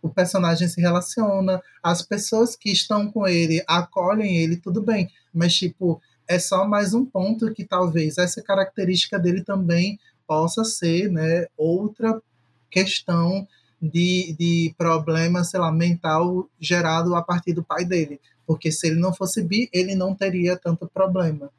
o 0.01 0.09
personagem 0.09 0.67
se 0.67 0.79
relaciona, 0.79 1.61
as 1.81 2.01
pessoas 2.01 2.55
que 2.55 2.71
estão 2.71 3.11
com 3.11 3.27
ele 3.27 3.63
acolhem 3.67 4.37
ele, 4.37 4.57
tudo 4.57 4.81
bem, 4.81 5.09
mas 5.33 5.53
tipo, 5.55 6.01
é 6.27 6.37
só 6.39 6.67
mais 6.67 6.93
um 6.93 7.05
ponto 7.05 7.53
que 7.53 7.63
talvez 7.63 8.17
essa 8.17 8.41
característica 8.41 9.17
dele 9.17 9.43
também 9.43 9.99
possa 10.27 10.63
ser, 10.63 11.09
né, 11.09 11.47
outra 11.57 12.21
questão 12.69 13.47
de, 13.81 14.35
de 14.37 14.75
problema, 14.77 15.43
sei 15.43 15.59
lá, 15.59 15.71
mental 15.71 16.49
gerado 16.59 17.15
a 17.15 17.21
partir 17.21 17.53
do 17.53 17.63
pai 17.63 17.85
dele. 17.85 18.19
Porque 18.45 18.71
se 18.71 18.87
ele 18.87 18.99
não 18.99 19.13
fosse 19.13 19.41
bi, 19.41 19.69
ele 19.71 19.95
não 19.95 20.15
teria 20.15 20.57
tanto 20.57 20.87
problema. 20.87 21.49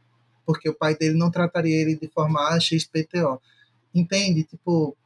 Porque 0.45 0.68
o 0.68 0.74
pai 0.74 0.97
dele 0.97 1.14
não 1.14 1.30
trataria 1.30 1.76
ele 1.76 1.97
de 1.97 2.09
forma 2.09 2.59
XPTO. 2.61 3.41
Entende? 3.95 4.43
Tipo, 4.45 4.97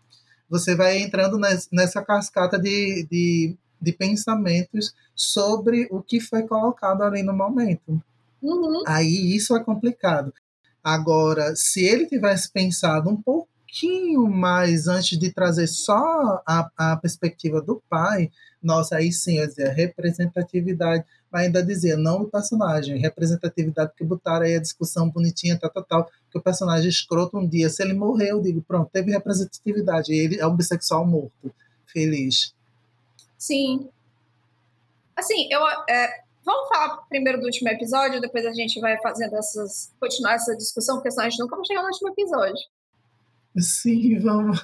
você 0.52 0.76
vai 0.76 0.98
entrando 0.98 1.38
nessa 1.72 2.02
cascata 2.02 2.58
de, 2.58 3.08
de, 3.10 3.56
de 3.80 3.90
pensamentos 3.90 4.94
sobre 5.16 5.88
o 5.90 6.02
que 6.02 6.20
foi 6.20 6.42
colocado 6.42 7.00
ali 7.00 7.22
no 7.22 7.32
momento. 7.32 7.98
Uhum. 8.42 8.82
Aí 8.86 9.34
isso 9.34 9.56
é 9.56 9.64
complicado. 9.64 10.30
Agora, 10.84 11.56
se 11.56 11.82
ele 11.82 12.04
tivesse 12.04 12.52
pensado 12.52 13.08
um 13.08 13.16
pouquinho 13.16 14.28
mais 14.28 14.88
antes 14.88 15.18
de 15.18 15.32
trazer 15.32 15.68
só 15.68 16.42
a, 16.46 16.70
a 16.76 16.96
perspectiva 16.98 17.62
do 17.62 17.82
pai, 17.88 18.30
nossa, 18.62 18.96
aí 18.96 19.10
sim, 19.10 19.38
eu 19.38 19.46
dizia, 19.46 19.72
representatividade, 19.72 21.02
mas 21.30 21.46
ainda 21.46 21.64
dizia, 21.64 21.96
não 21.96 22.18
do 22.18 22.28
personagem, 22.28 22.98
representatividade, 22.98 23.92
porque 23.92 24.04
botaram 24.04 24.44
aí 24.44 24.56
a 24.56 24.60
discussão 24.60 25.08
bonitinha, 25.08 25.58
tal, 25.58 25.70
tal, 25.70 25.84
tal, 25.84 26.10
que 26.32 26.38
o 26.38 26.42
personagem 26.42 26.88
escroto 26.88 27.38
um 27.38 27.46
dia, 27.46 27.68
se 27.68 27.82
ele 27.82 27.92
morrer, 27.92 28.30
eu 28.30 28.40
digo, 28.40 28.62
pronto, 28.62 28.90
teve 28.90 29.12
representatividade, 29.12 30.12
ele 30.12 30.40
é 30.40 30.46
um 30.46 30.56
bissexual 30.56 31.06
morto, 31.06 31.54
feliz. 31.86 32.54
Sim. 33.36 33.88
Assim, 35.14 35.52
eu... 35.52 35.60
É, 35.88 36.22
vamos 36.44 36.68
falar 36.68 36.96
primeiro 37.08 37.38
do 37.38 37.44
último 37.44 37.68
episódio, 37.68 38.20
depois 38.20 38.46
a 38.46 38.52
gente 38.52 38.80
vai 38.80 38.98
fazendo 39.02 39.36
essas... 39.36 39.92
continuar 40.00 40.34
essa 40.34 40.56
discussão, 40.56 40.96
porque 40.96 41.10
senão 41.10 41.26
a 41.26 41.30
gente 41.30 41.40
nunca 41.40 41.56
vai 41.56 41.64
chegar 41.66 41.82
no 41.82 41.88
último 41.88 42.08
episódio. 42.08 42.62
Sim, 43.58 44.18
vamos. 44.18 44.58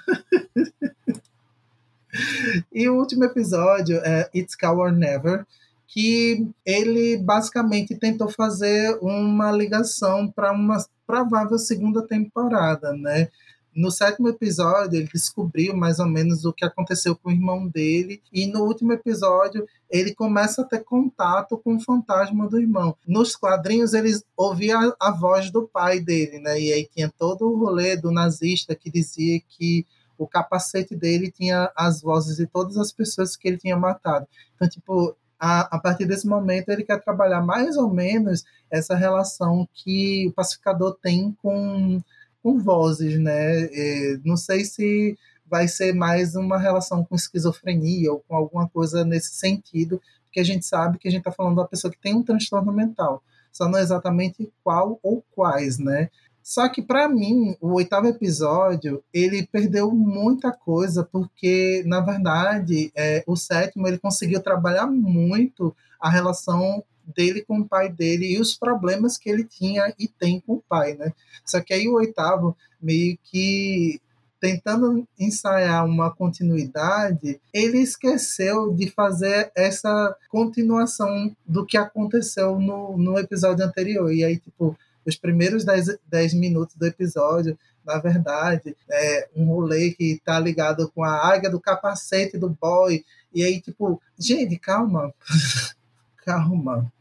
e 2.73 2.89
o 2.89 2.97
último 2.97 3.25
episódio 3.25 3.99
é 3.99 4.31
It's 4.35 4.57
Cow 4.57 4.79
or 4.79 4.91
Never, 4.91 5.47
que 5.89 6.47
ele 6.65 7.17
basicamente 7.17 7.97
tentou 7.97 8.29
fazer 8.29 8.97
uma 9.01 9.51
ligação 9.51 10.31
para 10.31 10.53
uma 10.53 10.85
provável 11.07 11.59
segunda 11.59 12.07
temporada, 12.07 12.93
né? 12.93 13.29
No 13.75 13.91
sétimo 13.91 14.29
episódio, 14.29 14.99
ele 14.99 15.09
descobriu 15.13 15.75
mais 15.75 15.99
ou 15.99 16.07
menos 16.07 16.45
o 16.45 16.53
que 16.53 16.65
aconteceu 16.65 17.17
com 17.17 17.31
o 17.31 17.33
irmão 17.33 17.67
dele, 17.67 18.21
e 18.33 18.47
no 18.47 18.65
último 18.65 18.93
episódio, 18.93 19.67
ele 19.89 20.15
começa 20.15 20.63
a 20.63 20.65
ter 20.65 20.85
contato 20.85 21.57
com 21.57 21.77
o 21.77 21.81
fantasma 21.81 22.49
do 22.49 22.61
irmão. 22.61 22.97
Nos 23.07 23.35
quadrinhos, 23.35 23.95
ele 23.95 24.11
ouvia 24.37 24.77
a, 24.77 25.09
a 25.09 25.11
voz 25.13 25.51
do 25.51 25.67
pai 25.67 26.01
dele, 26.01 26.39
né? 26.39 26.61
E 26.61 26.73
aí 26.73 26.89
tinha 26.93 27.11
todo 27.17 27.49
o 27.49 27.57
rolê 27.57 27.97
do 27.97 28.11
nazista 28.11 28.75
que 28.75 28.91
dizia 28.91 29.41
que 29.49 29.87
o 30.19 30.27
capacete 30.27 30.97
dele 30.97 31.31
tinha 31.31 31.71
as 31.77 32.03
vozes 32.03 32.37
de 32.37 32.47
todas 32.47 32.77
as 32.77 32.93
pessoas 32.93 33.37
que 33.37 33.47
ele 33.47 33.59
tinha 33.59 33.77
matado. 33.77 34.27
Então, 34.57 34.69
tipo, 34.69 35.17
a, 35.39 35.77
a 35.77 35.79
partir 35.79 36.05
desse 36.05 36.27
momento 36.27 36.69
ele 36.71 36.85
quer 36.85 37.03
trabalhar 37.03 37.41
mais 37.41 37.77
ou 37.77 37.89
menos 37.89 38.45
essa 38.71 38.95
relação 38.95 39.69
que 39.73 40.27
o 40.29 40.33
pacificador 40.33 40.99
tem 41.01 41.37
com, 41.41 42.01
com 42.43 42.59
vozes, 42.59 43.19
né? 43.19 43.65
É, 43.65 44.19
não 44.25 44.37
sei 44.37 44.65
se 44.65 45.17
vai 45.47 45.67
ser 45.67 45.95
mais 45.95 46.35
uma 46.35 46.59
relação 46.59 47.05
com 47.05 47.15
esquizofrenia 47.15 48.13
ou 48.13 48.21
com 48.21 48.35
alguma 48.37 48.69
coisa 48.69 49.05
nesse 49.05 49.35
sentido, 49.35 50.01
porque 50.25 50.41
a 50.41 50.45
gente 50.45 50.67
sabe 50.67 50.99
que 50.99 51.09
a 51.09 51.11
gente 51.11 51.21
está 51.21 51.33
falando 51.33 51.55
de 51.55 51.61
uma 51.61 51.69
pessoa 51.69 51.91
que 51.91 52.01
tem 52.01 52.15
um 52.15 52.23
transtorno 52.23 52.73
mental, 52.73 53.23
só 53.51 53.69
não 53.69 53.79
exatamente 53.79 54.53
qual 54.63 54.99
ou 55.03 55.25
quais, 55.35 55.79
né? 55.79 56.11
Só 56.49 56.67
que 56.67 56.81
para 56.81 57.07
mim, 57.11 57.55
o 57.61 57.75
oitavo 57.75 58.07
episódio, 58.07 59.05
ele 59.13 59.47
perdeu 59.47 59.91
muita 59.93 60.51
coisa, 60.51 61.05
porque, 61.05 61.83
na 61.85 62.01
verdade, 62.01 62.91
é, 62.97 63.23
o 63.27 63.37
sétimo 63.37 63.87
ele 63.87 63.99
conseguiu 63.99 64.43
trabalhar 64.43 64.87
muito 64.87 65.77
a 66.01 66.09
relação 66.09 66.83
dele 67.15 67.43
com 67.43 67.59
o 67.59 67.69
pai 67.69 67.91
dele 67.93 68.33
e 68.33 68.41
os 68.41 68.55
problemas 68.55 69.19
que 69.19 69.29
ele 69.29 69.45
tinha 69.45 69.93
e 69.99 70.09
tem 70.09 70.41
com 70.41 70.55
o 70.55 70.63
pai, 70.67 70.95
né? 70.95 71.13
Só 71.45 71.61
que 71.61 71.75
aí 71.75 71.87
o 71.87 71.97
oitavo 71.97 72.57
meio 72.81 73.19
que 73.25 74.01
tentando 74.41 75.07
ensaiar 75.21 75.85
uma 75.85 76.11
continuidade, 76.11 77.39
ele 77.53 77.79
esqueceu 77.79 78.73
de 78.73 78.89
fazer 78.89 79.53
essa 79.55 80.17
continuação 80.31 81.31
do 81.47 81.67
que 81.67 81.77
aconteceu 81.77 82.59
no, 82.59 82.97
no 82.97 83.19
episódio 83.19 83.67
anterior. 83.67 84.11
E 84.11 84.25
aí, 84.25 84.39
tipo, 84.39 84.75
os 85.09 85.17
primeiros 85.17 85.65
10 85.65 86.35
minutos 86.35 86.77
do 86.77 86.87
episódio, 86.87 87.59
na 87.85 87.99
verdade, 87.99 88.77
é 88.91 89.29
um 89.35 89.47
rolê 89.47 89.93
que 89.93 90.21
tá 90.25 90.39
ligado 90.39 90.91
com 90.95 91.03
a 91.03 91.27
águia 91.27 91.51
do 91.51 91.61
capacete 91.61 92.37
do 92.37 92.51
boy. 92.51 93.03
E 93.33 93.43
aí, 93.43 93.61
tipo, 93.61 94.01
gente, 94.19 94.59
calma. 94.59 95.13
calma. 96.25 96.93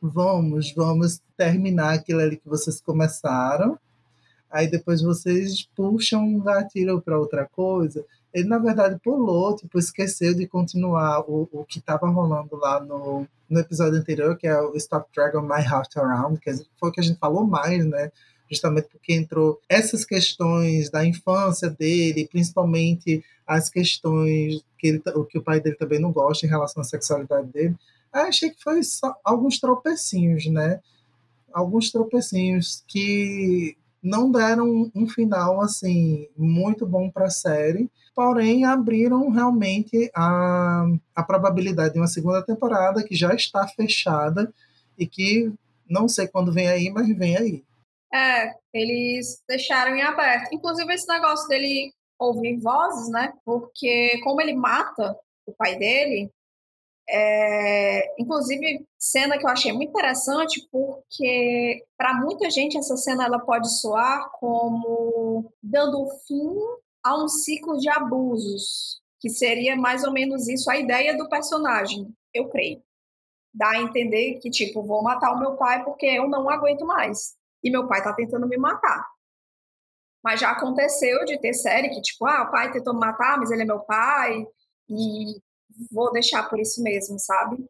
Vamos, 0.00 0.72
vamos 0.74 1.22
terminar 1.36 1.94
aquilo 1.94 2.20
ali 2.20 2.36
que 2.36 2.48
vocês 2.48 2.80
começaram. 2.80 3.78
Aí 4.50 4.68
depois 4.68 5.00
vocês 5.00 5.66
puxam 5.74 6.22
um 6.22 6.40
gatilho 6.40 7.00
para 7.00 7.18
outra 7.18 7.46
coisa. 7.46 8.04
Ele, 8.36 8.48
na 8.48 8.58
verdade, 8.58 9.00
pulou, 9.02 9.56
tipo, 9.56 9.78
esqueceu 9.78 10.34
de 10.34 10.46
continuar 10.46 11.20
o, 11.20 11.48
o 11.50 11.64
que 11.64 11.78
estava 11.78 12.06
rolando 12.06 12.54
lá 12.56 12.78
no, 12.78 13.26
no 13.48 13.58
episódio 13.58 13.98
anterior, 13.98 14.36
que 14.36 14.46
é 14.46 14.60
o 14.60 14.76
Stop 14.76 15.08
Dragon 15.14 15.40
My 15.40 15.62
Heart 15.62 15.96
Around, 15.96 16.38
que 16.40 16.52
foi 16.78 16.90
o 16.90 16.92
que 16.92 17.00
a 17.00 17.02
gente 17.02 17.18
falou 17.18 17.46
mais, 17.46 17.86
né? 17.86 18.12
Justamente 18.50 18.88
porque 18.92 19.14
entrou 19.14 19.58
essas 19.66 20.04
questões 20.04 20.90
da 20.90 21.02
infância 21.02 21.70
dele, 21.70 22.28
principalmente 22.30 23.24
as 23.46 23.70
questões 23.70 24.62
que, 24.78 24.88
ele, 24.88 25.02
que 25.30 25.38
o 25.38 25.42
pai 25.42 25.58
dele 25.58 25.76
também 25.76 25.98
não 25.98 26.12
gosta 26.12 26.44
em 26.44 26.50
relação 26.50 26.82
à 26.82 26.84
sexualidade 26.84 27.48
dele. 27.48 27.74
Aí 28.12 28.28
achei 28.28 28.50
que 28.50 28.62
foi 28.62 28.82
só 28.82 29.16
alguns 29.24 29.58
tropecinhos, 29.58 30.44
né? 30.44 30.80
Alguns 31.54 31.90
tropecinhos 31.90 32.84
que 32.86 33.78
não 34.06 34.30
deram 34.30 34.90
um 34.94 35.08
final 35.08 35.60
assim 35.60 36.28
muito 36.36 36.86
bom 36.86 37.10
para 37.10 37.26
a 37.26 37.30
série, 37.30 37.90
porém 38.14 38.64
abriram 38.64 39.28
realmente 39.30 40.10
a, 40.14 40.86
a 41.14 41.22
probabilidade 41.24 41.94
de 41.94 42.00
uma 42.00 42.06
segunda 42.06 42.40
temporada 42.40 43.02
que 43.02 43.16
já 43.16 43.34
está 43.34 43.66
fechada 43.66 44.52
e 44.96 45.06
que 45.06 45.52
não 45.88 46.08
sei 46.08 46.28
quando 46.28 46.52
vem 46.52 46.68
aí, 46.68 46.88
mas 46.88 47.08
vem 47.16 47.36
aí. 47.36 47.64
É, 48.14 48.54
eles 48.72 49.42
deixaram 49.48 49.96
em 49.96 50.02
aberto. 50.02 50.52
Inclusive 50.52 50.94
esse 50.94 51.08
negócio 51.08 51.48
dele 51.48 51.92
ouvir 52.18 52.58
vozes, 52.60 53.10
né? 53.10 53.32
Porque 53.44 54.20
como 54.22 54.40
ele 54.40 54.54
mata 54.54 55.16
o 55.44 55.52
pai 55.52 55.76
dele, 55.76 56.30
é, 57.08 58.20
inclusive, 58.20 58.86
cena 58.98 59.38
que 59.38 59.44
eu 59.44 59.50
achei 59.50 59.72
muito 59.72 59.90
interessante, 59.90 60.66
porque 60.72 61.84
para 61.96 62.14
muita 62.14 62.50
gente 62.50 62.76
essa 62.76 62.96
cena 62.96 63.24
ela 63.24 63.38
pode 63.38 63.72
soar 63.80 64.30
como 64.32 65.52
dando 65.62 66.08
fim 66.26 66.52
a 67.04 67.16
um 67.22 67.28
ciclo 67.28 67.78
de 67.78 67.88
abusos, 67.88 69.00
que 69.20 69.30
seria 69.30 69.76
mais 69.76 70.02
ou 70.02 70.12
menos 70.12 70.48
isso 70.48 70.68
a 70.70 70.76
ideia 70.76 71.16
do 71.16 71.28
personagem, 71.28 72.12
eu 72.34 72.48
creio. 72.48 72.82
Dá 73.54 73.70
a 73.70 73.80
entender 73.80 74.38
que, 74.40 74.50
tipo, 74.50 74.82
vou 74.82 75.02
matar 75.02 75.32
o 75.32 75.38
meu 75.38 75.56
pai 75.56 75.84
porque 75.84 76.06
eu 76.06 76.28
não 76.28 76.50
aguento 76.50 76.84
mais. 76.84 77.34
E 77.62 77.70
meu 77.70 77.86
pai 77.88 78.02
tá 78.02 78.12
tentando 78.12 78.46
me 78.46 78.58
matar. 78.58 79.06
Mas 80.22 80.40
já 80.40 80.50
aconteceu 80.50 81.24
de 81.24 81.38
ter 81.40 81.54
série 81.54 81.88
que, 81.88 82.02
tipo, 82.02 82.26
ah, 82.26 82.42
o 82.42 82.50
pai 82.50 82.70
tentou 82.72 82.92
me 82.92 83.00
matar, 83.00 83.38
mas 83.38 83.50
ele 83.50 83.62
é 83.62 83.64
meu 83.64 83.80
pai. 83.80 84.44
E 84.90 85.40
vou 85.90 86.12
deixar 86.12 86.48
por 86.48 86.58
isso 86.58 86.82
mesmo, 86.82 87.18
sabe? 87.18 87.64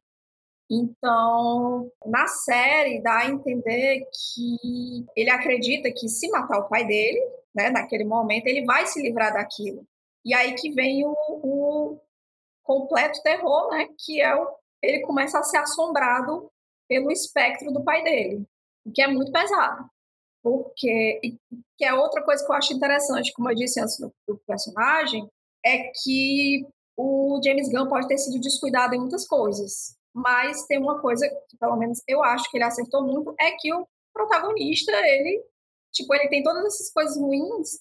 Então, 0.71 1.91
na 2.05 2.27
série 2.27 3.01
dá 3.01 3.19
a 3.19 3.31
entender 3.31 4.05
que 4.13 5.07
ele 5.17 5.31
acredita 5.31 5.93
que 5.93 6.09
se 6.09 6.29
matar 6.29 6.59
o 6.59 6.69
pai 6.69 6.85
dele, 6.85 7.21
né, 7.55 7.71
naquele 7.71 8.05
momento, 8.05 8.47
ele 8.47 8.65
vai 8.65 8.87
se 8.87 9.01
livrar 9.01 9.33
daquilo. 9.33 9.87
E 10.25 10.35
aí 10.35 10.55
que 10.55 10.73
vem 10.73 11.05
o, 11.07 11.15
o 11.29 12.01
completo 12.65 13.23
terror, 13.23 13.71
né, 13.71 13.89
que 13.99 14.21
é 14.21 14.35
o, 14.35 14.57
ele 14.83 15.01
começa 15.01 15.39
a 15.39 15.43
ser 15.43 15.59
assombrado 15.59 16.51
pelo 16.89 17.11
espectro 17.11 17.73
do 17.73 17.85
pai 17.85 18.03
dele, 18.03 18.45
o 18.85 18.93
que 18.93 19.03
é 19.03 19.07
muito 19.07 19.33
pesado. 19.33 19.89
Porque, 20.43 21.39
que 21.77 21.85
é 21.85 21.95
outra 21.95 22.23
coisa 22.23 22.45
que 22.45 22.51
eu 22.51 22.57
acho 22.57 22.73
interessante, 22.73 23.33
como 23.33 23.51
eu 23.51 23.55
disse 23.55 23.81
antes 23.81 23.99
do, 23.99 24.13
do 24.29 24.39
personagem, 24.47 25.29
é 25.65 25.91
que 26.03 26.67
o 26.97 27.41
James 27.45 27.71
Gunn 27.71 27.89
pode 27.89 28.09
ter 28.09 28.19
sido 28.19 28.41
descuidado 28.41 28.95
em 28.95 29.01
muitas 29.01 29.27
coisas, 29.27 29.97
mas 30.15 30.65
tem 30.67 30.79
uma 30.79 31.01
coisa 31.01 31.29
que 31.49 31.57
pelo 31.59 31.77
menos 31.77 32.03
eu 32.09 32.23
acho 32.23 32.51
que 32.51 32.57
ele 32.57 32.65
acertou 32.65 33.05
muito 33.05 33.35
é 33.39 33.51
que 33.53 33.73
o 33.75 33.87
protagonista, 34.13 34.93
ele, 34.93 35.45
tipo, 35.93 36.15
ele 36.15 36.29
tem 36.29 36.43
todas 36.43 36.65
essas 36.65 36.91
coisas 36.91 37.17
ruins, 37.19 37.81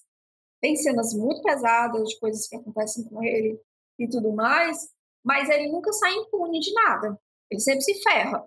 tem 0.60 0.76
cenas 0.76 1.14
muito 1.14 1.42
pesadas 1.42 2.08
de 2.08 2.18
coisas 2.18 2.46
que 2.46 2.56
acontecem 2.56 3.04
com 3.04 3.22
ele 3.22 3.58
e 3.98 4.08
tudo 4.08 4.32
mais, 4.32 4.90
mas 5.24 5.48
ele 5.48 5.68
nunca 5.68 5.92
sai 5.92 6.14
impune 6.14 6.60
de 6.60 6.72
nada. 6.72 7.18
Ele 7.50 7.60
sempre 7.60 7.82
se 7.82 8.02
ferra. 8.02 8.46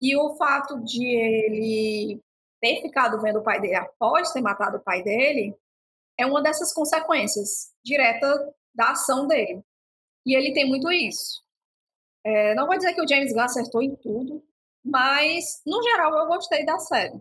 E 0.00 0.16
o 0.16 0.36
fato 0.36 0.82
de 0.84 1.04
ele 1.04 2.22
ter 2.60 2.80
ficado 2.80 3.20
vendo 3.20 3.40
o 3.40 3.42
pai 3.42 3.60
dele 3.60 3.74
após 3.74 4.32
ter 4.32 4.40
matado 4.40 4.78
o 4.78 4.82
pai 4.82 5.02
dele 5.02 5.54
é 6.18 6.26
uma 6.26 6.42
dessas 6.42 6.72
consequências 6.72 7.72
direta 7.84 8.54
da 8.74 8.90
ação 8.90 9.26
dele. 9.26 9.62
E 10.28 10.36
ele 10.36 10.52
tem 10.52 10.68
muito 10.68 10.92
isso. 10.92 11.42
É, 12.22 12.54
não 12.54 12.66
vou 12.66 12.76
dizer 12.76 12.92
que 12.92 13.00
o 13.00 13.08
James 13.08 13.32
Gunn 13.32 13.40
acertou 13.40 13.82
em 13.82 13.96
tudo, 13.96 14.44
mas 14.84 15.62
no 15.66 15.82
geral 15.82 16.12
eu 16.18 16.26
gostei 16.26 16.66
da 16.66 16.78
série. 16.78 17.18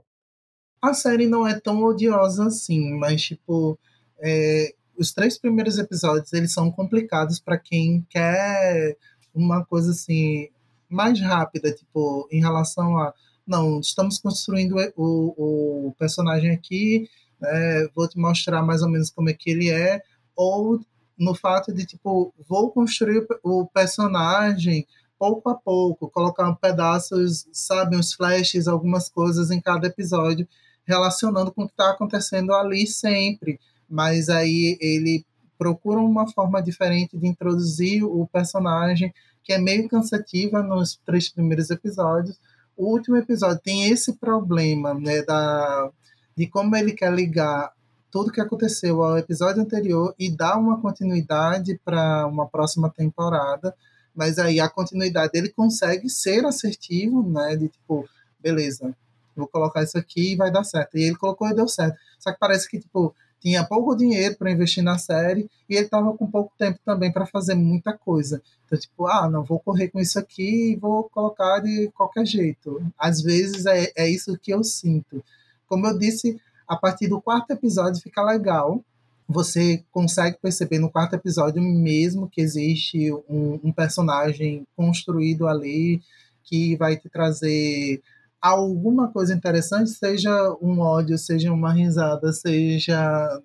A 0.81 0.93
série 0.93 1.25
não 1.25 1.47
é 1.47 1.57
tão 1.57 1.81
odiosa 1.85 2.47
assim, 2.47 2.93
mas 2.95 3.21
tipo, 3.21 3.79
é, 4.19 4.75
os 4.97 5.13
três 5.13 5.37
primeiros 5.37 5.77
episódios 5.77 6.33
eles 6.33 6.51
são 6.51 6.69
complicados 6.69 7.39
para 7.39 7.57
quem 7.57 8.05
quer 8.09 8.97
uma 9.33 9.63
coisa 9.63 9.91
assim 9.91 10.49
mais 10.89 11.17
rápida, 11.21 11.71
tipo, 11.71 12.27
em 12.29 12.41
relação 12.41 12.97
a 12.97 13.13
não, 13.47 13.79
estamos 13.79 14.19
construindo 14.19 14.75
o, 14.97 15.87
o 15.87 15.95
personagem 15.97 16.51
aqui, 16.51 17.09
né, 17.39 17.87
vou 17.95 18.05
te 18.05 18.19
mostrar 18.19 18.61
mais 18.61 18.81
ou 18.81 18.89
menos 18.89 19.09
como 19.09 19.29
é 19.29 19.33
que 19.33 19.49
ele 19.49 19.69
é, 19.69 20.01
ou 20.35 20.81
no 21.17 21.33
fato 21.33 21.73
de, 21.73 21.85
tipo, 21.85 22.33
vou 22.47 22.71
construir 22.71 23.25
o 23.43 23.65
personagem 23.65 24.85
pouco 25.17 25.49
a 25.49 25.55
pouco, 25.55 26.09
colocar 26.09 26.53
pedaços, 26.55 27.47
sabe, 27.51 27.97
uns 27.97 28.13
flashes, 28.13 28.67
algumas 28.67 29.09
coisas 29.09 29.49
em 29.49 29.59
cada 29.59 29.87
episódio, 29.87 30.47
relacionando 30.85 31.51
com 31.51 31.63
o 31.63 31.65
que 31.65 31.73
está 31.73 31.91
acontecendo 31.91 32.53
ali 32.53 32.85
sempre. 32.85 33.59
Mas 33.89 34.29
aí 34.29 34.77
ele 34.79 35.25
procura 35.57 35.99
uma 35.99 36.27
forma 36.31 36.61
diferente 36.61 37.17
de 37.17 37.27
introduzir 37.27 38.03
o 38.03 38.27
personagem, 38.27 39.11
que 39.43 39.53
é 39.53 39.57
meio 39.57 39.89
cansativa 39.89 40.61
nos 40.61 40.99
três 41.05 41.29
primeiros 41.29 41.71
episódios. 41.71 42.39
O 42.75 42.91
último 42.93 43.17
episódio 43.17 43.59
tem 43.63 43.89
esse 43.89 44.13
problema, 44.17 44.93
né, 44.93 45.23
da, 45.23 45.89
de 46.35 46.45
como 46.47 46.75
ele 46.75 46.91
quer 46.91 47.11
ligar 47.11 47.71
tudo 48.11 48.31
que 48.31 48.41
aconteceu 48.41 49.03
ao 49.03 49.17
episódio 49.17 49.61
anterior 49.61 50.13
e 50.17 50.29
dar 50.29 50.57
uma 50.57 50.79
continuidade 50.79 51.79
para 51.83 52.25
uma 52.27 52.47
próxima 52.47 52.89
temporada. 52.89 53.75
Mas 54.15 54.39
aí 54.39 54.59
a 54.59 54.69
continuidade 54.69 55.31
ele 55.35 55.49
consegue 55.49 56.09
ser 56.09 56.45
assertivo, 56.45 57.21
né? 57.29 57.55
De 57.55 57.67
tipo, 57.67 58.07
beleza, 58.39 58.95
vou 59.35 59.47
colocar 59.47 59.83
isso 59.83 59.97
aqui 59.97 60.33
e 60.33 60.35
vai 60.35 60.51
dar 60.51 60.63
certo. 60.63 60.97
E 60.97 61.03
ele 61.03 61.15
colocou 61.15 61.47
e 61.47 61.53
deu 61.53 61.67
certo. 61.67 61.97
Só 62.19 62.31
que 62.31 62.39
parece 62.39 62.67
que, 62.69 62.79
tipo, 62.79 63.13
tinha 63.39 63.63
pouco 63.63 63.95
dinheiro 63.95 64.35
para 64.35 64.51
investir 64.51 64.83
na 64.83 64.97
série 64.97 65.49
e 65.69 65.75
ele 65.75 65.85
estava 65.85 66.11
com 66.17 66.25
pouco 66.25 66.51
tempo 66.57 66.79
também 66.83 67.11
para 67.11 67.25
fazer 67.25 67.55
muita 67.55 67.93
coisa. 67.93 68.41
Então, 68.65 68.79
tipo, 68.79 69.05
ah, 69.07 69.29
não 69.29 69.43
vou 69.43 69.59
correr 69.59 69.89
com 69.89 69.99
isso 69.99 70.17
aqui 70.17 70.71
e 70.71 70.75
vou 70.75 71.03
colocar 71.09 71.59
de 71.59 71.91
qualquer 71.95 72.25
jeito. 72.25 72.83
Às 72.97 73.21
vezes 73.21 73.65
é, 73.65 73.91
é 73.95 74.09
isso 74.09 74.37
que 74.37 74.51
eu 74.51 74.63
sinto. 74.63 75.23
Como 75.67 75.85
eu 75.85 75.97
disse, 75.97 76.39
a 76.67 76.75
partir 76.75 77.07
do 77.07 77.21
quarto 77.21 77.51
episódio 77.51 78.01
fica 78.01 78.21
legal. 78.21 78.83
você 79.27 79.83
consegue 79.91 80.37
perceber 80.41 80.79
no 80.79 80.89
quarto 80.89 81.13
episódio 81.15 81.61
mesmo 81.61 82.29
que 82.29 82.41
existe 82.41 83.11
um, 83.29 83.59
um 83.63 83.71
personagem 83.73 84.65
construído 84.75 85.47
ali 85.47 86.01
que 86.43 86.77
vai 86.77 86.95
te 86.95 87.09
trazer 87.09 88.01
alguma 88.41 89.09
coisa 89.09 89.33
interessante, 89.33 89.89
seja 89.89 90.31
um 90.61 90.79
ódio, 90.79 91.17
seja 91.17 91.51
uma 91.51 91.73
risada, 91.73 92.31
seja 92.31 93.41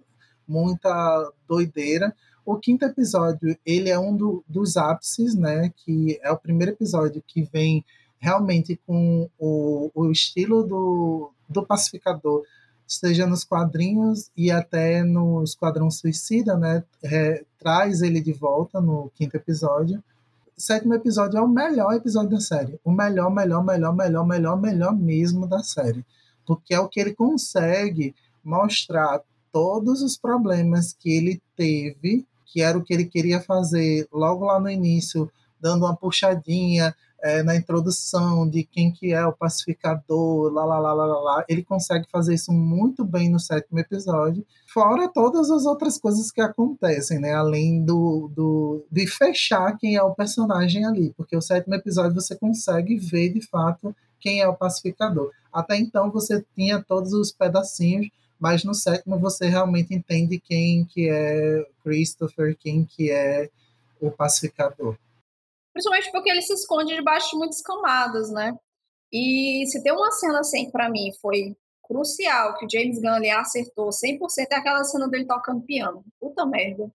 muita 0.46 1.32
doideira. 1.48 2.14
O 2.44 2.56
quinto 2.56 2.84
episódio, 2.84 3.56
ele 3.64 3.88
é 3.88 3.98
um 3.98 4.16
do, 4.16 4.44
dos 4.48 4.76
ápices, 4.76 5.34
né? 5.34 5.72
Que 5.76 6.18
é 6.22 6.30
o 6.30 6.38
primeiro 6.38 6.72
episódio 6.72 7.22
que 7.26 7.42
vem 7.42 7.84
realmente 8.18 8.78
com 8.86 9.28
o, 9.38 9.90
o 9.94 10.10
estilo 10.10 10.62
do, 10.62 11.32
do 11.48 11.64
pacificador, 11.66 12.42
seja 12.86 13.26
nos 13.26 13.44
quadrinhos 13.44 14.30
e 14.36 14.50
até 14.50 15.02
no 15.02 15.42
Esquadrão 15.42 15.90
Suicida, 15.90 16.56
né? 16.56 16.84
É, 17.02 17.44
traz 17.58 18.02
ele 18.02 18.20
de 18.20 18.32
volta 18.32 18.80
no 18.80 19.10
quinto 19.14 19.36
episódio. 19.36 20.02
O 20.56 20.60
sétimo 20.60 20.94
episódio 20.94 21.38
é 21.38 21.40
o 21.40 21.48
melhor 21.48 21.94
episódio 21.94 22.30
da 22.30 22.40
série. 22.40 22.78
O 22.84 22.92
melhor, 22.92 23.30
melhor, 23.30 23.64
melhor, 23.64 23.94
melhor, 23.94 24.26
melhor, 24.26 24.60
melhor 24.60 24.94
mesmo 24.94 25.46
da 25.46 25.62
série. 25.62 26.04
Porque 26.46 26.74
é 26.74 26.80
o 26.80 26.88
que 26.88 27.00
ele 27.00 27.14
consegue 27.14 28.14
mostrar 28.44 29.22
todos 29.52 30.02
os 30.02 30.16
problemas 30.16 30.92
que 30.92 31.10
ele 31.10 31.40
teve, 31.56 32.26
que 32.46 32.60
era 32.60 32.76
o 32.76 32.82
que 32.82 32.92
ele 32.92 33.04
queria 33.04 33.40
fazer 33.40 34.06
logo 34.12 34.44
lá 34.44 34.58
no 34.58 34.70
início, 34.70 35.30
dando 35.60 35.84
uma 35.84 35.96
puxadinha, 35.96 36.94
é, 37.22 37.40
na 37.42 37.54
introdução 37.54 38.48
de 38.48 38.64
quem 38.64 38.90
que 38.90 39.12
é 39.12 39.24
o 39.24 39.32
pacificador, 39.32 40.52
lá, 40.52 40.64
lá, 40.64 40.78
lá, 40.78 40.92
lá, 40.92 41.06
lá, 41.06 41.44
ele 41.48 41.62
consegue 41.62 42.04
fazer 42.10 42.34
isso 42.34 42.52
muito 42.52 43.04
bem 43.04 43.30
no 43.30 43.38
sétimo 43.38 43.78
episódio, 43.78 44.44
fora 44.66 45.08
todas 45.08 45.48
as 45.50 45.64
outras 45.64 45.98
coisas 45.98 46.32
que 46.32 46.40
acontecem, 46.40 47.20
né, 47.20 47.32
além 47.32 47.84
do, 47.84 48.28
do 48.34 48.84
de 48.90 49.06
fechar 49.06 49.78
quem 49.78 49.94
é 49.94 50.02
o 50.02 50.14
personagem 50.14 50.84
ali, 50.84 51.14
porque 51.16 51.36
o 51.36 51.42
sétimo 51.42 51.76
episódio 51.76 52.14
você 52.14 52.34
consegue 52.34 52.96
ver 52.96 53.32
de 53.32 53.40
fato 53.40 53.94
quem 54.20 54.40
é 54.40 54.48
o 54.48 54.56
pacificador. 54.56 55.30
Até 55.52 55.76
então 55.76 56.10
você 56.10 56.44
tinha 56.56 56.82
todos 56.82 57.12
os 57.12 57.30
pedacinhos, 57.30 58.08
mas 58.38 58.64
no 58.64 58.74
sétimo 58.74 59.16
você 59.18 59.46
realmente 59.46 59.94
entende 59.94 60.40
quem 60.40 60.84
que 60.84 61.08
é 61.08 61.64
Christopher, 61.84 62.56
quem 62.58 62.84
que 62.84 63.10
é 63.10 63.48
o 64.00 64.10
pacificador. 64.10 64.96
Principalmente 65.72 66.12
porque 66.12 66.30
ele 66.30 66.42
se 66.42 66.52
esconde 66.52 66.94
debaixo 66.94 67.30
de 67.30 67.36
muitas 67.36 67.62
camadas, 67.62 68.30
né? 68.30 68.54
E 69.12 69.64
se 69.66 69.82
tem 69.82 69.92
uma 69.92 70.10
cena 70.10 70.40
assim 70.40 70.70
para 70.70 70.90
mim 70.90 71.12
foi 71.20 71.56
crucial 71.82 72.56
que 72.56 72.64
o 72.64 72.70
James 72.70 72.98
Gunn 73.00 73.10
ali 73.10 73.30
acertou 73.30 73.90
100% 73.90 74.18
é 74.50 74.54
aquela 74.54 74.82
cena 74.84 75.08
dele 75.08 75.26
tocando 75.26 75.60
piano. 75.62 76.02
Puta 76.20 76.46
merda. 76.46 76.90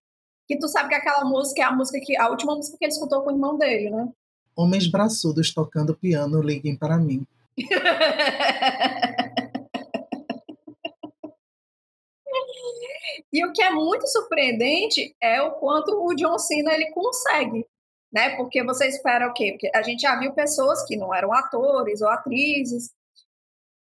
Que 0.46 0.58
tu 0.58 0.66
sabe 0.66 0.88
que 0.88 0.94
aquela 0.94 1.24
música 1.24 1.60
é 1.62 1.64
a 1.64 1.72
música 1.72 2.00
que 2.02 2.16
a 2.16 2.28
última 2.28 2.56
música 2.56 2.76
que 2.78 2.84
ele 2.84 2.92
escutou 2.92 3.22
com 3.22 3.30
o 3.30 3.32
irmão 3.32 3.56
dele, 3.58 3.90
né? 3.90 4.08
Homens 4.56 4.88
braçudos 4.88 5.54
tocando 5.54 5.96
piano, 5.96 6.42
liguem 6.42 6.76
para 6.76 6.98
mim. 6.98 7.24
e 13.32 13.44
o 13.44 13.52
que 13.52 13.62
é 13.62 13.70
muito 13.70 14.06
surpreendente 14.08 15.14
é 15.20 15.40
o 15.42 15.52
quanto 15.52 16.04
o 16.04 16.14
John 16.14 16.38
Cena 16.38 16.74
ele 16.74 16.90
consegue 16.90 17.66
né? 18.12 18.36
Porque 18.36 18.62
você 18.64 18.88
espera 18.88 19.28
o 19.28 19.32
quê? 19.32 19.52
Porque 19.52 19.70
a 19.74 19.82
gente 19.82 20.00
já 20.00 20.18
viu 20.18 20.32
pessoas 20.32 20.84
que 20.86 20.96
não 20.96 21.14
eram 21.14 21.32
atores 21.32 22.00
ou 22.00 22.08
atrizes 22.08 22.92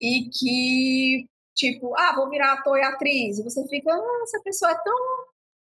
e 0.00 0.28
que, 0.30 1.28
tipo, 1.54 1.96
ah, 1.96 2.14
vou 2.16 2.28
virar 2.28 2.54
ator 2.54 2.78
e 2.78 2.82
atriz. 2.82 3.38
E 3.38 3.44
você 3.44 3.66
fica, 3.68 3.92
ah, 3.92 4.20
essa 4.22 4.40
pessoa 4.42 4.72
é 4.72 4.82
tão. 4.82 5.28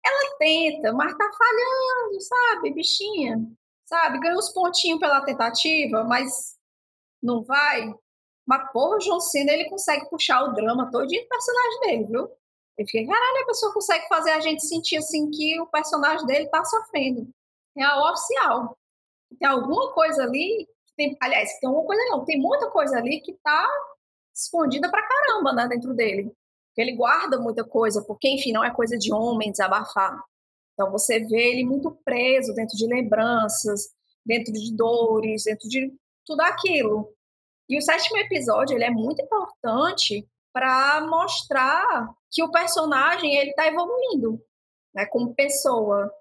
Ela 0.07 0.37
tenta, 0.39 0.93
mas 0.93 1.17
tá 1.17 1.31
falhando, 1.39 2.21
sabe, 2.21 2.75
bichinha? 2.75 3.39
Sabe? 3.87 4.21
Ganhou 4.21 4.39
uns 4.39 4.51
pontinhos 4.53 5.01
pela 5.01 5.25
tentativa, 5.25 6.05
mas 6.05 6.57
não 7.23 7.43
vai. 7.43 7.95
Mas, 8.47 8.71
porra, 8.73 8.97
o 8.97 8.99
John 8.99 9.21
Cena, 9.21 9.53
ele 9.53 9.71
consegue 9.71 10.09
puxar 10.11 10.43
o 10.45 10.53
drama 10.53 10.91
todo 10.91 11.07
de 11.07 11.19
personagem 11.23 11.81
dele, 11.81 12.05
viu? 12.05 12.31
Eu 12.77 12.87
fiquei, 12.87 13.07
caralho, 13.07 13.43
a 13.43 13.47
pessoa 13.47 13.73
consegue 13.73 14.07
fazer 14.09 14.33
a 14.33 14.41
gente 14.41 14.67
sentir 14.67 14.99
assim 14.99 15.31
que 15.31 15.61
o 15.61 15.67
personagem 15.67 16.27
dele 16.27 16.49
tá 16.49 16.65
sofrendo 16.65 17.33
real 17.77 18.13
oficial. 18.13 18.79
Tem 19.39 19.49
alguma 19.49 19.93
coisa 19.93 20.23
ali, 20.23 20.69
tem, 20.97 21.17
aliás, 21.21 21.59
tem 21.59 21.69
alguma 21.69 21.87
coisa 21.87 22.03
não, 22.11 22.25
tem 22.25 22.39
muita 22.41 22.71
coisa 22.71 22.97
ali 22.97 23.21
que 23.21 23.33
está 23.33 23.69
escondida 24.35 24.91
pra 24.91 25.07
caramba, 25.07 25.53
né, 25.53 25.69
dentro 25.69 25.95
dele. 25.95 26.33
Ele 26.77 26.97
guarda 26.97 27.39
muita 27.39 27.65
coisa, 27.65 28.03
porque, 28.03 28.29
enfim, 28.29 28.53
não 28.53 28.65
é 28.65 28.75
coisa 28.75 28.99
de 28.99 29.13
homem 29.13 29.51
desabafar. 29.51 30.21
Então 30.73 30.91
você 30.91 31.21
vê 31.21 31.53
ele 31.53 31.65
muito 31.65 31.93
preso 32.05 32.53
dentro 32.53 32.77
de 32.77 32.87
lembranças, 32.87 33.91
dentro 34.27 34.53
de 34.53 34.77
dores, 34.77 35.45
dentro 35.45 35.69
de 35.69 35.93
tudo 36.27 36.41
aquilo. 36.41 37.13
E 37.69 37.79
o 37.79 37.83
sétimo 37.83 38.19
episódio 38.19 38.77
ele 38.77 38.85
é 38.85 38.91
muito 38.91 39.23
importante 39.23 40.29
para 40.53 41.01
mostrar 41.03 42.13
que 42.31 42.43
o 42.43 42.51
personagem 42.51 43.37
ele 43.37 43.51
está 43.51 43.67
evoluindo, 43.67 44.41
né, 44.95 45.07
como 45.07 45.35
pessoa 45.35 46.13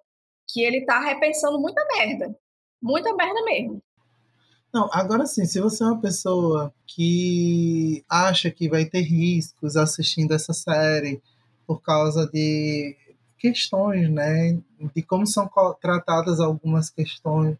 que 0.47 0.61
ele 0.61 0.85
tá 0.85 0.99
repensando 0.99 1.59
muita 1.59 1.85
merda. 1.85 2.35
Muita 2.81 3.13
merda 3.15 3.43
mesmo. 3.43 3.81
Não, 4.73 4.89
agora 4.91 5.25
sim, 5.27 5.45
se 5.45 5.61
você 5.61 5.83
é 5.83 5.87
uma 5.87 6.01
pessoa 6.01 6.73
que 6.87 8.03
acha 8.09 8.49
que 8.49 8.67
vai 8.67 8.85
ter 8.85 9.01
riscos 9.01 9.77
assistindo 9.77 10.33
essa 10.33 10.51
série 10.51 11.21
por 11.67 11.79
causa 11.81 12.27
de 12.27 12.97
questões, 13.37 14.09
né, 14.09 14.57
de 14.95 15.03
como 15.03 15.27
são 15.27 15.49
tratadas 15.79 16.39
algumas 16.39 16.89
questões, 16.89 17.55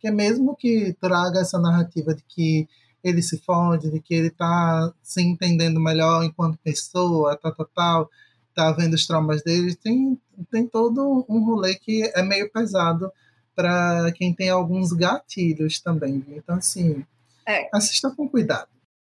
que 0.00 0.08
é 0.08 0.10
mesmo 0.10 0.56
que 0.56 0.92
traga 1.00 1.40
essa 1.40 1.58
narrativa 1.58 2.14
de 2.14 2.22
que 2.26 2.68
ele 3.02 3.22
se 3.22 3.38
fode, 3.38 3.90
de 3.90 4.00
que 4.00 4.14
ele 4.14 4.28
está 4.28 4.92
se 5.02 5.22
entendendo 5.22 5.78
melhor 5.78 6.24
enquanto 6.24 6.58
pessoa, 6.58 7.36
tal, 7.36 7.54
tal, 7.54 7.66
tal, 7.74 8.10
tá 8.56 8.72
vendo 8.72 8.94
os 8.94 9.06
traumas 9.06 9.42
deles, 9.42 9.76
tem, 9.76 10.18
tem 10.50 10.66
todo 10.66 11.26
um 11.28 11.44
rolê 11.44 11.74
que 11.74 12.10
é 12.14 12.22
meio 12.22 12.50
pesado 12.50 13.12
para 13.54 14.10
quem 14.12 14.34
tem 14.34 14.48
alguns 14.48 14.92
gatilhos 14.92 15.78
também. 15.80 16.24
Então, 16.28 16.56
assim, 16.56 17.04
é. 17.46 17.68
assista 17.72 18.10
com 18.10 18.28
cuidado. 18.28 18.68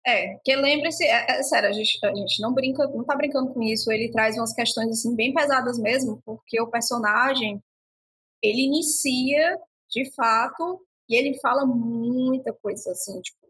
É, 0.06 0.36
que 0.44 0.56
lembre-se, 0.56 1.04
é, 1.04 1.40
é, 1.40 1.44
sério, 1.44 1.70
a 1.70 1.72
gente, 1.72 2.00
a 2.04 2.16
gente 2.16 2.42
não 2.42 2.54
brinca, 2.54 2.88
não 2.88 3.04
tá 3.04 3.16
brincando 3.16 3.54
com 3.54 3.62
isso, 3.62 3.92
ele 3.92 4.12
traz 4.12 4.36
umas 4.36 4.54
questões 4.54 4.90
assim 4.90 5.16
bem 5.16 5.34
pesadas 5.34 5.78
mesmo, 5.78 6.22
porque 6.26 6.60
o 6.60 6.70
personagem 6.72 7.62
ele 8.42 8.62
inicia 8.62 9.60
de 9.90 10.12
fato 10.14 10.84
e 11.08 11.16
ele 11.16 11.38
fala 11.40 11.66
muita 11.66 12.52
coisa 12.54 12.92
assim, 12.92 13.22
tipo 13.22 13.42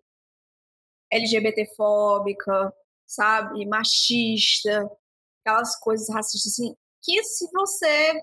LGBTfóbica, 1.10 2.74
sabe, 3.06 3.66
machista, 3.66 4.89
aquelas 5.42 5.78
coisas 5.80 6.10
racistas 6.10 6.54
assim, 6.54 6.76
que 7.02 7.24
se 7.24 7.50
você 7.52 8.22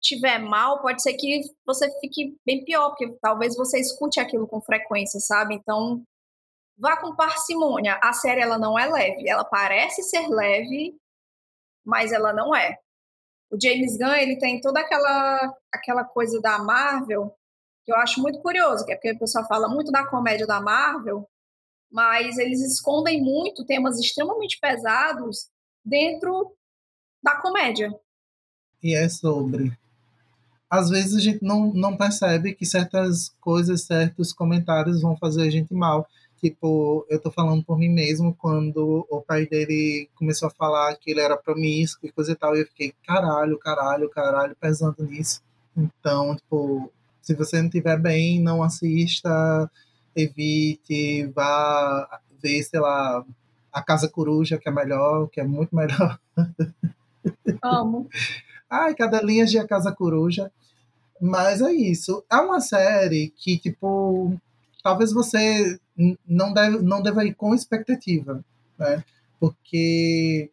tiver 0.00 0.38
mal, 0.38 0.82
pode 0.82 1.02
ser 1.02 1.14
que 1.14 1.40
você 1.64 1.90
fique 2.00 2.36
bem 2.44 2.64
pior, 2.64 2.90
porque 2.90 3.16
talvez 3.22 3.56
você 3.56 3.80
escute 3.80 4.20
aquilo 4.20 4.46
com 4.46 4.60
frequência, 4.60 5.18
sabe? 5.18 5.54
Então, 5.54 6.04
vá 6.78 6.96
com 7.00 7.16
parcimônia. 7.16 7.98
A 8.02 8.12
série 8.12 8.42
ela 8.42 8.58
não 8.58 8.78
é 8.78 8.86
leve, 8.86 9.28
ela 9.28 9.44
parece 9.44 10.02
ser 10.02 10.28
leve, 10.28 10.96
mas 11.84 12.12
ela 12.12 12.32
não 12.32 12.54
é. 12.54 12.78
O 13.50 13.60
James 13.60 13.96
Gunn, 13.96 14.14
ele 14.14 14.38
tem 14.38 14.60
toda 14.60 14.80
aquela 14.80 15.54
aquela 15.72 16.04
coisa 16.04 16.40
da 16.40 16.58
Marvel 16.58 17.34
que 17.84 17.92
eu 17.92 17.96
acho 17.96 18.20
muito 18.20 18.40
curioso, 18.40 18.84
que 18.84 18.92
é 18.92 18.96
porque 18.96 19.12
o 19.12 19.18
pessoal 19.18 19.46
fala 19.46 19.68
muito 19.68 19.92
da 19.92 20.06
comédia 20.06 20.46
da 20.46 20.60
Marvel, 20.60 21.28
mas 21.94 22.38
eles 22.38 22.60
escondem 22.60 23.22
muito 23.22 23.64
temas 23.64 24.00
extremamente 24.00 24.58
pesados 24.60 25.48
dentro 25.84 26.52
da 27.22 27.36
comédia. 27.36 27.94
E 28.82 28.96
é 28.96 29.08
sobre. 29.08 29.72
Às 30.68 30.90
vezes 30.90 31.14
a 31.14 31.20
gente 31.20 31.44
não, 31.44 31.72
não 31.72 31.96
percebe 31.96 32.52
que 32.52 32.66
certas 32.66 33.32
coisas, 33.40 33.82
certos 33.82 34.32
comentários 34.32 35.02
vão 35.02 35.16
fazer 35.16 35.42
a 35.42 35.50
gente 35.50 35.72
mal. 35.72 36.04
Tipo, 36.40 37.06
eu 37.08 37.20
tô 37.20 37.30
falando 37.30 37.64
por 37.64 37.78
mim 37.78 37.90
mesmo, 37.90 38.34
quando 38.34 39.06
o 39.08 39.20
pai 39.22 39.46
dele 39.46 40.10
começou 40.16 40.48
a 40.48 40.50
falar 40.50 40.96
que 40.96 41.12
ele 41.12 41.20
era 41.20 41.36
promíscuo 41.36 42.08
e 42.08 42.12
coisa 42.12 42.32
e 42.32 42.34
tal, 42.34 42.56
e 42.56 42.62
eu 42.62 42.66
fiquei, 42.66 42.92
caralho, 43.06 43.56
caralho, 43.56 44.10
caralho, 44.10 44.56
pesando 44.60 45.04
nisso. 45.04 45.40
Então, 45.76 46.34
tipo, 46.34 46.92
se 47.22 47.34
você 47.34 47.58
não 47.58 47.66
estiver 47.66 48.00
bem, 48.00 48.40
não 48.40 48.64
assista 48.64 49.70
evite, 50.14 51.26
vá 51.34 52.20
ver, 52.42 52.62
sei 52.62 52.80
lá, 52.80 53.24
a 53.72 53.82
Casa 53.82 54.08
Coruja, 54.08 54.58
que 54.58 54.68
é 54.68 54.72
melhor, 54.72 55.28
que 55.28 55.40
é 55.40 55.44
muito 55.44 55.74
melhor. 55.74 56.18
Amo. 57.62 58.08
Ai, 58.68 58.94
cada 58.94 59.20
linha 59.22 59.46
de 59.46 59.58
A 59.58 59.66
Casa 59.66 59.92
Coruja. 59.92 60.50
Mas 61.20 61.60
é 61.60 61.72
isso. 61.72 62.24
É 62.30 62.36
uma 62.36 62.60
série 62.60 63.32
que, 63.36 63.58
tipo, 63.58 64.38
talvez 64.82 65.12
você 65.12 65.78
não 66.26 66.52
deve, 66.52 66.82
não 66.82 67.00
deva 67.00 67.24
ir 67.24 67.34
com 67.34 67.54
expectativa, 67.54 68.44
né? 68.78 69.02
Porque 69.40 70.50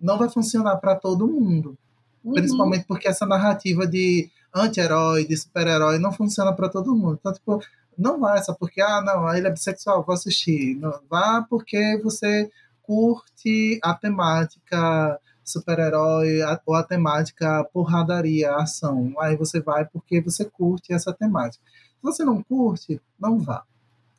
não 0.00 0.18
vai 0.18 0.28
funcionar 0.28 0.76
para 0.76 0.96
todo 0.96 1.26
mundo. 1.26 1.76
Uhum. 2.24 2.32
Principalmente 2.32 2.84
porque 2.86 3.08
essa 3.08 3.26
narrativa 3.26 3.86
de 3.86 4.30
anti-herói, 4.54 5.26
de 5.26 5.36
super-herói, 5.36 5.98
não 5.98 6.12
funciona 6.12 6.52
para 6.52 6.68
todo 6.68 6.96
mundo. 6.96 7.18
Então, 7.20 7.32
tipo, 7.32 7.60
não 7.98 8.20
vá 8.20 8.40
só 8.42 8.54
porque, 8.54 8.80
ah, 8.80 9.00
não, 9.02 9.34
ele 9.34 9.48
é 9.48 9.50
bissexual, 9.50 10.04
vou 10.04 10.14
assistir. 10.14 10.76
Não, 10.76 11.00
vá 11.08 11.44
porque 11.48 12.00
você 12.02 12.50
curte 12.82 13.78
a 13.82 13.94
temática 13.94 15.20
super-herói 15.44 16.40
ou 16.66 16.74
a 16.74 16.82
temática 16.82 17.64
porradaria, 17.72 18.54
ação. 18.54 19.14
Aí 19.20 19.36
você 19.36 19.60
vai 19.60 19.84
porque 19.84 20.20
você 20.20 20.44
curte 20.44 20.92
essa 20.92 21.12
temática. 21.12 21.62
Se 21.66 22.02
você 22.02 22.24
não 22.24 22.42
curte, 22.42 23.00
não 23.18 23.38
vá. 23.38 23.62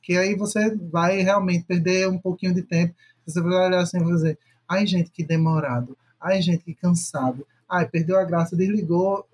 Que 0.02 0.18
aí 0.18 0.36
você 0.36 0.74
vai 0.76 1.22
realmente 1.22 1.66
perder 1.66 2.08
um 2.08 2.18
pouquinho 2.18 2.54
de 2.54 2.62
tempo. 2.62 2.96
Você 3.26 3.42
vai 3.42 3.68
olhar 3.68 3.82
assim 3.82 4.00
e 4.00 4.06
dizer, 4.06 4.40
ai 4.68 4.88
gente, 4.88 5.12
que 5.12 5.24
demorado. 5.24 5.98
Ai 6.20 6.42
gente, 6.42 6.64
que 6.64 6.74
cansado. 6.74 7.46
Ai, 7.70 7.86
perdeu 7.88 8.18
a 8.18 8.24
graça, 8.24 8.56
desligou. 8.56 9.28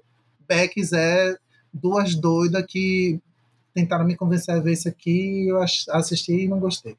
Beck 0.47 0.83
Zé, 0.83 1.37
duas 1.71 2.15
doidas 2.15 2.65
que 2.67 3.21
tentaram 3.73 4.05
me 4.05 4.15
convencer 4.15 4.55
a 4.55 4.59
ver 4.59 4.73
isso 4.73 4.87
aqui, 4.87 5.47
eu 5.47 5.61
assisti 5.61 6.43
e 6.43 6.47
não 6.47 6.59
gostei. 6.59 6.97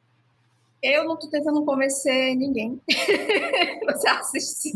Eu 0.82 1.04
não 1.04 1.14
estou 1.14 1.30
tentando 1.30 1.64
convencer 1.64 2.36
ninguém. 2.36 2.78
Você 3.86 4.08
assiste. 4.08 4.72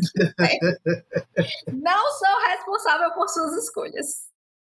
não 1.70 2.12
sou 2.12 2.48
responsável 2.48 3.12
por 3.12 3.28
suas 3.28 3.64
escolhas. 3.64 4.26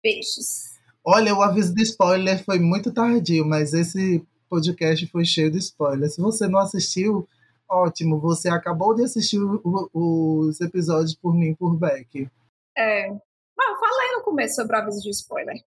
Beijos. 0.04 0.74
Olha, 1.04 1.34
o 1.34 1.42
aviso 1.42 1.74
de 1.74 1.82
spoiler 1.82 2.44
foi 2.44 2.60
muito 2.60 2.94
tardio, 2.94 3.44
mas 3.46 3.74
esse 3.74 4.24
podcast 4.48 5.08
foi 5.08 5.26
cheio 5.26 5.50
de 5.50 5.58
spoilers. 5.58 6.14
Se 6.14 6.22
você 6.22 6.48
não 6.48 6.60
assistiu, 6.60 7.28
ótimo. 7.68 8.20
Você 8.20 8.48
acabou 8.48 8.94
de 8.94 9.04
assistir 9.04 9.40
o, 9.40 9.90
os 9.92 10.62
episódios 10.62 11.16
por 11.16 11.34
mim, 11.34 11.56
por 11.56 11.76
Beck. 11.76 12.30
É. 12.78 13.10
Bom, 13.10 13.80
falei 13.80 14.12
no 14.16 14.24
começo 14.24 14.56
sobre 14.56 14.76
o 14.76 14.80
aviso 14.80 15.02
de 15.02 15.10
spoiler. 15.10 15.64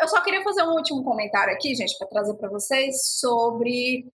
Eu 0.00 0.08
só 0.08 0.20
queria 0.22 0.42
fazer 0.42 0.62
um 0.62 0.74
último 0.74 1.04
comentário 1.04 1.54
aqui, 1.54 1.74
gente, 1.74 1.96
para 1.98 2.08
trazer 2.08 2.34
para 2.34 2.48
vocês 2.48 3.18
sobre 3.18 4.06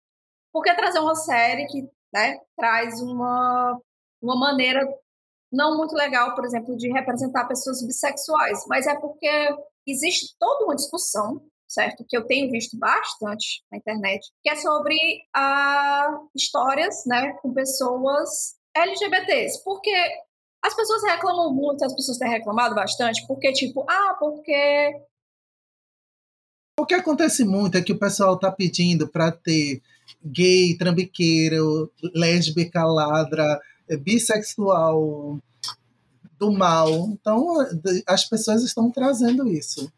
por 0.51 0.63
que 0.63 0.73
trazer 0.75 0.99
uma 0.99 1.15
série 1.15 1.65
que 1.67 1.87
né, 2.13 2.39
traz 2.57 3.01
uma, 3.01 3.79
uma 4.21 4.35
maneira 4.35 4.87
não 5.51 5.77
muito 5.77 5.95
legal, 5.95 6.35
por 6.35 6.45
exemplo, 6.45 6.75
de 6.75 6.91
representar 6.91 7.47
pessoas 7.47 7.85
bissexuais, 7.85 8.65
mas 8.67 8.85
é 8.87 8.95
porque 8.99 9.29
existe 9.87 10.35
toda 10.39 10.65
uma 10.65 10.75
discussão, 10.75 11.41
certo? 11.67 12.05
Que 12.07 12.17
eu 12.17 12.25
tenho 12.25 12.51
visto 12.51 12.77
bastante 12.77 13.63
na 13.71 13.77
internet, 13.77 14.27
que 14.43 14.49
é 14.49 14.55
sobre 14.55 14.95
a 15.35 16.19
histórias, 16.35 17.03
né, 17.05 17.33
com 17.41 17.53
pessoas 17.53 18.55
LGBTs, 18.75 19.63
porque 19.63 19.93
as 20.61 20.75
pessoas 20.75 21.03
reclamam 21.03 21.53
muito, 21.53 21.83
as 21.83 21.95
pessoas 21.95 22.17
têm 22.17 22.29
reclamado 22.29 22.75
bastante, 22.75 23.25
porque 23.25 23.51
tipo, 23.53 23.85
ah, 23.89 24.15
porque 24.19 24.93
o 26.79 26.85
que 26.85 26.93
acontece 26.93 27.43
muito 27.43 27.77
é 27.77 27.81
que 27.81 27.91
o 27.91 27.99
pessoal 27.99 28.35
está 28.35 28.51
pedindo 28.51 29.07
para 29.07 29.31
ter 29.31 29.81
gay, 30.25 30.75
trambiqueiro, 30.77 31.91
lésbica, 32.15 32.83
ladra, 32.83 33.59
é, 33.87 33.97
bissexual, 33.97 35.39
do 36.39 36.51
mal. 36.51 37.09
Então, 37.09 37.55
as 38.07 38.25
pessoas 38.25 38.63
estão 38.63 38.89
trazendo 38.89 39.47
isso. 39.47 39.91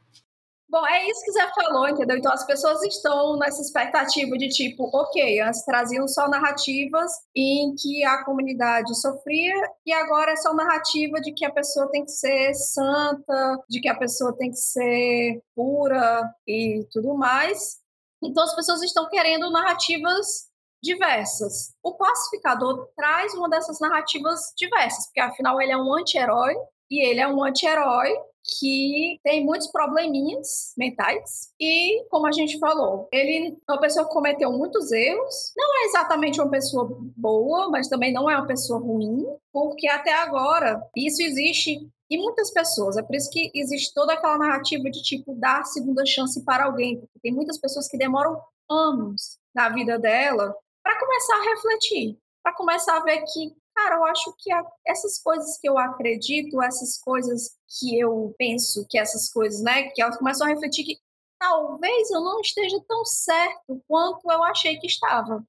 Bom, 0.71 0.87
é 0.87 1.05
isso 1.05 1.25
que 1.25 1.33
Zé 1.33 1.51
falou, 1.53 1.89
entendeu? 1.89 2.17
Então 2.17 2.31
as 2.31 2.45
pessoas 2.45 2.81
estão 2.83 3.35
nessa 3.35 3.61
expectativa 3.61 4.37
de 4.37 4.47
tipo, 4.47 4.89
ok, 4.93 5.41
antes 5.41 5.65
traziam 5.65 6.07
só 6.07 6.29
narrativas 6.29 7.11
em 7.35 7.75
que 7.75 8.05
a 8.05 8.23
comunidade 8.23 8.97
sofria 8.97 9.53
e 9.85 9.91
agora 9.91 10.31
é 10.31 10.37
só 10.37 10.53
narrativa 10.53 11.19
de 11.19 11.33
que 11.33 11.43
a 11.43 11.51
pessoa 11.51 11.91
tem 11.91 12.05
que 12.05 12.11
ser 12.11 12.53
santa, 12.53 13.61
de 13.69 13.81
que 13.81 13.89
a 13.89 13.97
pessoa 13.97 14.33
tem 14.37 14.49
que 14.49 14.55
ser 14.55 15.43
pura 15.53 16.23
e 16.47 16.87
tudo 16.93 17.17
mais. 17.17 17.81
Então 18.23 18.41
as 18.41 18.55
pessoas 18.55 18.81
estão 18.81 19.09
querendo 19.09 19.51
narrativas 19.51 20.47
diversas. 20.81 21.73
O 21.83 21.97
pacificador 21.97 22.87
traz 22.95 23.33
uma 23.33 23.49
dessas 23.49 23.77
narrativas 23.81 24.53
diversas, 24.57 25.05
porque 25.07 25.19
afinal 25.19 25.61
ele 25.61 25.73
é 25.73 25.77
um 25.77 25.93
anti-herói 25.93 26.55
e 26.89 27.05
ele 27.05 27.19
é 27.19 27.27
um 27.27 27.43
anti-herói 27.43 28.09
que 28.43 29.19
tem 29.23 29.45
muitos 29.45 29.67
probleminhas 29.67 30.73
mentais 30.77 31.53
e, 31.59 32.05
como 32.09 32.27
a 32.27 32.31
gente 32.31 32.57
falou, 32.59 33.07
ele 33.11 33.55
é 33.67 33.71
uma 33.71 33.79
pessoa 33.79 34.07
que 34.07 34.13
cometeu 34.13 34.51
muitos 34.51 34.91
erros. 34.91 35.53
Não 35.55 35.81
é 35.81 35.85
exatamente 35.85 36.41
uma 36.41 36.49
pessoa 36.49 36.89
boa, 37.15 37.69
mas 37.69 37.87
também 37.87 38.11
não 38.13 38.29
é 38.29 38.35
uma 38.35 38.47
pessoa 38.47 38.79
ruim, 38.79 39.25
porque 39.53 39.87
até 39.87 40.13
agora 40.13 40.81
isso 40.95 41.21
existe 41.21 41.87
em 42.09 42.17
muitas 42.17 42.51
pessoas. 42.51 42.97
É 42.97 43.03
por 43.03 43.15
isso 43.15 43.29
que 43.29 43.51
existe 43.53 43.93
toda 43.93 44.13
aquela 44.13 44.37
narrativa 44.37 44.89
de 44.89 45.01
tipo 45.01 45.33
dar 45.35 45.63
segunda 45.63 46.05
chance 46.05 46.43
para 46.43 46.65
alguém, 46.65 46.99
porque 46.99 47.19
tem 47.21 47.33
muitas 47.33 47.57
pessoas 47.59 47.87
que 47.87 47.97
demoram 47.97 48.39
anos 48.69 49.37
na 49.55 49.69
vida 49.69 49.97
dela 49.97 50.53
para 50.83 50.99
começar 50.99 51.35
a 51.35 51.43
refletir, 51.43 52.17
para 52.43 52.53
começar 52.55 52.97
a 52.97 53.03
ver 53.03 53.21
que 53.21 53.55
Cara, 53.75 53.95
eu 53.95 54.05
acho 54.05 54.33
que 54.37 54.51
essas 54.85 55.21
coisas 55.21 55.57
que 55.59 55.67
eu 55.67 55.77
acredito, 55.77 56.61
essas 56.61 56.99
coisas 56.99 57.57
que 57.79 57.97
eu 57.99 58.35
penso, 58.37 58.85
que 58.89 58.97
essas 58.97 59.31
coisas, 59.31 59.61
né, 59.61 59.83
que 59.91 60.01
elas 60.01 60.17
começam 60.17 60.45
a 60.45 60.49
refletir 60.49 60.83
que 60.83 60.99
talvez 61.39 62.11
eu 62.11 62.21
não 62.21 62.39
esteja 62.41 62.77
tão 62.87 63.03
certo 63.05 63.81
quanto 63.87 64.29
eu 64.29 64.43
achei 64.43 64.77
que 64.77 64.87
estava. 64.87 65.43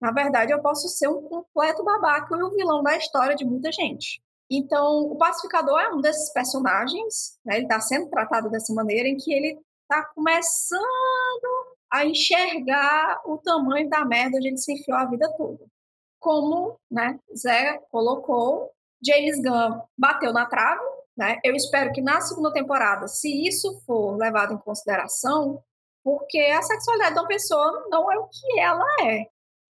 Na 0.00 0.12
verdade, 0.12 0.52
eu 0.52 0.62
posso 0.62 0.88
ser 0.88 1.08
um 1.08 1.22
completo 1.22 1.82
babaca 1.82 2.36
e 2.36 2.42
o 2.42 2.50
vilão 2.50 2.82
da 2.82 2.96
história 2.96 3.34
de 3.34 3.44
muita 3.44 3.72
gente. 3.72 4.22
Então, 4.50 5.00
o 5.10 5.16
pacificador 5.16 5.80
é 5.80 5.92
um 5.92 6.00
desses 6.00 6.32
personagens, 6.32 7.38
né, 7.44 7.56
ele 7.56 7.64
está 7.64 7.80
sendo 7.80 8.10
tratado 8.10 8.50
dessa 8.50 8.72
maneira 8.74 9.08
em 9.08 9.16
que 9.16 9.32
ele 9.32 9.58
está 9.82 10.04
começando 10.14 10.84
a 11.90 12.04
enxergar 12.04 13.22
o 13.24 13.38
tamanho 13.38 13.88
da 13.88 14.04
merda 14.04 14.36
onde 14.36 14.48
ele 14.48 14.58
se 14.58 14.72
enfiou 14.72 14.98
a 14.98 15.06
vida 15.06 15.32
toda 15.36 15.64
como 16.24 16.80
né, 16.90 17.20
Zé 17.36 17.78
colocou, 17.90 18.70
James 19.04 19.36
Gunn 19.42 19.82
bateu 19.96 20.32
na 20.32 20.46
trave. 20.46 20.82
Né? 21.14 21.38
Eu 21.44 21.54
espero 21.54 21.92
que 21.92 22.00
na 22.00 22.22
segunda 22.22 22.50
temporada, 22.50 23.06
se 23.06 23.46
isso 23.46 23.78
for 23.86 24.16
levado 24.16 24.54
em 24.54 24.58
consideração, 24.58 25.62
porque 26.02 26.38
a 26.38 26.62
sexualidade 26.62 27.14
de 27.14 27.20
uma 27.20 27.28
pessoa 27.28 27.86
não 27.90 28.10
é 28.10 28.18
o 28.18 28.26
que 28.26 28.58
ela 28.58 28.86
é. 29.02 29.26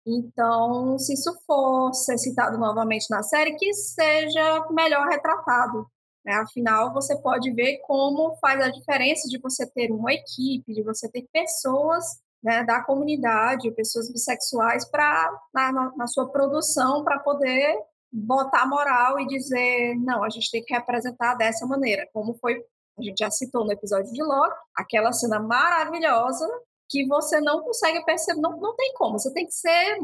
Então, 0.06 0.98
se 0.98 1.14
isso 1.14 1.32
for 1.46 1.94
ser 1.94 2.18
citado 2.18 2.58
novamente 2.58 3.06
na 3.12 3.22
série, 3.22 3.56
que 3.56 3.72
seja 3.74 4.66
melhor 4.72 5.08
retratado. 5.08 5.86
Né? 6.26 6.34
Afinal, 6.34 6.92
você 6.94 7.16
pode 7.22 7.52
ver 7.54 7.78
como 7.86 8.36
faz 8.38 8.60
a 8.60 8.70
diferença 8.70 9.30
de 9.30 9.38
você 9.40 9.70
ter 9.70 9.92
uma 9.92 10.12
equipe, 10.12 10.74
de 10.74 10.82
você 10.82 11.08
ter 11.10 11.28
pessoas 11.32 12.06
né, 12.44 12.64
da 12.64 12.82
comunidade, 12.82 13.72
pessoas 13.72 14.12
bissexuais, 14.12 14.90
para 14.90 15.32
na, 15.54 15.94
na 15.96 16.08
sua 16.08 16.30
produção, 16.32 17.04
para 17.04 17.20
poder 17.20 17.78
botar 18.12 18.66
moral 18.68 19.20
e 19.20 19.28
dizer, 19.28 19.96
não, 19.96 20.24
a 20.24 20.30
gente 20.30 20.50
tem 20.50 20.64
que 20.64 20.74
representar 20.74 21.36
dessa 21.36 21.66
maneira, 21.66 22.08
como 22.14 22.34
foi, 22.36 22.64
a 22.98 23.02
gente 23.02 23.20
já 23.20 23.30
citou 23.30 23.66
no 23.66 23.72
episódio 23.72 24.12
de 24.12 24.24
Loki, 24.24 24.56
aquela 24.76 25.12
cena 25.12 25.40
maravilhosa 25.40 26.48
que 26.90 27.06
você 27.06 27.40
não 27.40 27.62
consegue 27.62 28.04
perceber, 28.04 28.42
não, 28.42 28.58
não 28.58 28.76
tem 28.76 28.94
como, 28.94 29.20
você 29.20 29.32
tem 29.32 29.46
que 29.46 29.54
ser, 29.54 30.00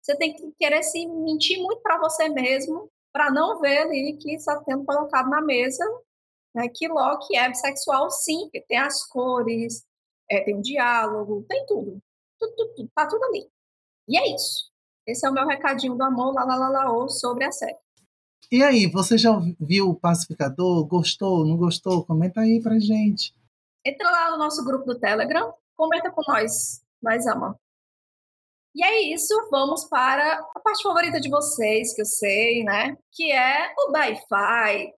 você 0.00 0.16
tem 0.16 0.34
que 0.34 0.50
querer 0.58 0.82
se 0.82 1.06
mentir 1.06 1.58
muito 1.58 1.82
para 1.82 1.98
você 1.98 2.28
mesmo, 2.28 2.88
para 3.12 3.30
não 3.30 3.60
ver 3.60 3.80
ali 3.80 4.16
que 4.18 4.34
está 4.34 4.62
sendo 4.64 4.84
colocado 4.84 5.28
na 5.28 5.42
mesa 5.42 5.84
né, 6.54 6.68
que 6.68 6.88
Loki 6.88 7.36
é 7.36 7.48
bissexual 7.48 8.10
sim, 8.10 8.48
que 8.50 8.60
tem 8.60 8.78
as 8.78 9.06
cores, 9.06 9.84
é, 10.30 10.40
tem 10.40 10.56
um 10.56 10.60
diálogo, 10.60 11.44
tem 11.48 11.64
tudo. 11.66 12.00
Tudo, 12.38 12.54
tudo, 12.56 12.74
tudo. 12.74 12.90
Tá 12.94 13.06
tudo 13.06 13.24
ali. 13.24 13.48
E 14.08 14.18
é 14.18 14.34
isso. 14.34 14.70
Esse 15.06 15.26
é 15.26 15.30
o 15.30 15.32
meu 15.32 15.46
recadinho 15.46 15.94
do 15.94 16.02
amor, 16.02 16.34
lá, 16.34 16.44
lá, 16.44 16.56
lá, 16.56 16.68
lá, 16.68 16.92
ou, 16.92 17.08
sobre 17.08 17.44
a 17.44 17.52
série. 17.52 17.76
E 18.50 18.62
aí, 18.62 18.86
você 18.86 19.16
já 19.16 19.30
viu 19.58 19.88
o 19.88 19.98
Pacificador? 19.98 20.86
Gostou, 20.86 21.44
não 21.44 21.56
gostou? 21.56 22.04
Comenta 22.04 22.40
aí 22.40 22.60
pra 22.62 22.78
gente. 22.78 23.34
Entra 23.84 24.10
lá 24.10 24.30
no 24.30 24.38
nosso 24.38 24.64
grupo 24.64 24.84
do 24.84 24.98
Telegram, 24.98 25.52
comenta 25.76 26.10
com 26.10 26.22
nós, 26.28 26.82
nós 27.02 27.26
amamos. 27.26 27.56
E 28.74 28.82
é 28.82 29.12
isso, 29.12 29.34
vamos 29.50 29.84
para 29.84 30.38
a 30.54 30.60
parte 30.60 30.82
favorita 30.82 31.20
de 31.20 31.28
vocês, 31.28 31.94
que 31.94 32.00
eu 32.00 32.06
sei, 32.06 32.64
né? 32.64 32.96
Que 33.10 33.30
é 33.30 33.74
o 33.76 33.92
Wi-Fi 33.92 34.92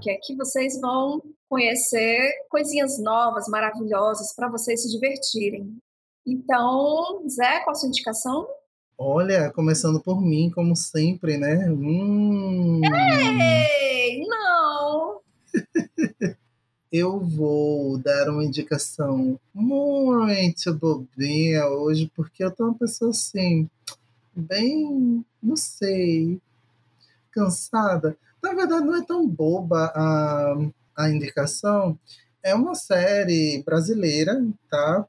que 0.00 0.10
aqui 0.10 0.34
vocês 0.36 0.80
vão 0.80 1.22
conhecer 1.48 2.32
coisinhas 2.50 2.98
novas, 2.98 3.48
maravilhosas, 3.48 4.34
para 4.34 4.48
vocês 4.48 4.82
se 4.82 4.90
divertirem. 4.90 5.76
Então, 6.26 7.22
Zé, 7.28 7.60
qual 7.60 7.70
a 7.70 7.74
sua 7.74 7.88
indicação? 7.88 8.46
Olha, 8.98 9.50
começando 9.50 10.00
por 10.00 10.20
mim, 10.20 10.50
como 10.50 10.74
sempre, 10.74 11.36
né? 11.36 11.70
Hum... 11.70 12.80
Ei, 12.84 14.24
não! 14.26 15.20
Eu 16.90 17.20
vou 17.20 17.98
dar 17.98 18.30
uma 18.30 18.44
indicação 18.44 19.38
muito 19.52 20.72
bobinha 20.74 21.66
hoje, 21.66 22.10
porque 22.14 22.42
eu 22.42 22.50
tô 22.50 22.64
uma 22.64 22.74
pessoa 22.74 23.10
assim, 23.10 23.68
bem 24.34 25.22
não 25.42 25.56
sei, 25.56 26.40
cansada. 27.32 28.16
Na 28.46 28.54
verdade, 28.54 28.86
não 28.86 28.94
é 28.94 29.04
tão 29.04 29.26
boba 29.26 29.86
a, 29.92 30.54
a 30.96 31.10
indicação. 31.10 31.98
É 32.44 32.54
uma 32.54 32.76
série 32.76 33.60
brasileira, 33.66 34.40
tá? 34.70 35.04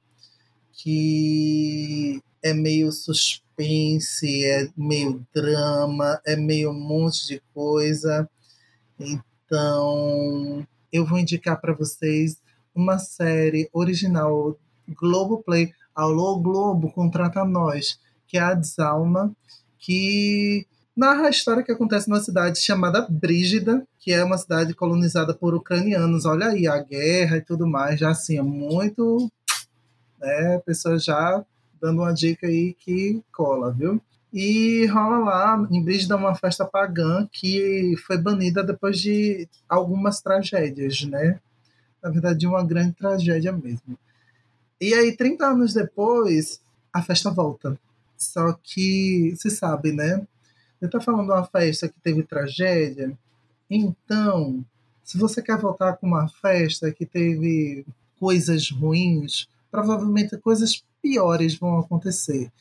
Que 0.73 2.19
é 2.41 2.51
meio 2.51 2.91
suspense, 2.91 4.43
é 4.43 4.67
meio 4.75 5.23
drama, 5.31 6.19
é 6.25 6.35
meio 6.35 6.71
um 6.71 6.79
monte 6.79 7.27
de 7.27 7.39
coisa. 7.53 8.27
Então, 8.99 10.67
eu 10.91 11.05
vou 11.05 11.19
indicar 11.19 11.61
para 11.61 11.75
vocês 11.75 12.41
uma 12.73 12.97
série 12.97 13.69
original 13.71 14.57
Globoplay. 14.89 15.71
Alô 15.93 16.39
Globo, 16.39 16.91
contrata 16.91 17.45
nós, 17.45 17.99
que 18.27 18.39
é 18.39 18.41
a 18.41 18.55
Desalma, 18.55 19.31
que 19.77 20.65
narra 20.97 21.27
a 21.27 21.29
história 21.29 21.63
que 21.63 21.71
acontece 21.71 22.09
numa 22.09 22.19
cidade 22.19 22.59
chamada 22.59 23.05
Brígida, 23.07 23.87
que 23.99 24.11
é 24.11 24.23
uma 24.23 24.37
cidade 24.37 24.73
colonizada 24.73 25.31
por 25.31 25.53
ucranianos. 25.53 26.25
Olha 26.25 26.47
aí, 26.47 26.67
a 26.67 26.79
guerra 26.79 27.37
e 27.37 27.41
tudo 27.41 27.67
mais, 27.67 27.99
já 27.99 28.09
assim, 28.09 28.39
é 28.39 28.41
muito. 28.41 29.31
Né, 30.19 30.57
pessoa 30.65 30.97
já 30.97 31.45
dando 31.79 32.01
uma 32.01 32.11
dica 32.11 32.47
aí 32.47 32.73
que 32.73 33.21
cola, 33.31 33.71
viu? 33.71 34.01
E 34.33 34.87
rola 34.87 35.19
lá 35.19 35.67
em 35.69 35.83
Brígida 35.83 36.15
uma 36.15 36.33
festa 36.33 36.65
pagã 36.65 37.27
que 37.31 37.95
foi 38.05 38.17
banida 38.17 38.63
depois 38.63 38.99
de 38.99 39.47
algumas 39.69 40.19
tragédias, 40.19 41.03
né? 41.03 41.39
Na 42.01 42.09
verdade, 42.09 42.39
de 42.39 42.47
uma 42.47 42.65
grande 42.65 42.93
tragédia 42.93 43.51
mesmo. 43.51 43.97
E 44.81 44.93
aí, 44.95 45.15
30 45.15 45.45
anos 45.45 45.73
depois, 45.73 46.59
a 46.91 47.03
festa 47.03 47.29
volta. 47.29 47.79
Só 48.17 48.57
que, 48.63 49.35
se 49.37 49.51
sabe, 49.51 49.91
né? 49.91 50.25
Eu 50.81 50.89
tô 50.89 51.01
falando 51.01 51.25
de 51.25 51.31
uma 51.31 51.45
festa 51.45 51.89
que 51.89 51.99
teve 51.99 52.23
tragédia. 52.23 53.17
Então, 53.69 54.63
se 55.03 55.17
você 55.17 55.41
quer 55.41 55.57
voltar 55.57 55.97
com 55.97 56.07
uma 56.07 56.27
festa 56.27 56.91
que 56.91 57.05
teve 57.05 57.85
coisas 58.19 58.69
ruins, 58.69 59.47
provavelmente 59.71 60.37
coisas 60.37 60.83
piores 61.01 61.57
vão 61.57 61.79
acontecer. 61.79 62.51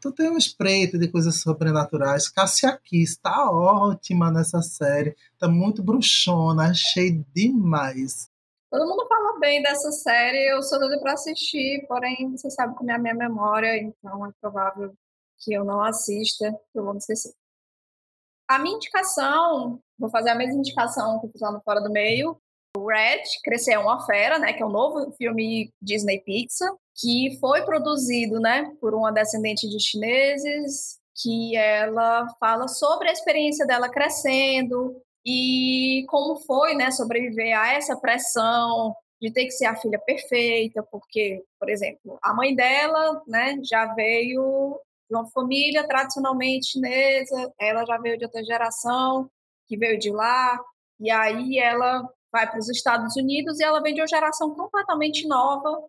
Tu 0.00 0.12
tem 0.12 0.30
um 0.30 0.36
espreito 0.36 0.98
de 0.98 1.08
coisas 1.08 1.40
sobrenaturais. 1.40 2.28
Cássia 2.28 2.78
Kiss 2.84 3.12
está 3.12 3.50
ótima 3.50 4.30
nessa 4.30 4.60
série. 4.62 5.16
Tá 5.38 5.48
muito 5.48 5.82
bruxona, 5.82 6.70
achei 6.70 7.24
demais. 7.34 8.30
Todo 8.70 8.86
mundo 8.86 9.06
fala 9.08 9.38
bem 9.38 9.62
dessa 9.62 9.90
série, 9.92 10.52
eu 10.52 10.62
sou 10.62 10.78
doida 10.78 10.98
para 11.00 11.12
assistir, 11.12 11.86
porém 11.86 12.30
você 12.30 12.50
sabe 12.50 12.74
como 12.74 12.90
é 12.90 12.94
a 12.94 12.98
minha 12.98 13.14
memória, 13.14 13.78
então 13.78 14.26
é 14.26 14.30
provável 14.40 14.92
que 15.38 15.52
eu 15.52 15.64
não 15.64 15.82
assista, 15.82 16.54
eu 16.74 16.84
vou 16.84 16.92
me 16.92 16.98
esquecer. 16.98 17.32
A 18.48 18.58
minha 18.58 18.76
indicação, 18.76 19.80
vou 19.98 20.10
fazer 20.10 20.30
a 20.30 20.34
mesma 20.34 20.58
indicação 20.58 21.18
que 21.20 21.26
eu 21.26 21.30
fiz 21.32 21.40
lá 21.40 21.50
no 21.50 21.60
Fora 21.62 21.80
do 21.80 21.90
Meio, 21.90 22.38
Red, 22.76 23.22
Crescer 23.42 23.72
é 23.72 23.78
uma 23.78 24.04
Fera, 24.04 24.38
né, 24.38 24.52
que 24.52 24.62
é 24.62 24.66
um 24.66 24.70
novo 24.70 25.10
filme 25.12 25.70
Disney 25.80 26.20
Pixar, 26.20 26.70
que 26.94 27.38
foi 27.40 27.62
produzido, 27.64 28.38
né, 28.38 28.70
por 28.80 28.94
uma 28.94 29.10
descendente 29.10 29.68
de 29.68 29.80
chineses, 29.80 30.98
que 31.14 31.56
ela 31.56 32.26
fala 32.38 32.68
sobre 32.68 33.08
a 33.08 33.12
experiência 33.12 33.66
dela 33.66 33.88
crescendo 33.88 35.00
e 35.24 36.04
como 36.08 36.36
foi, 36.36 36.74
né, 36.74 36.90
sobreviver 36.90 37.58
a 37.58 37.72
essa 37.72 37.96
pressão 37.96 38.94
de 39.20 39.32
ter 39.32 39.46
que 39.46 39.52
ser 39.52 39.64
a 39.64 39.76
filha 39.76 39.98
perfeita, 39.98 40.86
porque, 40.90 41.42
por 41.58 41.70
exemplo, 41.70 42.18
a 42.22 42.34
mãe 42.34 42.54
dela, 42.54 43.22
né, 43.26 43.58
já 43.64 43.94
veio 43.94 44.78
de 45.08 45.16
uma 45.16 45.26
família 45.30 45.86
tradicionalmente 45.86 46.72
chinesa, 46.72 47.52
ela 47.60 47.84
já 47.84 47.98
veio 47.98 48.18
de 48.18 48.24
outra 48.24 48.44
geração 48.44 49.30
que 49.66 49.76
veio 49.76 49.98
de 49.98 50.10
lá, 50.10 50.60
e 51.00 51.10
aí 51.10 51.58
ela 51.58 52.08
vai 52.32 52.48
para 52.48 52.58
os 52.58 52.68
Estados 52.68 53.16
Unidos 53.16 53.58
e 53.58 53.64
ela 53.64 53.80
vem 53.80 53.94
de 53.94 54.00
uma 54.00 54.06
geração 54.06 54.54
completamente 54.54 55.26
nova, 55.26 55.82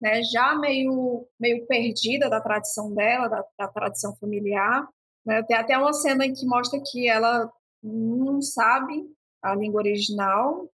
né, 0.00 0.22
já 0.22 0.54
meio, 0.56 1.26
meio 1.38 1.66
perdida 1.66 2.30
da 2.30 2.40
tradição 2.40 2.92
dela, 2.94 3.28
da, 3.28 3.44
da 3.58 3.68
tradição 3.68 4.16
familiar. 4.16 4.88
Né? 5.24 5.42
Tem 5.42 5.56
até 5.56 5.76
uma 5.76 5.92
cena 5.92 6.26
que 6.26 6.46
mostra 6.46 6.80
que 6.84 7.08
ela 7.08 7.52
não 7.82 8.40
sabe 8.40 9.04
a 9.42 9.54
língua 9.54 9.80
original 9.80 10.68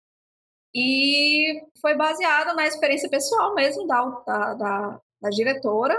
e 0.76 1.62
foi 1.80 1.96
baseada 1.96 2.54
na 2.54 2.66
experiência 2.66 3.10
pessoal 3.10 3.54
mesmo 3.54 3.86
da, 3.86 4.04
da, 4.26 4.54
da, 4.56 5.02
da 5.22 5.30
diretora, 5.30 5.96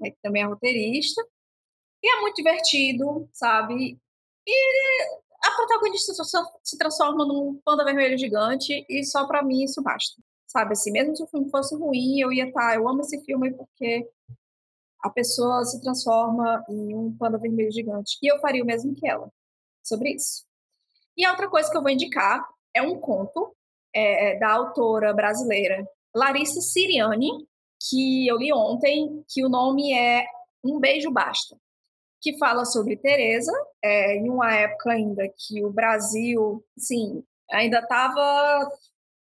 né, 0.00 0.10
que 0.10 0.18
também 0.22 0.42
é 0.42 0.46
roteirista. 0.46 1.22
E 2.02 2.08
é 2.08 2.20
muito 2.20 2.36
divertido, 2.36 3.28
sabe? 3.32 3.98
E 4.46 5.02
a 5.44 5.50
protagonista 5.52 6.12
se 6.62 6.78
transforma 6.78 7.24
num 7.24 7.60
panda 7.64 7.84
vermelho 7.84 8.18
gigante 8.18 8.84
e 8.88 9.04
só 9.04 9.26
para 9.26 9.42
mim 9.42 9.64
isso 9.64 9.82
basta. 9.82 10.20
Sabe 10.46 10.72
assim, 10.72 10.92
mesmo 10.92 11.16
se 11.16 11.22
o 11.22 11.26
filme 11.26 11.50
fosse 11.50 11.74
ruim, 11.74 12.20
eu 12.20 12.32
ia 12.32 12.46
estar, 12.46 12.70
tá, 12.70 12.74
eu 12.76 12.88
amo 12.88 13.00
esse 13.00 13.22
filme 13.24 13.52
porque 13.52 14.08
a 15.02 15.10
pessoa 15.10 15.64
se 15.64 15.80
transforma 15.80 16.64
em 16.68 16.94
um 16.94 17.16
panda 17.16 17.38
vermelho 17.38 17.70
gigante. 17.70 18.18
E 18.22 18.30
eu 18.30 18.38
faria 18.40 18.62
o 18.62 18.66
mesmo 18.66 18.94
que 18.94 19.08
ela 19.08 19.30
sobre 19.82 20.14
isso. 20.14 20.44
E 21.16 21.24
a 21.24 21.30
outra 21.30 21.48
coisa 21.48 21.70
que 21.70 21.76
eu 21.76 21.82
vou 21.82 21.90
indicar 21.90 22.46
é 22.74 22.82
um 22.82 22.98
conto 22.98 23.54
é, 23.94 24.38
da 24.38 24.52
autora 24.52 25.14
brasileira 25.14 25.86
Larissa 26.14 26.60
Siriani, 26.60 27.30
que 27.80 28.26
eu 28.26 28.36
li 28.36 28.52
ontem, 28.52 29.24
que 29.28 29.44
o 29.44 29.48
nome 29.48 29.92
é 29.92 30.26
Um 30.64 30.78
Beijo 30.78 31.10
Basta 31.10 31.56
que 32.26 32.36
fala 32.38 32.64
sobre 32.64 32.96
Teresa, 32.96 33.52
é, 33.80 34.16
em 34.16 34.28
uma 34.28 34.52
época 34.52 34.90
ainda 34.90 35.22
que 35.28 35.64
o 35.64 35.70
Brasil, 35.70 36.64
sim, 36.76 37.22
ainda 37.48 37.78
estava 37.78 38.68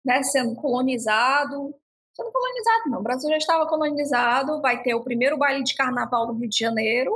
né, 0.03 0.23
sendo 0.23 0.55
colonizado, 0.55 1.75
sendo 2.15 2.31
colonizado 2.31 2.89
não, 2.89 2.99
o 2.99 3.03
Brasil 3.03 3.29
já 3.29 3.37
estava 3.37 3.67
colonizado, 3.67 4.59
vai 4.59 4.81
ter 4.81 4.95
o 4.95 5.03
primeiro 5.03 5.37
baile 5.37 5.63
de 5.63 5.75
carnaval 5.75 6.25
no 6.25 6.39
Rio 6.39 6.49
de 6.49 6.57
Janeiro, 6.57 7.13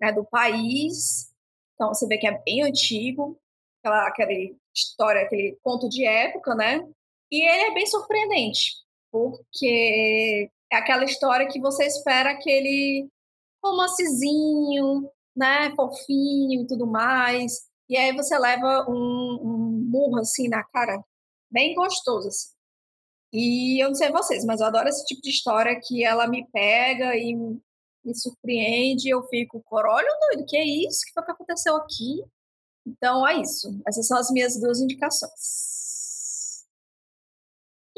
né, 0.00 0.12
do 0.12 0.24
país, 0.24 1.32
então 1.74 1.88
você 1.88 2.06
vê 2.06 2.18
que 2.18 2.28
é 2.28 2.42
bem 2.44 2.62
antigo, 2.62 3.36
aquela, 3.80 4.06
aquela 4.06 4.30
história, 4.72 5.22
aquele 5.22 5.58
conto 5.60 5.88
de 5.88 6.06
época, 6.06 6.54
né, 6.54 6.86
e 7.32 7.42
ele 7.42 7.64
é 7.64 7.74
bem 7.74 7.86
surpreendente, 7.86 8.74
porque 9.10 10.50
é 10.72 10.76
aquela 10.76 11.04
história 11.04 11.48
que 11.48 11.60
você 11.60 11.86
espera 11.86 12.30
aquele 12.30 13.08
romancezinho, 13.64 15.10
né, 15.36 15.74
fofinho 15.74 16.62
e 16.62 16.66
tudo 16.66 16.86
mais. 16.86 17.66
E 17.88 17.96
aí 17.96 18.14
você 18.14 18.38
leva 18.38 18.86
um, 18.88 19.38
um 19.42 19.88
murro 19.90 20.18
assim 20.18 20.48
na 20.48 20.64
cara, 20.64 21.02
bem 21.50 21.74
gostoso 21.74 22.28
assim. 22.28 22.56
E 23.32 23.82
eu 23.82 23.88
não 23.88 23.94
sei 23.94 24.10
vocês, 24.10 24.44
mas 24.44 24.60
eu 24.60 24.66
adoro 24.66 24.88
esse 24.88 25.04
tipo 25.04 25.20
de 25.22 25.30
história 25.30 25.78
que 25.82 26.04
ela 26.04 26.26
me 26.26 26.46
pega 26.50 27.14
e 27.16 27.34
me 27.34 28.14
surpreende. 28.14 29.08
Eu 29.08 29.24
fico, 29.24 29.62
corolho 29.64 30.08
doido, 30.30 30.46
que 30.46 30.56
é 30.56 30.64
isso? 30.64 31.00
O 31.02 31.06
que 31.06 31.12
foi 31.12 31.24
que 31.24 31.32
aconteceu 31.32 31.76
aqui? 31.76 32.24
Então 32.86 33.26
é 33.26 33.40
isso. 33.40 33.68
Essas 33.86 34.06
são 34.06 34.16
as 34.16 34.30
minhas 34.30 34.58
duas 34.60 34.80
indicações. 34.80 36.64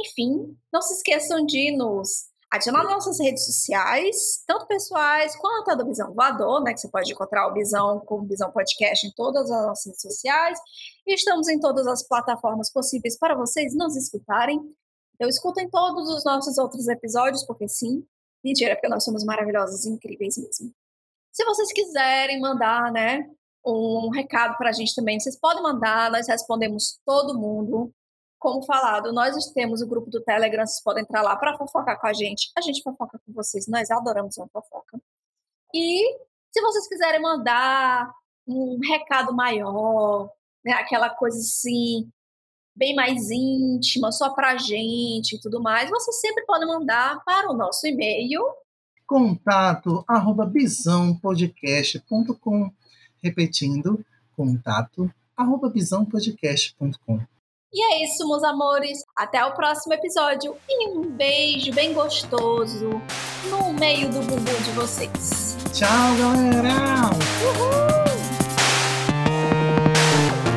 Enfim, 0.00 0.56
não 0.72 0.80
se 0.80 0.94
esqueçam 0.94 1.44
de 1.44 1.76
nos 1.76 2.27
adicionar 2.50 2.82
nas 2.84 2.92
nossas 2.92 3.20
redes 3.20 3.44
sociais, 3.44 4.42
tanto 4.46 4.66
pessoais 4.66 5.36
quanto 5.36 5.70
a 5.70 5.74
do 5.74 5.86
Visão 5.86 6.12
Voador, 6.12 6.62
né? 6.62 6.72
Que 6.72 6.80
você 6.80 6.88
pode 6.88 7.12
encontrar 7.12 7.48
o 7.48 7.54
Visão 7.54 8.00
com 8.00 8.20
o 8.20 8.26
Visão 8.26 8.50
Podcast 8.50 9.06
em 9.06 9.12
todas 9.12 9.50
as 9.50 9.66
nossas 9.66 9.86
redes 9.86 10.02
sociais. 10.02 10.58
E 11.06 11.14
estamos 11.14 11.48
em 11.48 11.60
todas 11.60 11.86
as 11.86 12.06
plataformas 12.06 12.72
possíveis 12.72 13.18
para 13.18 13.34
vocês 13.34 13.74
nos 13.74 13.96
escutarem. 13.96 14.60
Então, 15.14 15.28
escutem 15.28 15.68
todos 15.68 16.08
os 16.08 16.24
nossos 16.24 16.58
outros 16.58 16.86
episódios, 16.88 17.44
porque 17.44 17.68
sim, 17.68 18.04
mentira, 18.44 18.76
porque 18.76 18.88
nós 18.88 19.04
somos 19.04 19.24
maravilhosos 19.24 19.84
e 19.84 19.90
incríveis 19.90 20.38
mesmo. 20.38 20.72
Se 21.32 21.44
vocês 21.44 21.72
quiserem 21.72 22.40
mandar, 22.40 22.92
né, 22.92 23.28
um 23.66 24.10
recado 24.10 24.56
para 24.56 24.70
a 24.70 24.72
gente 24.72 24.94
também, 24.94 25.18
vocês 25.18 25.38
podem 25.38 25.62
mandar, 25.62 26.10
nós 26.10 26.26
respondemos 26.28 27.00
todo 27.04 27.38
mundo. 27.38 27.92
Como 28.38 28.62
falado, 28.62 29.12
nós 29.12 29.34
temos 29.52 29.82
o 29.82 29.88
grupo 29.88 30.08
do 30.10 30.22
Telegram, 30.22 30.64
vocês 30.64 30.80
podem 30.82 31.02
entrar 31.02 31.22
lá 31.22 31.34
para 31.36 31.58
fofocar 31.58 32.00
com 32.00 32.06
a 32.06 32.12
gente. 32.12 32.52
A 32.56 32.60
gente 32.60 32.80
fofoca 32.82 33.20
com 33.24 33.32
vocês, 33.32 33.66
nós 33.66 33.90
adoramos 33.90 34.38
uma 34.38 34.46
fofoca. 34.48 35.00
E 35.74 36.16
se 36.52 36.60
vocês 36.60 36.86
quiserem 36.88 37.20
mandar 37.20 38.14
um 38.46 38.78
recado 38.78 39.34
maior, 39.34 40.30
né, 40.64 40.72
aquela 40.72 41.10
coisa 41.10 41.36
assim, 41.38 42.08
bem 42.74 42.94
mais 42.94 43.30
íntima, 43.30 44.10
só 44.12 44.30
para 44.30 44.52
a 44.52 44.56
gente 44.56 45.34
e 45.34 45.40
tudo 45.40 45.60
mais, 45.60 45.90
vocês 45.90 46.20
sempre 46.20 46.46
podem 46.46 46.68
mandar 46.68 47.22
para 47.24 47.50
o 47.50 47.56
nosso 47.56 47.84
e-mail. 47.86 48.40
Contato 49.06 50.04
arroba 50.06 50.46
bisãopodcast.com 50.46 52.70
Repetindo, 53.22 54.04
contato 54.36 55.10
arroba 55.36 55.68
bisãopodcast.com 55.68 57.37
e 57.72 57.82
é 57.82 58.04
isso, 58.04 58.26
meus 58.26 58.42
amores. 58.42 58.98
Até 59.16 59.44
o 59.44 59.52
próximo 59.52 59.94
episódio. 59.94 60.56
E 60.68 60.88
um 60.88 61.02
beijo 61.02 61.72
bem 61.72 61.92
gostoso 61.92 62.90
no 63.50 63.72
meio 63.72 64.08
do 64.08 64.20
bumbum 64.20 64.62
de 64.62 64.70
vocês. 64.72 65.56
Tchau, 65.72 65.88
galera! 66.18 67.10
Uhul! 67.44 67.77